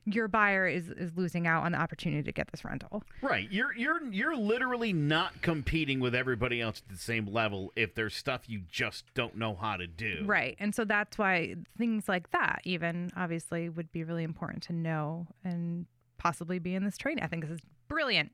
your 0.04 0.26
buyer 0.26 0.66
is 0.66 0.88
is 0.88 1.12
losing 1.14 1.46
out 1.46 1.62
on 1.64 1.72
the 1.72 1.78
opportunity 1.78 2.22
to 2.24 2.32
get 2.32 2.50
this 2.50 2.64
rental. 2.64 3.04
Right. 3.20 3.46
You're 3.50 3.74
you're 3.76 4.02
you're 4.10 4.36
literally 4.36 4.92
not 4.92 5.40
competing 5.42 6.00
with 6.00 6.14
everybody 6.14 6.60
else 6.60 6.82
at 6.84 6.92
the 6.92 7.00
same 7.00 7.26
level 7.26 7.72
if 7.76 7.94
there's 7.94 8.14
stuff 8.14 8.42
you 8.48 8.62
just 8.68 9.04
don't 9.14 9.36
know 9.36 9.54
how 9.54 9.76
to 9.76 9.86
do. 9.86 10.24
Right. 10.26 10.56
And 10.58 10.74
so 10.74 10.84
that's 10.84 11.18
why 11.18 11.54
things 11.78 12.08
like 12.08 12.30
that 12.32 12.62
even 12.64 13.10
obviously 13.16 13.68
would 13.68 13.92
be 13.92 14.02
really 14.02 14.24
important 14.24 14.64
to 14.64 14.72
know 14.72 15.28
and 15.44 15.86
possibly 16.18 16.58
be 16.58 16.74
in 16.74 16.84
this 16.84 16.96
training. 16.96 17.22
I 17.22 17.28
think 17.28 17.44
this 17.44 17.58
is 17.58 17.66
brilliant. 17.88 18.32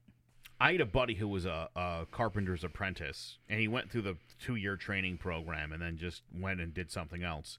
I 0.61 0.73
had 0.73 0.81
a 0.81 0.87
buddy 0.87 1.15
who 1.15 1.29
was 1.29 1.47
a, 1.47 1.69
a 1.77 2.07
carpenter's 2.11 2.65
apprentice, 2.65 3.39
and 3.49 3.61
he 3.61 3.69
went 3.69 3.91
through 3.91 4.03
the 4.03 4.17
two 4.41 4.57
year 4.57 4.77
training 4.77 5.19
program 5.19 5.73
and 5.73 5.81
then 5.81 5.97
just 5.97 6.23
went 6.37 6.61
and 6.61 6.75
did 6.75 6.91
something 6.91 7.23
else, 7.23 7.59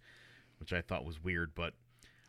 which 0.59 0.73
I 0.73 0.81
thought 0.81 1.05
was 1.05 1.23
weird. 1.23 1.51
But, 1.55 1.73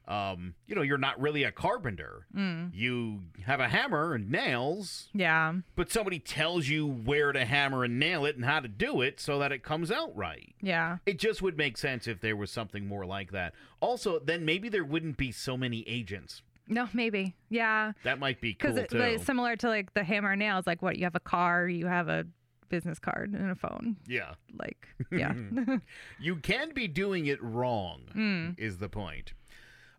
um, 0.07 0.55
you 0.69 0.75
know, 0.77 0.83
you're 0.83 0.97
not 0.99 1.21
really 1.21 1.43
a 1.45 1.51
carpenter. 1.53 2.27
You 2.73 3.21
have 3.47 3.59
a 3.61 3.69
hammer 3.69 4.15
and 4.15 4.31
nails, 4.31 5.09
Yeah. 5.13 5.55
but 5.77 5.91
somebody 5.91 6.19
tells 6.21 6.69
you 6.69 6.87
where 6.87 7.33
to 7.33 7.45
hammer 7.45 7.83
and 7.85 7.99
nail 7.99 8.25
it 8.25 8.37
and 8.37 8.45
how 8.45 8.61
to 8.61 8.69
do 8.69 9.01
it 9.03 9.19
so 9.21 9.39
that 9.41 9.51
it 9.53 9.63
comes 9.65 9.91
out 9.91 10.17
right. 10.17 10.55
Yeah. 10.63 10.99
It 11.05 11.19
just 11.19 11.43
would 11.43 11.57
make 11.57 11.77
sense 11.79 12.07
if 12.07 12.21
there 12.21 12.37
was 12.37 12.51
something 12.51 12.87
more 12.87 13.05
like 13.07 13.33
that. 13.33 13.55
Also, 13.81 14.19
then 14.21 14.45
maybe 14.45 14.69
there 14.69 14.85
wouldn't 14.85 15.17
be 15.17 15.33
so 15.33 15.57
many 15.57 15.83
agents. 15.89 16.43
No, 16.71 16.89
maybe. 16.95 17.35
Yeah. 17.51 17.93
That 18.05 18.19
might 18.19 18.41
be 18.41 18.55
cool 18.55 18.73
Because 18.73 18.89
too. 18.91 18.99
it's 19.01 19.25
similar 19.27 19.57
to 19.57 19.69
like 19.69 19.93
the 19.95 20.05
hammer 20.05 20.31
and 20.33 20.39
nails, 20.39 20.67
like 20.67 20.81
what 20.83 20.97
you 20.97 21.05
have 21.05 21.15
a 21.17 21.21
car, 21.21 21.69
you 21.69 21.87
have 21.87 22.09
a 22.09 22.25
business 22.69 22.99
card 23.01 23.33
and 23.33 23.51
a 23.51 23.55
phone. 23.57 23.97
yeah. 24.07 24.35
Like, 24.59 24.87
yeah. 25.11 25.35
You 26.21 26.37
can 26.37 26.73
be 26.73 26.87
doing 26.89 27.27
it 27.27 27.43
wrong, 27.43 28.55
is 28.59 28.79
the 28.79 28.89
point. 28.89 29.33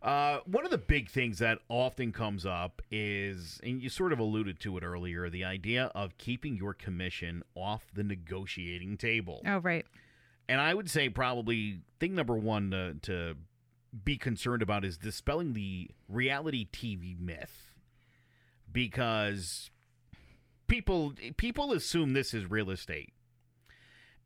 Uh, 0.02 0.40
one 0.46 0.64
of 0.64 0.70
the 0.72 0.78
big 0.78 1.08
things 1.10 1.38
that 1.38 1.58
often 1.68 2.10
comes 2.10 2.44
up 2.44 2.82
is, 2.90 3.60
and 3.62 3.80
you 3.80 3.88
sort 3.88 4.12
of 4.12 4.18
alluded 4.18 4.58
to 4.58 4.76
it 4.76 4.82
earlier, 4.82 5.30
the 5.30 5.44
idea 5.44 5.92
of 5.94 6.18
keeping 6.18 6.56
your 6.56 6.74
commission 6.74 7.42
off 7.54 7.84
the 7.94 8.02
negotiating 8.02 8.96
table. 8.96 9.42
oh, 9.46 9.58
right. 9.58 9.86
And 10.48 10.60
I 10.60 10.74
would 10.74 10.90
say 10.90 11.08
probably 11.08 11.82
thing 12.00 12.16
number 12.16 12.34
one 12.36 12.72
to, 12.72 12.94
to 13.02 13.36
be 14.04 14.16
concerned 14.16 14.62
about 14.62 14.84
is 14.84 14.96
dispelling 14.96 15.52
the 15.52 15.90
reality 16.08 16.66
TV 16.72 17.18
myth, 17.18 17.72
because 18.70 19.70
people 20.66 21.12
people 21.36 21.72
assume 21.72 22.12
this 22.12 22.32
is 22.32 22.50
real 22.50 22.70
estate, 22.70 23.12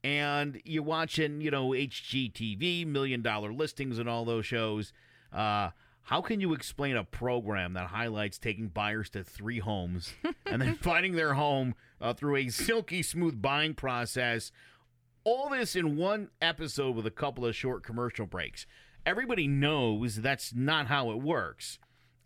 and 0.04 0.60
you're 0.64 0.82
watching 0.82 1.40
you 1.40 1.50
know 1.50 1.70
HGTV, 1.70 2.86
Million 2.86 3.22
Dollar 3.22 3.52
Listings, 3.52 3.98
and 3.98 4.08
all 4.08 4.24
those 4.24 4.46
shows. 4.46 4.92
Uh, 5.32 5.70
how 6.06 6.20
can 6.20 6.40
you 6.40 6.52
explain 6.52 6.96
a 6.96 7.02
program 7.02 7.72
that 7.72 7.88
highlights 7.88 8.38
taking 8.38 8.68
buyers 8.68 9.10
to 9.10 9.24
three 9.24 9.58
homes 9.58 10.14
and 10.46 10.62
then 10.62 10.76
finding 10.76 11.16
their 11.16 11.34
home 11.34 11.74
uh, 12.00 12.14
through 12.14 12.36
a 12.36 12.48
silky 12.48 13.02
smooth 13.02 13.42
buying 13.42 13.74
process? 13.74 14.52
All 15.24 15.50
this 15.50 15.74
in 15.74 15.96
one 15.96 16.28
episode 16.40 16.94
with 16.94 17.06
a 17.06 17.10
couple 17.10 17.44
of 17.44 17.56
short 17.56 17.82
commercial 17.82 18.24
breaks. 18.24 18.66
Everybody 19.06 19.46
knows 19.46 20.16
that's 20.16 20.52
not 20.54 20.88
how 20.88 21.10
it 21.12 21.22
works. 21.22 21.78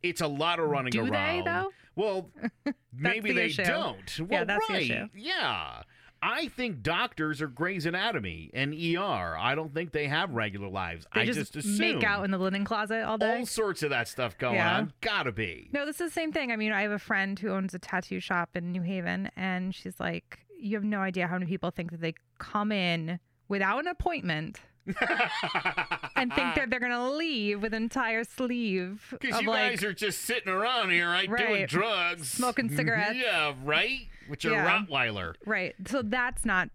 It's 0.02 0.20
a 0.22 0.26
lot 0.26 0.58
of 0.58 0.68
running 0.68 0.90
Do 0.92 1.04
they, 1.04 1.10
around. 1.10 1.44
though? 1.46 1.70
Well, 1.94 2.30
maybe 2.92 3.30
the 3.30 3.36
they 3.36 3.44
issue. 3.46 3.64
don't. 3.64 4.18
Well, 4.18 4.28
Yeah, 4.30 4.44
that's 4.44 4.66
the 4.66 4.76
issue. 4.76 5.08
Yeah. 5.14 5.82
I 6.22 6.48
think 6.48 6.82
doctors 6.82 7.40
are 7.40 7.46
Grey's 7.48 7.86
Anatomy 7.86 8.50
and 8.52 8.74
ER. 8.74 9.36
I 9.38 9.54
don't 9.54 9.72
think 9.72 9.92
they 9.92 10.06
have 10.08 10.32
regular 10.32 10.68
lives. 10.68 11.06
They 11.14 11.22
I 11.22 11.24
just, 11.26 11.38
just, 11.54 11.56
assume 11.56 11.78
make 11.78 12.04
out 12.04 12.24
in 12.24 12.30
the 12.30 12.36
linen 12.38 12.64
closet 12.64 13.04
all 13.04 13.16
day. 13.16 13.38
all 13.38 13.46
sorts 13.46 13.82
of 13.82 13.90
that 13.90 14.06
stuff 14.08 14.36
going 14.36 14.56
Yeah. 14.56 14.76
on. 14.78 14.92
Gotta 15.00 15.32
be. 15.32 15.68
No, 15.72 15.86
this 15.86 15.98
is 16.00 16.08
the 16.08 16.14
same 16.14 16.30
thing. 16.32 16.52
I 16.52 16.56
mean, 16.56 16.72
I 16.72 16.82
have 16.82 16.90
a 16.90 16.98
friend 16.98 17.38
who 17.38 17.48
owns 17.50 17.72
a 17.72 17.78
tattoo 17.78 18.20
shop 18.20 18.50
in 18.54 18.70
New 18.70 18.82
Haven, 18.82 19.30
and 19.34 19.74
she's 19.74 19.98
like, 19.98 20.40
you 20.58 20.76
have 20.76 20.84
no 20.84 21.00
idea 21.00 21.26
how 21.26 21.36
many 21.38 21.46
people 21.46 21.70
think 21.70 21.90
that 21.90 22.02
they 22.02 22.12
come 22.38 22.70
in 22.70 23.18
without 23.48 23.78
an 23.80 23.86
appointment 23.86 24.60
and 24.86 26.32
think 26.34 26.54
that 26.54 26.68
they're 26.70 26.80
going 26.80 26.92
to 26.92 27.10
leave 27.10 27.62
with 27.62 27.74
an 27.74 27.82
entire 27.82 28.24
sleeve 28.24 29.02
Because 29.20 29.40
you 29.40 29.48
like, 29.48 29.70
guys 29.72 29.84
are 29.84 29.92
just 29.92 30.22
sitting 30.22 30.52
around 30.52 30.90
here, 30.90 31.08
right, 31.08 31.28
doing 31.36 31.66
drugs, 31.66 32.28
Smoking 32.30 32.68
cigarettes. 32.74 33.16
Yeah, 33.22 33.54
right. 33.64 34.08
With 34.28 34.44
your 34.44 34.54
Yeah. 34.54 34.84
Rottweiler. 34.86 35.34
right. 35.46 35.74
So 35.86 36.02
that's 36.02 36.44
not 36.44 36.70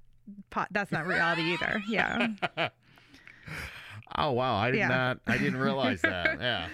that's 0.72 0.92
not 0.92 1.06
reality 1.08 1.54
either. 1.54 1.82
Yeah. 1.88 2.28
Oh 4.18 4.32
wow, 4.32 4.56
I 4.56 4.72
did 4.72 4.78
Yeah. 4.78 4.88
not. 4.88 5.18
I 5.28 5.38
didn't 5.38 5.58
realize 5.58 6.00
that. 6.04 6.40
Yeah, 6.40 6.68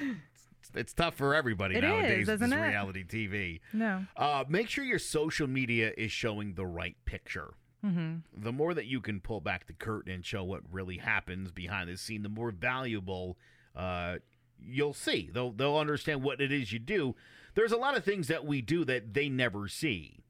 it's, 0.60 0.70
it's 0.76 0.94
tough 0.94 1.16
for 1.16 1.34
everybody 1.34 1.76
It 1.76 1.82
nowadays. 1.82 2.28
is, 2.28 2.36
isn't 2.42 2.54
it? 2.54 2.62
reality 2.62 3.04
TV. 3.04 3.62
No. 3.74 4.06
Uh, 4.16 4.44
make 4.48 4.70
sure 4.70 4.84
your 4.84 5.00
social 5.00 5.48
media 5.48 5.92
is 5.98 6.12
showing 6.12 6.54
the 6.54 6.66
right 6.68 6.96
picture. 7.06 7.54
Hmm 7.82 8.18
The 8.36 8.52
more 8.52 8.74
that 8.74 8.86
you 8.86 9.02
can 9.02 9.20
pull 9.20 9.42
back 9.42 9.68
the 9.68 9.74
curtain 9.74 10.14
and 10.14 10.26
show 10.26 10.44
what 10.44 10.62
really 10.72 10.98
happens 10.98 11.52
behind 11.52 11.90
the 11.90 11.98
scene, 11.98 12.24
the 12.24 12.30
more 12.30 12.52
valuable 12.52 13.38
uh, 13.76 14.18
you'll 14.64 14.94
see. 14.94 15.30
They'll 15.34 15.52
they'll 15.52 15.78
understand 15.78 16.24
what 16.24 16.42
it 16.42 16.52
is 16.52 16.72
you 16.72 16.80
do. 16.80 17.16
There's 17.56 17.72
a 17.72 17.78
lot 17.78 17.98
of 17.98 18.04
things 18.04 18.28
that 18.28 18.46
we 18.46 18.62
do 18.62 18.86
that 18.86 19.14
they 19.14 19.30
never 19.30 19.68
see. 19.68 20.24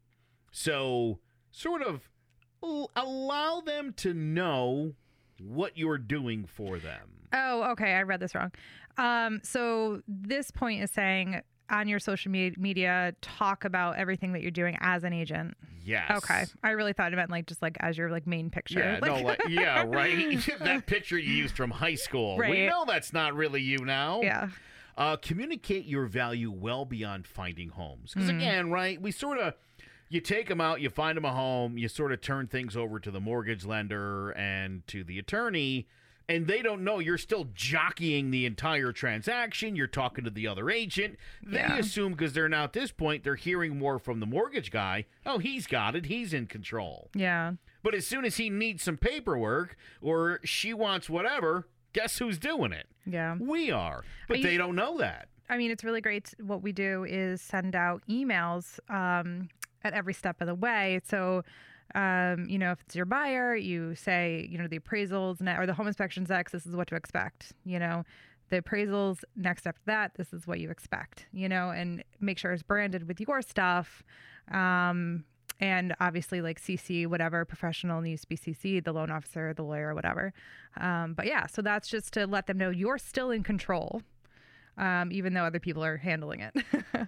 So 0.51 1.19
sort 1.51 1.81
of 1.81 2.09
allow 2.95 3.61
them 3.61 3.93
to 3.97 4.13
know 4.13 4.93
what 5.39 5.77
you're 5.77 5.97
doing 5.97 6.45
for 6.45 6.77
them. 6.77 7.27
Oh, 7.33 7.71
okay. 7.71 7.93
I 7.93 8.03
read 8.03 8.19
this 8.19 8.35
wrong. 8.35 8.51
Um, 8.97 9.39
so 9.43 10.01
this 10.07 10.51
point 10.51 10.83
is 10.83 10.91
saying 10.91 11.41
on 11.71 11.87
your 11.87 11.99
social 11.99 12.31
media, 12.31 13.15
talk 13.21 13.65
about 13.65 13.97
everything 13.97 14.33
that 14.33 14.41
you're 14.41 14.51
doing 14.51 14.77
as 14.81 15.03
an 15.03 15.13
agent. 15.13 15.55
Yes. 15.83 16.11
Okay. 16.23 16.45
I 16.63 16.71
really 16.71 16.93
thought 16.93 17.11
it 17.11 17.15
meant 17.15 17.31
like 17.31 17.47
just 17.47 17.61
like 17.61 17.77
as 17.79 17.97
your 17.97 18.11
like 18.11 18.27
main 18.27 18.49
picture. 18.51 18.79
Yeah, 18.79 18.99
Like- 19.01 19.03
no, 19.23 19.27
like, 19.27 19.39
yeah, 19.49 19.83
right. 19.87 20.37
that 20.59 20.85
picture 20.85 21.17
you 21.17 21.33
used 21.33 21.55
from 21.55 21.71
high 21.71 21.95
school. 21.95 22.37
Right. 22.37 22.51
We 22.51 22.67
know 22.67 22.85
that's 22.85 23.13
not 23.13 23.33
really 23.35 23.61
you 23.61 23.79
now. 23.79 24.21
yeah. 24.21 24.49
Uh, 24.97 25.15
communicate 25.15 25.85
your 25.85 26.05
value 26.05 26.51
well 26.51 26.83
beyond 26.85 27.25
finding 27.25 27.69
homes. 27.69 28.13
Because 28.13 28.29
Mm-hmm. 28.29 28.37
again, 28.39 28.69
right, 28.69 29.01
we 29.01 29.11
sort 29.11 29.39
of 29.39 29.53
you 30.09 30.19
take 30.19 30.49
them 30.49 30.59
out, 30.59 30.81
you 30.81 30.89
find 30.89 31.15
them 31.15 31.23
a 31.25 31.31
home, 31.31 31.77
you 31.77 31.87
sort 31.87 32.11
of 32.11 32.19
turn 32.21 32.45
things 32.47 32.75
over 32.75 32.99
to 32.99 33.09
the 33.09 33.21
mortgage 33.21 33.63
lender 33.65 34.31
and 34.31 34.85
to 34.87 35.03
the 35.05 35.17
attorney, 35.17 35.87
and 36.35 36.47
they 36.47 36.61
don't 36.61 36.83
know 36.83 36.99
you're 36.99 37.17
still 37.17 37.47
jockeying 37.53 38.31
the 38.31 38.45
entire 38.45 38.91
transaction. 38.91 39.75
You're 39.75 39.87
talking 39.87 40.23
to 40.23 40.29
the 40.29 40.47
other 40.47 40.69
agent. 40.69 41.17
They 41.43 41.57
Yeah. 41.59 41.77
assume 41.77 42.13
because 42.13 42.33
they're 42.33 42.49
now 42.49 42.63
at 42.63 42.73
this 42.73 42.91
point, 42.91 43.23
they're 43.23 43.35
hearing 43.35 43.77
more 43.77 43.99
from 43.99 44.19
the 44.19 44.25
mortgage 44.25 44.71
guy. 44.71 45.05
Oh, 45.25 45.37
he's 45.39 45.67
got 45.67 45.95
it. 45.95 46.05
He's 46.05 46.33
in 46.33 46.47
control. 46.47 47.09
Yeah. 47.13 47.53
But 47.83 47.95
as 47.95 48.05
soon 48.07 48.25
as 48.25 48.37
he 48.37 48.49
needs 48.49 48.83
some 48.83 48.97
paperwork 48.97 49.75
or 50.01 50.39
she 50.43 50.73
wants 50.73 51.09
whatever, 51.09 51.67
Guess 51.93 52.19
who's 52.19 52.39
doing 52.39 52.71
it? 52.71 52.87
Yeah. 53.05 53.35
We 53.37 53.69
are. 53.69 54.05
But 54.29 54.37
you- 54.37 54.43
they 54.45 54.55
don't 54.55 54.75
know 54.77 54.97
that. 54.99 55.27
I 55.49 55.57
mean, 55.57 55.71
it's 55.71 55.83
really 55.83 55.99
great. 55.99 56.33
What 56.39 56.61
we 56.61 56.71
do 56.71 57.03
is 57.03 57.41
send 57.41 57.75
out 57.75 58.01
emails 58.09 58.79
um, 58.89 59.49
at 59.83 59.93
every 59.93 60.13
step 60.13 60.39
of 60.39 60.47
the 60.47 60.55
way. 60.55 61.01
So, 61.03 61.43
um, 61.95 62.47
you 62.49 62.57
know, 62.57 62.71
if 62.71 62.81
it's 62.81 62.95
your 62.95 63.05
buyer, 63.05 63.55
you 63.55 63.95
say, 63.95 64.47
you 64.49 64.57
know, 64.57 64.67
the 64.67 64.79
appraisals 64.79 65.41
ne- 65.41 65.57
or 65.57 65.65
the 65.65 65.73
home 65.73 65.87
inspections 65.87 66.29
next, 66.29 66.51
this 66.51 66.65
is 66.65 66.75
what 66.75 66.87
to 66.87 66.95
expect. 66.95 67.53
You 67.65 67.79
know, 67.79 68.03
the 68.49 68.61
appraisals 68.61 69.23
next 69.35 69.65
after 69.67 69.81
that, 69.85 70.15
this 70.15 70.33
is 70.33 70.47
what 70.47 70.59
you 70.59 70.69
expect. 70.69 71.27
You 71.31 71.49
know, 71.49 71.69
and 71.69 72.03
make 72.19 72.37
sure 72.37 72.51
it's 72.51 72.63
branded 72.63 73.07
with 73.07 73.19
your 73.19 73.41
stuff. 73.41 74.03
Um, 74.51 75.25
and 75.59 75.93
obviously, 75.99 76.41
like 76.41 76.59
CC, 76.59 77.05
whatever 77.05 77.45
professional 77.45 78.01
needs 78.01 78.21
to 78.21 78.27
be 78.27 78.37
CC, 78.37 78.83
the 78.83 78.91
loan 78.91 79.11
officer, 79.11 79.53
the 79.53 79.63
lawyer, 79.63 79.93
whatever. 79.93 80.33
Um, 80.77 81.13
but 81.13 81.27
yeah, 81.27 81.45
so 81.45 81.61
that's 81.61 81.87
just 81.87 82.13
to 82.13 82.25
let 82.25 82.47
them 82.47 82.57
know 82.57 82.71
you're 82.71 82.97
still 82.97 83.29
in 83.29 83.43
control 83.43 84.01
um, 84.77 85.11
even 85.11 85.33
though 85.33 85.43
other 85.43 85.59
people 85.59 85.83
are 85.83 85.97
handling 85.97 86.41
it. 86.41 86.55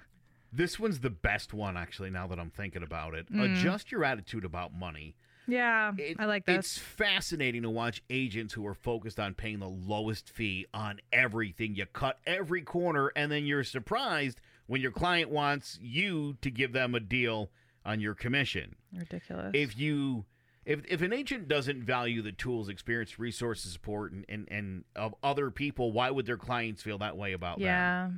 This 0.55 0.79
one's 0.79 0.99
the 0.99 1.09
best 1.09 1.53
one, 1.53 1.75
actually, 1.77 2.09
now 2.11 2.27
that 2.27 2.39
I'm 2.39 2.51
thinking 2.51 2.83
about 2.83 3.15
it. 3.15 3.31
Mm. 3.31 3.53
Adjust 3.57 3.91
your 3.91 4.05
attitude 4.05 4.45
about 4.45 4.73
money. 4.73 5.15
yeah, 5.47 5.91
It- 5.97 6.17
I 6.19 6.25
like 6.25 6.45
that. 6.45 6.59
It's 6.59 6.77
fascinating 6.77 7.63
to 7.63 7.69
watch 7.69 8.01
agents 8.09 8.53
who 8.53 8.65
are 8.67 8.73
focused 8.75 9.19
on 9.19 9.33
paying 9.33 9.59
the 9.59 9.67
lowest 9.67 10.29
fee 10.29 10.67
on 10.73 10.99
everything. 11.11 11.75
You 11.75 11.85
cut 11.87 12.19
every 12.25 12.61
corner, 12.61 13.11
and 13.15 13.31
then 13.31 13.45
you're 13.45 13.63
surprised 13.63 14.39
when 14.67 14.79
your 14.79 14.91
client 14.91 15.29
wants 15.31 15.79
you 15.81 16.37
to 16.41 16.49
give 16.51 16.71
them 16.71 16.95
a 16.95 16.99
deal 17.01 17.49
on 17.83 17.99
your 17.99 18.13
commission. 18.15 18.75
Ridiculous. 18.95 19.51
If 19.53 19.77
you 19.77 20.25
if 20.65 20.85
if 20.87 21.01
an 21.01 21.11
agent 21.11 21.49
doesn't 21.49 21.83
value 21.83 22.21
the 22.21 22.31
tools, 22.31 22.69
experience, 22.69 23.19
resources, 23.19 23.73
support, 23.73 24.13
and, 24.13 24.23
and, 24.29 24.47
and 24.49 24.85
of 24.95 25.13
other 25.21 25.51
people, 25.51 25.91
why 25.91 26.09
would 26.09 26.25
their 26.25 26.37
clients 26.37 26.81
feel 26.81 26.99
that 26.99 27.17
way 27.17 27.33
about 27.33 27.57
them? 27.57 27.65
yeah, 27.65 28.09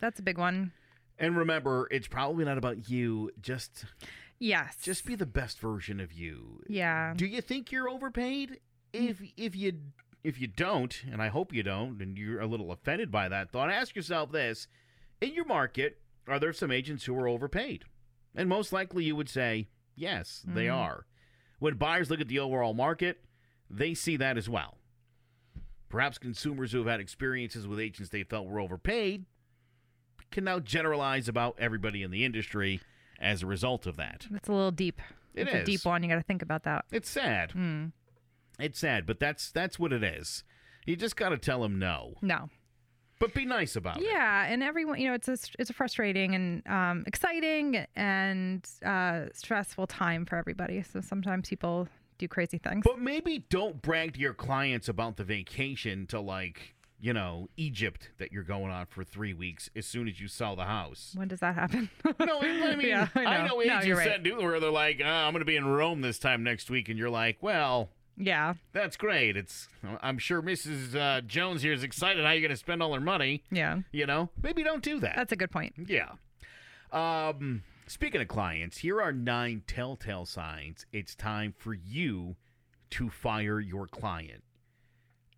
that's 0.00 0.18
a 0.18 0.22
big 0.24 0.38
one. 0.38 0.72
And 1.18 1.36
remember, 1.36 1.86
it's 1.90 2.08
probably 2.08 2.44
not 2.44 2.58
about 2.58 2.88
you. 2.90 3.30
Just 3.40 3.84
Yes. 4.40 4.76
just 4.82 5.06
be 5.06 5.14
the 5.14 5.26
best 5.26 5.60
version 5.60 6.00
of 6.00 6.12
you. 6.12 6.62
Yeah. 6.68 7.14
Do 7.16 7.24
you 7.26 7.40
think 7.40 7.70
you're 7.70 7.88
overpaid? 7.88 8.60
If 8.92 9.22
if 9.36 9.54
you 9.56 9.80
if 10.22 10.40
you 10.40 10.46
don't, 10.46 11.02
and 11.10 11.20
I 11.22 11.28
hope 11.28 11.52
you 11.52 11.62
don't, 11.62 12.00
and 12.02 12.16
you're 12.18 12.40
a 12.40 12.46
little 12.46 12.72
offended 12.72 13.10
by 13.10 13.28
that 13.28 13.50
thought, 13.52 13.70
ask 13.70 13.94
yourself 13.94 14.32
this: 14.32 14.66
In 15.20 15.34
your 15.34 15.44
market, 15.44 16.00
are 16.26 16.38
there 16.40 16.52
some 16.52 16.70
agents 16.72 17.04
who 17.04 17.16
are 17.16 17.28
overpaid? 17.28 17.84
And 18.34 18.48
most 18.48 18.72
likely, 18.72 19.04
you 19.04 19.14
would 19.16 19.28
say 19.28 19.68
yes, 19.94 20.42
they 20.46 20.66
Mhm. 20.66 20.74
are. 20.74 21.06
When 21.60 21.74
buyers 21.76 22.10
look 22.10 22.20
at 22.20 22.28
the 22.28 22.40
overall 22.40 22.74
market, 22.74 23.24
they 23.70 23.94
see 23.94 24.16
that 24.16 24.36
as 24.36 24.48
well. 24.48 24.78
Perhaps 25.88 26.18
consumers 26.18 26.72
who 26.72 26.78
have 26.78 26.88
had 26.88 27.00
experiences 27.00 27.66
with 27.68 27.78
agents 27.78 28.10
they 28.10 28.24
felt 28.24 28.48
were 28.48 28.58
overpaid 28.58 29.26
can 30.34 30.44
now 30.44 30.58
generalize 30.58 31.28
about 31.28 31.56
everybody 31.58 32.02
in 32.02 32.10
the 32.10 32.24
industry 32.24 32.80
as 33.18 33.42
a 33.42 33.46
result 33.46 33.86
of 33.86 33.96
that. 33.96 34.26
It's 34.34 34.48
a 34.48 34.52
little 34.52 34.70
deep. 34.70 35.00
It 35.34 35.48
it's 35.48 35.54
a 35.54 35.64
deep 35.64 35.84
one. 35.84 36.02
You 36.02 36.08
got 36.10 36.16
to 36.16 36.22
think 36.22 36.42
about 36.42 36.64
that. 36.64 36.84
It's 36.92 37.08
sad. 37.08 37.52
Mm. 37.52 37.92
It's 38.58 38.78
sad, 38.78 39.06
but 39.06 39.18
that's 39.18 39.50
that's 39.50 39.78
what 39.78 39.92
it 39.92 40.04
is. 40.04 40.44
You 40.86 40.96
just 40.96 41.16
got 41.16 41.30
to 41.30 41.38
tell 41.38 41.62
them 41.62 41.78
no, 41.78 42.14
No. 42.20 42.50
but 43.18 43.32
be 43.34 43.44
nice 43.46 43.74
about 43.74 43.96
it. 44.02 44.04
Yeah, 44.04 44.44
and 44.44 44.62
everyone, 44.62 45.00
you 45.00 45.08
know, 45.08 45.14
it's 45.14 45.28
a 45.28 45.38
it's 45.58 45.70
a 45.70 45.72
frustrating 45.72 46.34
and 46.34 46.66
um, 46.66 47.04
exciting 47.06 47.86
and 47.96 48.68
uh, 48.84 49.26
stressful 49.32 49.86
time 49.86 50.26
for 50.26 50.36
everybody. 50.36 50.82
So 50.82 51.00
sometimes 51.00 51.48
people 51.48 51.88
do 52.18 52.28
crazy 52.28 52.58
things. 52.58 52.84
But 52.84 53.00
maybe 53.00 53.44
don't 53.50 53.80
brag 53.82 54.14
to 54.14 54.20
your 54.20 54.34
clients 54.34 54.88
about 54.88 55.16
the 55.16 55.24
vacation 55.24 56.06
to 56.08 56.20
like 56.20 56.73
you 57.00 57.12
know 57.12 57.48
Egypt 57.56 58.10
that 58.18 58.32
you're 58.32 58.42
going 58.44 58.70
on 58.70 58.86
for 58.86 59.04
three 59.04 59.34
weeks 59.34 59.68
as 59.76 59.84
soon 59.86 60.08
as 60.08 60.20
you 60.20 60.28
sell 60.28 60.56
the 60.56 60.64
house. 60.64 61.12
when 61.16 61.28
does 61.28 61.40
that 61.40 61.54
happen? 61.54 61.90
No, 62.20 62.40
I 62.40 62.76
mean 62.76 62.86
Yeah, 62.88 63.08
I 63.14 63.24
I 63.24 63.36
know. 63.38 63.46
know 63.46 63.54
No, 63.56 63.62
agents 63.62 63.86
you're 63.86 63.96
right. 63.98 64.08
that 64.08 64.22
do 64.22 64.36
where 64.38 64.58
they're 64.60 64.70
like, 64.70 65.00
oh, 65.04 65.06
I'm 65.08 65.32
going 65.32 65.40
to 65.40 65.44
be 65.46 65.56
in 65.56 65.66
Rome 65.66 66.00
this 66.00 66.18
time 66.18 66.42
next 66.42 66.70
week, 66.70 66.88
and 66.88 66.98
you're 66.98 67.10
like, 67.10 67.38
well. 67.40 67.90
yeah, 68.16 68.54
That's 68.72 68.96
great. 68.96 69.36
It's 69.36 69.68
I'm 70.00 70.18
sure 70.18 70.40
Mrs. 70.40 70.94
Uh, 70.94 71.20
Jones 71.20 71.62
here 71.62 71.72
is 71.72 71.82
excited 71.82 72.24
how 72.24 72.30
you're 72.30 72.40
going 72.42 72.50
to 72.50 72.56
spend 72.56 72.82
all 72.82 72.94
her 72.94 73.00
money. 73.00 73.42
yeah, 73.50 73.80
You 73.92 74.06
know, 74.06 74.30
maybe 74.42 74.62
don't 74.62 74.82
do 74.82 75.00
that. 75.00 75.16
that's 75.16 75.32
a 75.32 75.36
good 75.36 75.50
point. 75.50 75.74
Yeah. 75.86 76.12
Um, 76.92 77.62
speaking 77.86 78.20
of 78.20 78.28
clients, 78.28 78.78
here 78.78 79.00
are 79.02 79.12
nine 79.12 79.62
telltale 79.66 80.26
signs 80.26 80.86
it's 80.92 81.14
time 81.14 81.54
for 81.58 81.74
you 81.74 82.36
to 82.90 83.10
fire 83.10 83.58
your 83.60 83.86
client. 83.88 84.44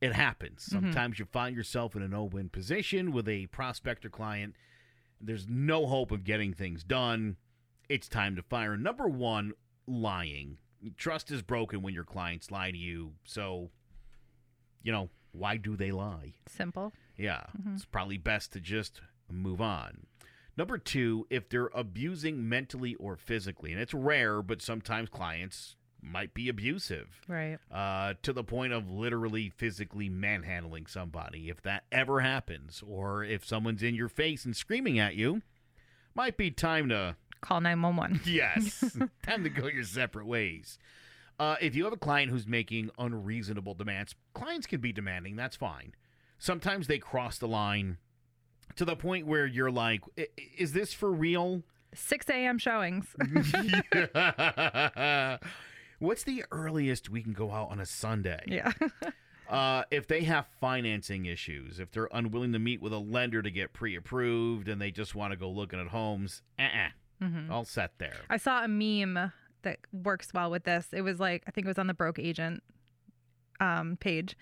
It 0.00 0.12
happens. 0.12 0.66
Mm-hmm. 0.66 0.86
Sometimes 0.86 1.18
you 1.18 1.24
find 1.24 1.56
yourself 1.56 1.96
in 1.96 2.02
an 2.02 2.10
no 2.10 2.24
win 2.24 2.48
position 2.48 3.12
with 3.12 3.28
a 3.28 3.46
prospect 3.46 4.04
or 4.04 4.10
client. 4.10 4.54
There's 5.20 5.46
no 5.48 5.86
hope 5.86 6.10
of 6.10 6.24
getting 6.24 6.52
things 6.52 6.84
done. 6.84 7.36
It's 7.88 8.08
time 8.08 8.36
to 8.36 8.42
fire. 8.42 8.76
Number 8.76 9.08
one, 9.08 9.52
lying. 9.86 10.58
Trust 10.96 11.30
is 11.30 11.42
broken 11.42 11.82
when 11.82 11.94
your 11.94 12.04
clients 12.04 12.50
lie 12.50 12.70
to 12.70 12.76
you. 12.76 13.12
So, 13.24 13.70
you 14.82 14.92
know, 14.92 15.08
why 15.32 15.56
do 15.56 15.76
they 15.76 15.90
lie? 15.90 16.34
Simple. 16.46 16.92
Yeah, 17.16 17.44
mm-hmm. 17.58 17.74
it's 17.74 17.84
probably 17.84 18.18
best 18.18 18.52
to 18.52 18.60
just 18.60 19.00
move 19.30 19.60
on. 19.60 20.06
Number 20.56 20.78
two, 20.78 21.26
if 21.28 21.48
they're 21.48 21.70
abusing 21.74 22.48
mentally 22.48 22.94
or 22.96 23.16
physically, 23.16 23.72
and 23.72 23.80
it's 23.80 23.94
rare, 23.94 24.42
but 24.42 24.62
sometimes 24.62 25.08
clients 25.10 25.75
might 26.02 26.32
be 26.34 26.48
abusive 26.48 27.20
Right. 27.28 27.58
uh, 27.70 28.14
to 28.22 28.32
the 28.32 28.44
point 28.44 28.72
of 28.72 28.90
literally 28.90 29.50
physically 29.50 30.08
manhandling 30.08 30.86
somebody. 30.86 31.48
If 31.48 31.62
that 31.62 31.84
ever 31.90 32.20
happens, 32.20 32.82
or 32.86 33.24
if 33.24 33.44
someone's 33.44 33.82
in 33.82 33.94
your 33.94 34.08
face 34.08 34.44
and 34.44 34.56
screaming 34.56 34.98
at 34.98 35.14
you, 35.16 35.42
might 36.14 36.36
be 36.36 36.50
time 36.50 36.88
to 36.90 37.16
Call 37.42 37.60
nine 37.60 37.82
one 37.82 37.96
one. 37.96 38.20
Yes. 38.24 38.96
Time 39.22 39.44
to 39.44 39.50
go 39.50 39.66
your 39.66 39.84
separate 39.84 40.26
ways. 40.26 40.78
Uh, 41.38 41.56
if 41.60 41.74
you 41.76 41.84
have 41.84 41.92
a 41.92 41.96
client 41.98 42.30
who's 42.30 42.46
making 42.46 42.90
unreasonable 42.98 43.74
demands, 43.74 44.14
clients 44.32 44.66
can 44.66 44.80
be 44.80 44.90
demanding. 44.92 45.36
That's 45.36 45.54
fine. 45.54 45.92
Sometimes 46.38 46.86
they 46.86 46.98
cross 46.98 47.36
the 47.38 47.46
line 47.46 47.98
to 48.76 48.84
the 48.86 48.96
point 48.96 49.26
where 49.26 49.44
you're 49.46 49.70
like, 49.70 50.00
"I- 50.18 50.28
is 50.56 50.72
this 50.72 50.94
for 50.94 51.12
real? 51.12 51.62
Six 51.94 52.28
a.m. 52.30 52.58
showings. 52.58 53.06
What's 55.98 56.22
the 56.24 56.44
earliest 56.50 57.08
we 57.10 57.22
can 57.22 57.32
go 57.32 57.50
out 57.52 57.70
on 57.70 57.80
a 57.80 57.86
Sunday? 57.86 58.40
yeah. 58.46 58.72
Uh, 59.48 59.84
if 59.92 60.08
they 60.08 60.24
have 60.24 60.44
financing 60.60 61.24
issues, 61.26 61.78
if 61.78 61.92
they're 61.92 62.08
unwilling 62.12 62.52
to 62.52 62.58
meet 62.58 62.82
with 62.82 62.92
a 62.92 62.98
lender 62.98 63.40
to 63.42 63.48
get 63.48 63.72
pre 63.72 63.94
approved 63.94 64.66
and 64.68 64.82
they 64.82 64.90
just 64.90 65.14
want 65.14 65.30
to 65.30 65.36
go 65.36 65.48
looking 65.48 65.78
at 65.80 65.86
homes, 65.86 66.42
uh-uh. 66.58 67.24
Mhm. 67.24 67.48
all 67.48 67.64
set 67.64 67.92
there. 67.98 68.16
I 68.28 68.38
saw 68.38 68.64
a 68.64 68.66
meme 68.66 69.30
that 69.62 69.78
works 69.92 70.34
well 70.34 70.50
with 70.50 70.64
this. 70.64 70.88
It 70.92 71.02
was 71.02 71.20
like 71.20 71.44
I 71.46 71.52
think 71.52 71.64
it 71.64 71.68
was 71.68 71.78
on 71.78 71.86
the 71.86 71.94
broke 71.94 72.18
agent 72.18 72.60
um, 73.60 73.96
page, 74.00 74.36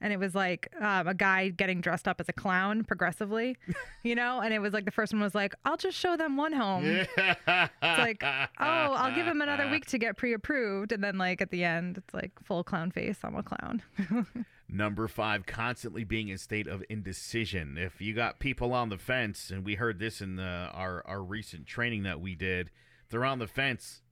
and 0.00 0.12
it 0.12 0.18
was 0.18 0.34
like 0.34 0.68
um, 0.80 1.08
a 1.08 1.14
guy 1.14 1.48
getting 1.50 1.80
dressed 1.80 2.08
up 2.08 2.20
as 2.20 2.28
a 2.28 2.32
clown 2.32 2.84
progressively, 2.84 3.56
you 4.02 4.14
know. 4.14 4.40
And 4.40 4.52
it 4.54 4.58
was 4.60 4.72
like 4.72 4.84
the 4.84 4.90
first 4.90 5.12
one 5.12 5.22
was 5.22 5.34
like, 5.34 5.54
"I'll 5.64 5.76
just 5.76 5.96
show 5.96 6.16
them 6.16 6.36
one 6.36 6.52
home." 6.52 6.84
it's 6.86 7.80
like, 7.82 8.22
Oh, 8.22 8.46
I'll 8.58 9.14
give 9.14 9.26
him 9.26 9.40
another 9.40 9.68
week 9.70 9.86
to 9.86 9.98
get 9.98 10.16
pre-approved, 10.16 10.92
and 10.92 11.02
then 11.02 11.18
like 11.18 11.40
at 11.40 11.50
the 11.50 11.64
end, 11.64 11.98
it's 11.98 12.14
like 12.14 12.32
full 12.44 12.64
clown 12.64 12.90
face. 12.90 13.18
I'm 13.24 13.36
a 13.36 13.42
clown. 13.42 13.82
Number 14.72 15.08
five, 15.08 15.46
constantly 15.46 16.04
being 16.04 16.28
in 16.28 16.38
state 16.38 16.68
of 16.68 16.84
indecision. 16.88 17.76
If 17.76 18.00
you 18.00 18.14
got 18.14 18.38
people 18.38 18.72
on 18.72 18.88
the 18.88 18.98
fence, 18.98 19.50
and 19.50 19.64
we 19.64 19.74
heard 19.74 19.98
this 19.98 20.20
in 20.20 20.36
the, 20.36 20.70
our 20.72 21.02
our 21.06 21.22
recent 21.22 21.66
training 21.66 22.04
that 22.04 22.20
we 22.20 22.36
did, 22.36 22.70
they're 23.10 23.24
on 23.24 23.40
the 23.40 23.48
fence, 23.48 24.02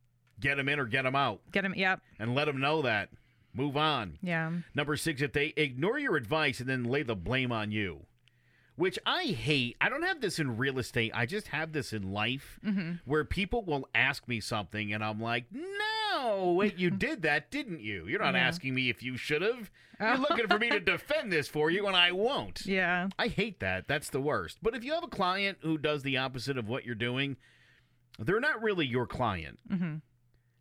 get 0.41 0.57
them 0.57 0.69
in 0.69 0.81
or 0.81 0.87
get 0.87 1.03
them 1.03 1.15
out, 1.15 1.41
Get 1.53 1.63
them. 1.63 1.75
Yep. 1.77 2.01
and 2.19 2.35
let 2.35 2.47
them 2.47 2.61
know 2.61 2.83
that. 2.83 3.11
Move 3.59 3.77
on. 3.77 4.19
Yeah. 4.23 4.53
Number 4.75 4.97
six, 4.97 5.21
if 5.21 5.33
they 5.33 5.53
ignore 5.57 5.99
your 5.99 6.17
advice 6.17 6.61
and 6.61 6.69
then 6.69 6.85
lay 6.85 7.03
the 7.03 7.17
blame 7.17 7.51
on 7.53 7.73
you, 7.73 8.07
which 8.77 8.97
I 9.05 9.25
hate. 9.25 9.77
I 9.81 9.89
don't 9.89 10.05
have 10.05 10.21
this 10.21 10.39
in 10.39 10.57
real 10.57 10.79
estate. 10.79 11.11
I 11.13 11.27
just 11.27 11.49
have 11.49 11.73
this 11.73 11.93
in 11.93 12.13
life 12.13 12.61
hmm 12.65 12.93
where 13.05 13.25
people 13.25 13.65
will 13.65 13.89
ask 13.95 14.29
me 14.29 14.39
something 14.39 14.93
and 14.93 15.03
I'm 15.05 15.21
like, 15.21 15.47
no, 15.51 16.53
wait, 16.53 16.79
you 16.79 16.89
did 17.07 17.23
that, 17.23 17.51
didn't 17.51 17.81
you? 17.81 18.07
You're 18.07 18.21
not 18.23 18.35
Yeah. 18.35 18.47
asking 18.47 18.75
me 18.77 18.89
if 18.89 19.03
you 19.03 19.17
should 19.17 19.43
have. 19.43 19.71
You're 20.01 20.19
looking 20.19 20.47
for 20.47 20.61
me 20.61 20.71
to 20.71 20.79
defend 20.95 21.33
this 21.33 21.49
for 21.49 21.73
you, 21.73 21.89
and 21.89 21.97
I 21.97 22.13
won't. 22.13 22.65
Yeah. 22.65 23.09
I 23.19 23.27
hate 23.27 23.59
that. 23.59 23.89
That's 23.89 24.11
the 24.11 24.21
worst. 24.21 24.59
But 24.63 24.77
if 24.77 24.85
you 24.85 24.93
have 24.95 25.03
a 25.03 25.09
client 25.09 25.59
who 25.63 25.77
does 25.77 26.05
the 26.05 26.17
opposite 26.19 26.57
of 26.57 26.69
what 26.69 26.85
you're 26.85 26.95
doing, 26.95 27.37
they're 28.21 28.39
not 28.39 28.63
really 28.63 28.87
your 28.87 29.09
client. 29.09 29.59
hmm 29.69 29.97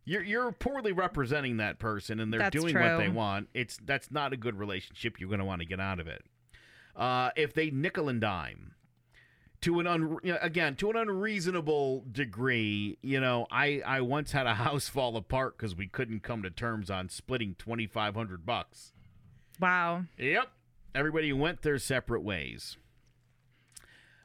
You're 0.08 0.22
you're 0.22 0.52
poorly 0.52 0.92
representing 0.92 1.58
that 1.58 1.78
person, 1.78 2.18
and 2.18 2.32
they're 2.32 2.40
That's 2.40 2.58
doing 2.58 2.74
what 2.74 2.96
they 2.96 3.10
want. 3.10 3.48
It's 3.52 3.78
that's 3.84 4.10
not 4.10 4.32
a 4.32 4.38
good 4.38 4.58
relationship. 4.58 5.20
You're 5.20 5.28
going 5.28 5.40
to 5.40 5.44
want 5.44 5.60
to 5.60 5.66
get 5.66 5.80
out 5.80 6.00
of 6.00 6.08
it. 6.08 6.24
Uh, 6.96 7.28
if 7.36 7.52
they 7.52 7.70
nickel 7.70 8.08
and 8.08 8.18
dime 8.18 8.74
to 9.60 9.80
an 9.80 9.86
un, 9.86 10.16
you 10.22 10.32
know, 10.32 10.38
again 10.40 10.76
to 10.76 10.88
an 10.88 10.96
unreasonable 10.96 12.06
degree, 12.10 12.96
you 13.02 13.20
know, 13.20 13.46
I 13.50 13.82
I 13.84 14.00
once 14.00 14.32
had 14.32 14.46
a 14.46 14.54
house 14.54 14.88
fall 14.88 15.14
apart 15.14 15.58
because 15.58 15.76
we 15.76 15.86
couldn't 15.86 16.22
come 16.22 16.42
to 16.42 16.50
terms 16.50 16.88
on 16.88 17.10
splitting 17.10 17.54
twenty 17.58 17.86
five 17.86 18.14
hundred 18.14 18.46
bucks. 18.46 18.94
Wow. 19.60 20.04
Yep. 20.16 20.48
Everybody 20.94 21.34
went 21.34 21.60
their 21.60 21.78
separate 21.78 22.22
ways. 22.22 22.78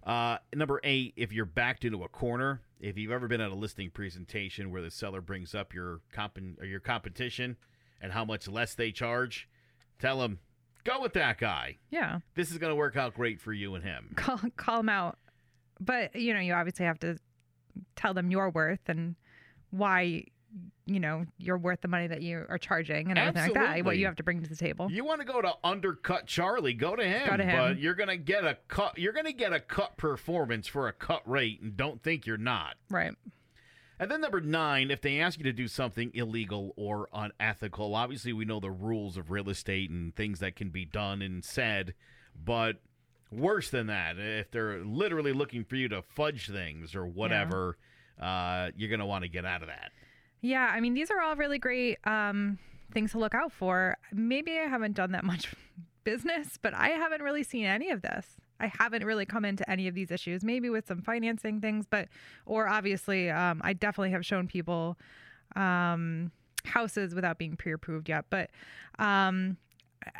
Uh, 0.05 0.38
number 0.53 0.79
eight, 0.86 1.13
if 1.17 1.34
you're 1.34 1.45
backed 1.45 1.84
into 1.84 2.03
a 2.03 2.07
corner, 2.07 2.61
if 2.84 2.97
you've 2.97 3.13
ever 3.13 3.29
been 3.29 3.39
at 3.39 3.49
a 3.49 3.55
listing 3.55 3.89
presentation 3.89 4.69
where 4.69 4.81
the 4.81 4.91
seller 4.91 5.21
brings 5.21 5.55
up 5.55 5.73
your 5.73 6.01
comp- 6.11 6.38
or 6.59 6.65
your 6.65 6.81
competition 6.81 7.55
and 8.01 8.11
how 8.11 8.25
much 8.25 8.45
less 8.47 8.75
they 8.75 8.91
charge, 8.91 9.47
tell 9.99 10.19
them 10.19 10.39
go 10.84 11.01
with 11.01 11.13
that 11.13 11.38
guy. 11.38 11.77
Yeah. 11.89 12.19
This 12.36 12.51
is 12.51 12.57
going 12.57 12.71
to 12.71 12.75
work 12.75 12.97
out 12.97 13.13
great 13.13 13.39
for 13.39 13.53
you 13.53 13.73
and 13.75 13.84
him. 13.86 14.11
Call 14.15 14.39
call 14.57 14.77
them 14.77 14.89
out. 14.89 15.17
But, 15.79 16.17
you 16.17 16.34
know, 16.34 16.41
you 16.41 16.53
obviously 16.53 16.86
have 16.86 16.99
to 16.99 17.17
tell 17.95 18.13
them 18.13 18.29
your 18.29 18.49
worth 18.49 18.88
and 18.88 19.15
why 19.71 20.25
you 20.86 20.99
know 20.99 21.26
you're 21.38 21.58
worth 21.58 21.82
the 21.82 21.88
money 21.88 22.08
that 22.08 22.22
you 22.22 22.45
are 22.49 22.58
charging 22.58 23.10
and 23.10 23.18
everything 23.18 23.54
like 23.54 23.54
that. 23.54 23.86
What 23.86 23.97
you 23.97 24.06
have 24.06 24.16
to 24.18 24.24
bring 24.24 24.41
to 24.43 24.49
the 24.49 24.56
table. 24.56 24.91
You 24.91 25.06
want 25.06 25.22
to 25.22 25.26
go 25.26 25.41
to 25.41 25.54
undercut 25.64 26.28
Charlie? 26.28 26.74
Go 26.74 26.95
to 26.95 27.04
him. 27.04 27.30
Go 27.30 27.38
to 27.38 27.43
him. 27.43 27.58
But 27.58 27.80
you're 27.80 27.95
gonna 27.95 28.18
get 28.18 28.43
a 28.43 28.58
cut. 28.68 28.97
You're 28.97 29.14
gonna 29.14 29.34
get 29.34 29.54
a 29.54 29.60
cut 29.60 29.97
performance 29.97 30.68
for 30.68 30.88
a 30.88 30.93
cut 30.93 31.22
rate, 31.30 31.62
and 31.62 31.78
don't 31.78 32.01
think 32.01 32.26
you're 32.26 32.38
not. 32.38 32.76
Right. 32.89 33.14
And 33.99 34.12
then 34.12 34.22
number 34.22 34.41
nine, 34.41 34.91
if 34.91 35.01
they 35.01 35.20
ask 35.20 35.38
you 35.38 35.43
to 35.45 35.54
do 35.54 35.68
something 35.68 36.12
illegal 36.14 36.74
or 36.76 37.08
unethical, 37.14 37.95
obviously 37.95 38.34
we 38.34 38.43
know 38.43 38.60
the 38.60 38.72
rules 38.72 39.18
of 39.18 39.32
real 39.32 39.49
estate 39.49 39.89
and 39.89 40.14
things 40.16 40.39
that 40.39 40.56
can 40.56 40.70
be 40.70 40.84
done 40.84 41.22
and 41.22 41.45
said, 41.45 41.93
but 42.36 42.78
worse 43.32 43.70
than 43.70 43.88
that, 43.88 44.18
if 44.18 44.51
they're 44.51 44.84
literally 44.84 45.32
looking 45.32 45.64
for 45.64 45.76
you 45.76 45.88
to 45.89 46.01
fudge 46.01 46.49
things 46.49 46.95
or 46.95 47.06
whatever, 47.06 47.78
uh, 48.20 48.72
you're 48.76 48.89
gonna 48.89 49.06
want 49.06 49.24
to 49.24 49.30
get 49.30 49.45
out 49.45 49.62
of 49.62 49.68
that. 49.68 49.91
Yeah, 50.44 50.70
I 50.72 50.82
mean, 50.82 50.94
these 50.94 51.10
are 51.10 51.22
all 51.22 51.38
really 51.38 51.58
great 51.58 51.98
um, 52.04 52.60
things 52.91 53.14
to 53.14 53.18
look 53.18 53.34
out 53.34 53.54
for. 53.54 53.96
Maybe 54.12 54.60
I 54.60 54.64
haven't 54.64 54.94
done 54.94 55.14
that 55.14 55.24
much 55.24 55.56
business, 56.04 56.60
but 56.62 56.74
I 56.74 56.89
haven't 56.89 57.22
really 57.22 57.44
seen 57.44 57.66
any 57.66 57.89
of 57.89 58.02
this. 58.02 58.28
I 58.60 58.72
haven't 58.78 59.06
really 59.06 59.26
come 59.26 59.46
into 59.46 59.68
any 59.70 59.88
of 59.88 59.96
these 59.96 60.12
issues, 60.12 60.44
maybe 60.44 60.70
with 60.70 60.86
some 60.86 61.02
financing 61.02 61.62
things, 61.62 61.86
but, 61.89 62.10
or 62.46 62.68
obviously, 62.68 63.30
um, 63.30 63.62
I 63.64 63.72
definitely 63.72 64.12
have 64.12 64.26
shown 64.26 64.48
people 64.48 64.98
um, 65.56 66.30
houses 66.66 67.16
without 67.16 67.38
being 67.38 67.56
pre 67.56 67.72
approved 67.72 68.10
yet. 68.10 68.26
But 68.30 68.52
um, 69.00 69.56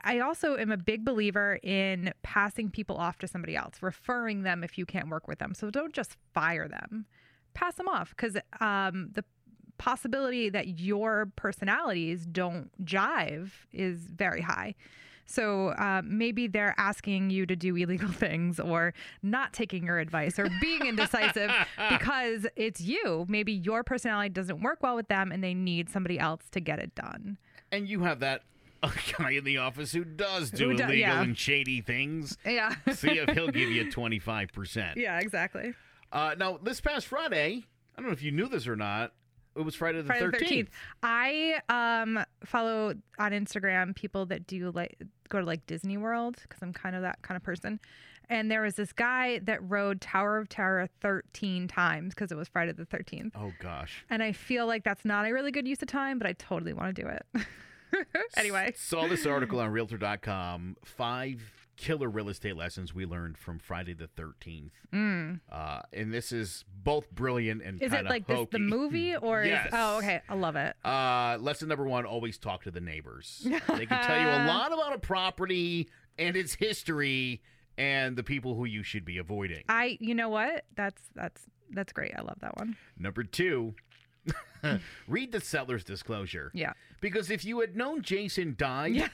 I 0.06 0.20
also 0.20 0.56
am 0.56 0.72
a 0.72 0.78
big 0.78 1.04
believer 1.04 1.60
in 1.64 2.14
passing 2.24 2.70
people 2.70 2.96
off 2.96 3.18
to 3.20 3.28
somebody 3.28 3.58
else, 3.58 3.76
referring 3.82 4.44
them 4.44 4.64
if 4.64 4.78
you 4.78 4.86
can't 4.86 5.10
work 5.10 5.28
with 5.28 5.40
them. 5.40 5.54
So 5.54 5.70
don't 5.70 5.94
just 5.94 6.16
fire 6.34 6.70
them, 6.70 7.08
pass 7.54 7.76
them 7.76 7.90
off 7.90 8.12
because 8.16 8.38
um, 8.62 9.10
the 9.12 9.26
possibility 9.84 10.50
that 10.50 10.80
your 10.80 11.26
personalities 11.36 12.26
don't 12.26 12.70
jive 12.86 13.52
is 13.74 14.00
very 14.08 14.40
high. 14.42 14.76
So 15.26 15.70
uh, 15.70 16.02
maybe 16.06 16.48
they're 16.48 16.74
asking 16.78 17.32
you 17.32 17.46
to 17.46 17.56
do 17.56 17.76
illegal 17.76 18.08
things 18.26 18.60
or 18.62 18.94
not 19.22 19.52
taking 19.52 19.86
your 19.86 20.00
advice 20.00 20.40
or 20.40 20.48
being 20.62 20.86
indecisive 20.86 21.52
because 21.90 22.48
it's 22.56 22.80
you. 22.80 23.26
Maybe 23.28 23.52
your 23.52 23.84
personality 23.84 24.30
doesn't 24.30 24.62
work 24.62 24.82
well 24.82 24.96
with 24.96 25.10
them 25.10 25.32
and 25.34 25.44
they 25.44 25.54
need 25.54 25.90
somebody 25.90 26.18
else 26.18 26.44
to 26.52 26.62
get 26.62 26.80
it 26.80 26.96
done. 26.96 27.38
And 27.72 27.88
you 27.90 28.02
have 28.04 28.20
that 28.22 28.44
guy 29.18 29.32
in 29.32 29.44
the 29.44 29.58
office 29.58 29.92
who 29.92 30.06
does 30.06 30.50
do 30.50 30.70
Who 30.70 30.78
do- 30.78 30.84
illegal 30.84 30.96
yeah. 30.98 31.22
and 31.22 31.38
shady 31.38 31.82
things. 31.82 32.38
Yeah. 32.46 32.74
See 32.94 33.18
if 33.18 33.30
he'll 33.32 33.48
give 33.52 33.70
you 33.70 33.86
25%. 33.92 34.96
yeah, 34.96 35.20
exactly. 35.20 35.74
Uh, 36.12 36.36
now, 36.38 36.58
this 36.62 36.80
past 36.80 37.08
Friday, 37.08 37.66
I 37.98 38.02
don't 38.02 38.08
know 38.08 38.14
if 38.14 38.24
you 38.24 38.32
knew 38.32 38.48
this 38.48 38.66
or 38.68 38.76
not, 38.78 39.12
it 39.56 39.62
was 39.62 39.76
Friday 39.76 40.02
the 40.02 40.14
13th. 40.14 40.42
13th. 40.42 40.68
I 41.02 41.60
um 41.70 42.24
follow 42.46 42.96
on 43.20 43.32
Instagram 43.32 43.96
people 43.96 44.26
that 44.28 44.48
do 44.48 44.72
like 44.72 44.98
go 45.30 45.40
to 45.40 45.46
like 45.46 45.66
Disney 45.68 45.98
World 45.98 46.38
because 46.42 46.62
I'm 46.62 46.74
kind 46.74 46.96
of 46.96 47.02
that 47.02 47.22
kind 47.22 47.36
of 47.36 47.44
person. 47.44 47.80
And 48.30 48.50
there 48.50 48.62
was 48.62 48.76
this 48.76 48.94
guy 48.94 49.40
that 49.44 49.60
rode 49.70 50.00
Tower 50.02 50.38
of 50.38 50.48
Terror 50.50 50.88
13 51.02 51.68
times 51.68 52.14
because 52.14 52.32
it 52.32 52.36
was 52.36 52.48
Friday 52.48 52.72
the 52.72 52.86
13th. 52.86 53.32
Oh, 53.36 53.52
gosh. 53.60 54.06
And 54.10 54.24
I 54.24 54.32
feel 54.32 54.66
like 54.66 54.84
that's 54.84 55.04
not 55.04 55.28
a 55.28 55.34
really 55.34 55.52
good 55.52 55.68
use 55.68 55.82
of 55.82 55.90
time, 55.90 56.20
but 56.20 56.28
I 56.28 56.34
totally 56.34 56.74
want 56.74 56.96
to 56.96 57.02
do 57.02 57.10
it. 57.10 58.08
anyway, 58.38 58.74
Saw 58.78 59.08
this 59.08 59.26
article 59.26 59.60
on 59.60 59.72
Realtor.com. 59.72 60.78
Five 60.86 61.63
killer 61.76 62.08
real 62.10 62.30
estate 62.30 62.56
lessons 62.56 62.94
we 62.94 63.06
learned 63.06 63.38
from 63.38 63.58
Friday 63.60 63.94
the 63.94 64.08
13th. 64.08 65.40
Uh, 65.52 65.82
and 65.92 66.14
this 66.14 66.32
is 66.32 66.64
both 66.84 67.10
brilliant 67.12 67.62
and 67.64 67.80
Mm. 67.80 67.84
is 67.84 67.94
it 67.94 68.06
like 68.06 68.28
this 68.28 68.48
the 68.52 68.60
movie 68.60 69.16
or 69.22 69.44
Yes. 69.44 69.68
is 69.68 69.74
oh 69.76 69.98
okay, 69.98 70.22
I 70.30 70.36
love 70.36 70.56
it. 70.56 70.76
Uh, 70.86 71.38
lesson 71.42 71.68
number 71.70 71.86
one: 71.86 72.06
always 72.06 72.38
talk 72.38 72.64
to 72.64 72.72
the 72.72 72.82
neighbors. 72.82 73.42
they 73.68 73.86
can 73.86 74.04
tell 74.04 74.20
you 74.20 74.28
a 74.28 74.46
lot 74.48 74.72
about 74.72 74.94
a 74.94 75.00
property 75.00 75.90
and 76.20 76.36
its 76.38 76.54
history 76.54 77.42
and 77.78 78.16
the 78.16 78.24
people 78.24 78.54
who 78.56 78.66
you 78.66 78.84
should 78.84 79.04
be 79.04 79.18
avoiding. 79.18 79.64
I 79.68 79.98
you 80.00 80.14
know 80.14 80.30
what? 80.30 80.66
That's 80.76 81.02
that's 81.16 81.42
that's 81.72 81.92
great. 81.92 82.12
I 82.16 82.22
love 82.22 82.38
that 82.42 82.56
one. 82.58 82.78
Number 83.00 83.24
two: 83.24 83.74
read 85.08 85.32
the 85.32 85.42
seller's 85.42 85.84
disclosure. 85.84 86.52
Yeah. 86.54 86.74
Because 87.02 87.30
if 87.32 87.44
you 87.44 87.60
had 87.60 87.76
known 87.76 88.02
Jason 88.02 88.56
died, 88.58 88.94
Yes. 88.96 89.10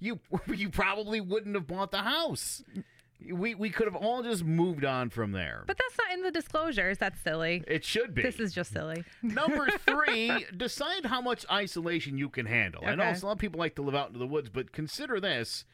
You 0.00 0.18
you 0.54 0.68
probably 0.70 1.20
wouldn't 1.20 1.54
have 1.54 1.66
bought 1.66 1.90
the 1.92 1.98
house. 1.98 2.62
We 3.32 3.54
we 3.54 3.68
could 3.68 3.86
have 3.86 3.94
all 3.96 4.22
just 4.22 4.44
moved 4.44 4.84
on 4.84 5.10
from 5.10 5.32
there. 5.32 5.62
But 5.66 5.76
that's 5.78 5.98
not 5.98 6.16
in 6.16 6.22
the 6.22 6.30
disclosures. 6.30 6.96
That's 6.98 7.20
silly. 7.20 7.62
it 7.68 7.84
should 7.84 8.14
be. 8.14 8.22
This 8.22 8.40
is 8.40 8.52
just 8.54 8.72
silly. 8.72 9.04
Number 9.22 9.68
three, 9.84 10.46
decide 10.56 11.04
how 11.04 11.20
much 11.20 11.44
isolation 11.52 12.16
you 12.16 12.30
can 12.30 12.46
handle. 12.46 12.82
I 12.84 12.94
know 12.94 13.04
Okay. 13.04 13.20
a 13.20 13.26
lot 13.26 13.32
of 13.32 13.38
people 13.38 13.58
like 13.60 13.74
to 13.76 13.82
live 13.82 13.94
out 13.94 14.06
into 14.08 14.18
the 14.18 14.26
woods, 14.26 14.48
but 14.48 14.72
consider 14.72 15.20
this. 15.20 15.66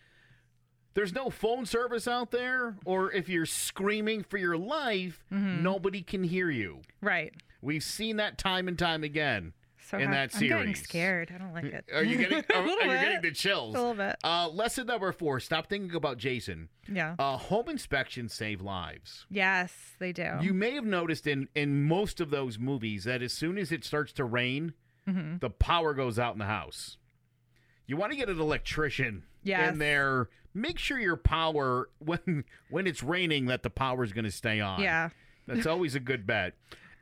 There's 0.94 1.12
no 1.12 1.28
phone 1.30 1.66
service 1.66 2.08
out 2.08 2.30
there, 2.30 2.74
or 2.86 3.12
if 3.12 3.28
you're 3.28 3.44
screaming 3.46 4.22
for 4.24 4.38
your 4.38 4.56
life, 4.56 5.24
Mm-hmm. 5.32 5.62
nobody 5.62 6.02
can 6.02 6.24
hear 6.24 6.50
you. 6.50 6.80
Right. 7.02 7.32
We've 7.60 7.82
seen 7.84 8.16
that 8.16 8.38
time 8.38 8.66
and 8.66 8.78
time 8.78 9.04
again 9.04 9.52
So 9.88 9.98
in 9.98 10.08
ha- 10.08 10.12
that 10.14 10.34
I'm 10.34 10.40
getting 10.48 10.74
scared. 10.74 11.32
I 11.34 11.38
don't 11.38 11.52
like 11.52 11.64
it. 11.64 11.84
Are 11.94 12.02
you 12.02 12.16
getting? 12.18 12.38
Are, 12.54 12.56
are 12.62 12.66
you 12.66 12.76
getting 13.00 13.22
the 13.22 13.30
chills? 13.32 13.74
A 13.74 13.78
little 13.78 13.94
bit. 13.94 14.16
Uh, 14.24 14.48
lesson 14.48 14.86
number 14.86 15.12
four: 15.12 15.38
Stop 15.40 15.68
thinking 15.68 15.94
about 15.94 16.18
Jason. 16.18 16.68
Yeah. 16.92 17.14
Uh, 17.18 17.36
home 17.36 17.68
inspections 17.68 18.34
save 18.34 18.60
lives. 18.60 19.26
yes, 19.30 19.72
they 19.98 20.12
do. 20.12 20.32
You 20.40 20.52
may 20.54 20.72
have 20.72 20.84
noticed 20.84 21.26
in 21.26 21.48
in 21.54 21.84
most 21.84 22.20
of 22.20 22.30
those 22.30 22.58
movies 22.58 23.04
that 23.04 23.22
as 23.22 23.32
soon 23.32 23.58
as 23.58 23.70
it 23.72 23.84
starts 23.84 24.12
to 24.14 24.24
rain, 24.24 24.72
Mm-hmm. 25.08 25.38
the 25.38 25.50
power 25.50 25.94
goes 25.94 26.18
out 26.18 26.32
in 26.32 26.40
the 26.40 26.46
house. 26.46 26.98
You 27.86 27.96
want 27.96 28.10
to 28.10 28.16
get 28.18 28.28
an 28.28 28.40
electrician 28.40 29.22
Yes. 29.44 29.72
in 29.72 29.78
there. 29.78 30.28
Make 30.52 30.78
sure 30.80 30.98
your 30.98 31.16
power 31.16 31.88
when 32.00 32.42
when 32.70 32.88
it's 32.88 33.04
raining 33.04 33.46
that 33.46 33.62
the 33.62 33.70
power 33.70 34.02
is 34.02 34.12
going 34.12 34.24
to 34.24 34.32
stay 34.32 34.60
on. 34.60 34.80
yeah. 34.80 35.10
That's 35.46 35.64
always 35.66 35.94
a 35.94 36.00
good 36.00 36.26
bet. 36.26 36.54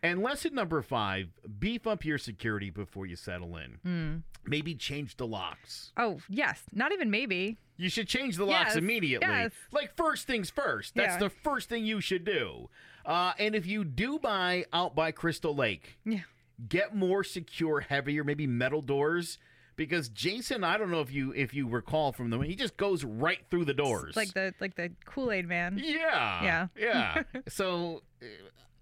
And 0.04 0.22
lesson 0.22 0.54
number 0.54 0.82
five: 0.82 1.28
beef 1.58 1.86
up 1.86 2.04
your 2.04 2.18
security 2.18 2.70
before 2.70 3.06
you 3.06 3.16
settle 3.16 3.56
in. 3.56 3.78
Mm. 3.86 4.22
Maybe 4.46 4.74
change 4.74 5.16
the 5.16 5.26
locks. 5.26 5.92
Oh, 5.96 6.18
yes. 6.28 6.62
Not 6.72 6.92
even 6.92 7.10
maybe. 7.10 7.56
You 7.78 7.88
should 7.88 8.06
change 8.06 8.36
the 8.36 8.44
locks 8.44 8.70
Yes, 8.74 8.76
immediately. 8.76 9.26
yes. 9.26 9.52
Like 9.72 9.96
first 9.96 10.26
things 10.26 10.50
first. 10.50 10.94
That's 10.94 11.14
Yeah. 11.14 11.18
the 11.20 11.30
first 11.30 11.68
thing 11.70 11.86
you 11.86 12.00
should 12.02 12.24
do. 12.24 12.68
Uh, 13.06 13.32
and 13.38 13.54
if 13.54 13.66
you 13.66 13.82
do 13.84 14.18
buy 14.18 14.66
out 14.72 14.94
by 14.94 15.10
Crystal 15.12 15.56
Lake, 15.56 15.98
Yeah. 16.04 16.20
get 16.68 16.94
more 16.94 17.24
secure, 17.24 17.80
heavier, 17.80 18.22
maybe 18.22 18.46
metal 18.46 18.82
doors. 18.82 19.38
Because 19.76 20.08
Jason, 20.10 20.62
I 20.62 20.76
don't 20.78 20.90
know 20.90 21.00
if 21.00 21.10
you 21.10 21.32
if 21.32 21.52
you 21.54 21.66
recall 21.66 22.12
from 22.12 22.30
the 22.30 22.38
he 22.40 22.54
just 22.54 22.76
goes 22.76 23.02
right 23.02 23.40
through 23.50 23.64
the 23.64 23.74
doors. 23.74 24.14
Like 24.14 24.32
the 24.34 24.54
like 24.60 24.76
the 24.76 24.92
Kool 25.06 25.32
Aid 25.32 25.48
man. 25.48 25.80
yeah, 25.82 26.44
Yeah. 26.44 26.66
yeah. 26.76 27.22
so 27.48 28.02
uh, 28.22 28.26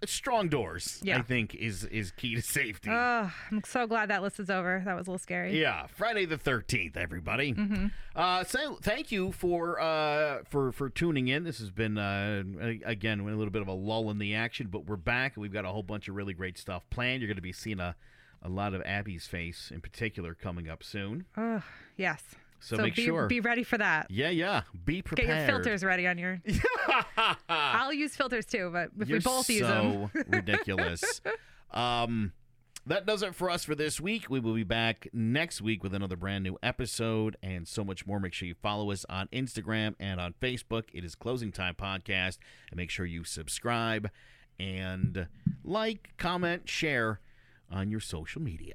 strong 0.06 0.48
doors, 0.48 1.00
Yeah. 1.02 1.18
I 1.18 1.22
think, 1.22 1.54
is 1.54 1.84
is 1.84 2.10
key 2.12 2.34
to 2.34 2.42
safety. 2.42 2.90
Oh, 2.90 3.32
I'm 3.50 3.62
so 3.64 3.86
glad 3.86 4.10
that 4.10 4.22
list 4.22 4.40
is 4.40 4.50
over. 4.50 4.82
That 4.84 4.94
was 4.96 5.06
a 5.06 5.10
little 5.10 5.18
scary. 5.22 5.58
Yeah, 5.60 5.86
Friday 5.86 6.24
the 6.24 6.38
thirteenth, 6.38 6.96
everybody. 6.96 7.52
Mm-hmm. 7.54 7.86
Uh, 8.14 8.44
so 8.44 8.78
thank 8.82 9.10
you 9.12 9.32
for 9.32 9.80
uh 9.80 10.42
for 10.48 10.72
for 10.72 10.90
tuning 10.90 11.28
in. 11.28 11.44
This 11.44 11.58
has 11.58 11.70
been 11.70 11.98
uh 11.98 12.42
again 12.84 13.20
a 13.20 13.24
little 13.24 13.50
bit 13.50 13.62
of 13.62 13.68
a 13.68 13.72
lull 13.72 14.10
in 14.10 14.18
the 14.18 14.34
action, 14.34 14.68
but 14.70 14.86
we're 14.86 14.96
back 14.96 15.36
and 15.36 15.42
we've 15.42 15.52
got 15.52 15.64
a 15.64 15.68
whole 15.68 15.82
bunch 15.82 16.08
of 16.08 16.14
really 16.14 16.34
great 16.34 16.58
stuff 16.58 16.82
planned. 16.90 17.20
You're 17.22 17.28
going 17.28 17.36
to 17.36 17.42
be 17.42 17.52
seeing 17.52 17.80
a 17.80 17.96
a 18.44 18.48
lot 18.48 18.74
of 18.74 18.82
Abby's 18.82 19.26
face 19.28 19.70
in 19.72 19.80
particular 19.80 20.34
coming 20.34 20.68
up 20.68 20.82
soon. 20.82 21.26
Oh, 21.36 21.62
yes. 21.96 22.22
So 22.62 22.76
make 22.76 22.94
be, 22.94 23.04
sure. 23.04 23.26
be 23.26 23.40
ready 23.40 23.64
for 23.64 23.76
that. 23.78 24.06
Yeah, 24.08 24.30
yeah. 24.30 24.62
Be 24.84 25.02
prepared. 25.02 25.28
Get 25.28 25.38
your 25.38 25.46
filters 25.46 25.82
ready 25.84 26.06
on 26.06 26.16
your. 26.16 26.40
I'll 27.48 27.92
use 27.92 28.14
filters 28.14 28.46
too, 28.46 28.70
but 28.72 28.90
if 29.00 29.08
You're 29.08 29.18
we 29.18 29.22
both 29.22 29.50
use 29.50 29.66
them. 29.66 30.10
so 30.14 30.22
ridiculous. 30.28 31.20
Um, 31.72 32.32
that 32.86 33.06
does 33.06 33.22
it 33.22 33.34
for 33.34 33.50
us 33.50 33.64
for 33.64 33.74
this 33.74 34.00
week. 34.00 34.28
We 34.30 34.40
will 34.40 34.54
be 34.54 34.64
back 34.64 35.08
next 35.12 35.60
week 35.60 35.82
with 35.82 35.94
another 35.94 36.16
brand 36.16 36.44
new 36.44 36.58
episode 36.62 37.36
and 37.42 37.66
so 37.66 37.84
much 37.84 38.06
more. 38.06 38.20
Make 38.20 38.32
sure 38.32 38.46
you 38.46 38.54
follow 38.54 38.90
us 38.90 39.04
on 39.08 39.28
Instagram 39.32 39.94
and 39.98 40.20
on 40.20 40.34
Facebook. 40.40 40.84
It 40.92 41.04
is 41.04 41.14
Closing 41.14 41.52
Time 41.52 41.74
Podcast. 41.74 42.38
And 42.70 42.76
make 42.76 42.90
sure 42.90 43.06
you 43.06 43.24
subscribe 43.24 44.10
and 44.58 45.26
like, 45.64 46.10
comment, 46.16 46.68
share 46.68 47.20
on 47.70 47.90
your 47.90 48.00
social 48.00 48.42
media. 48.42 48.74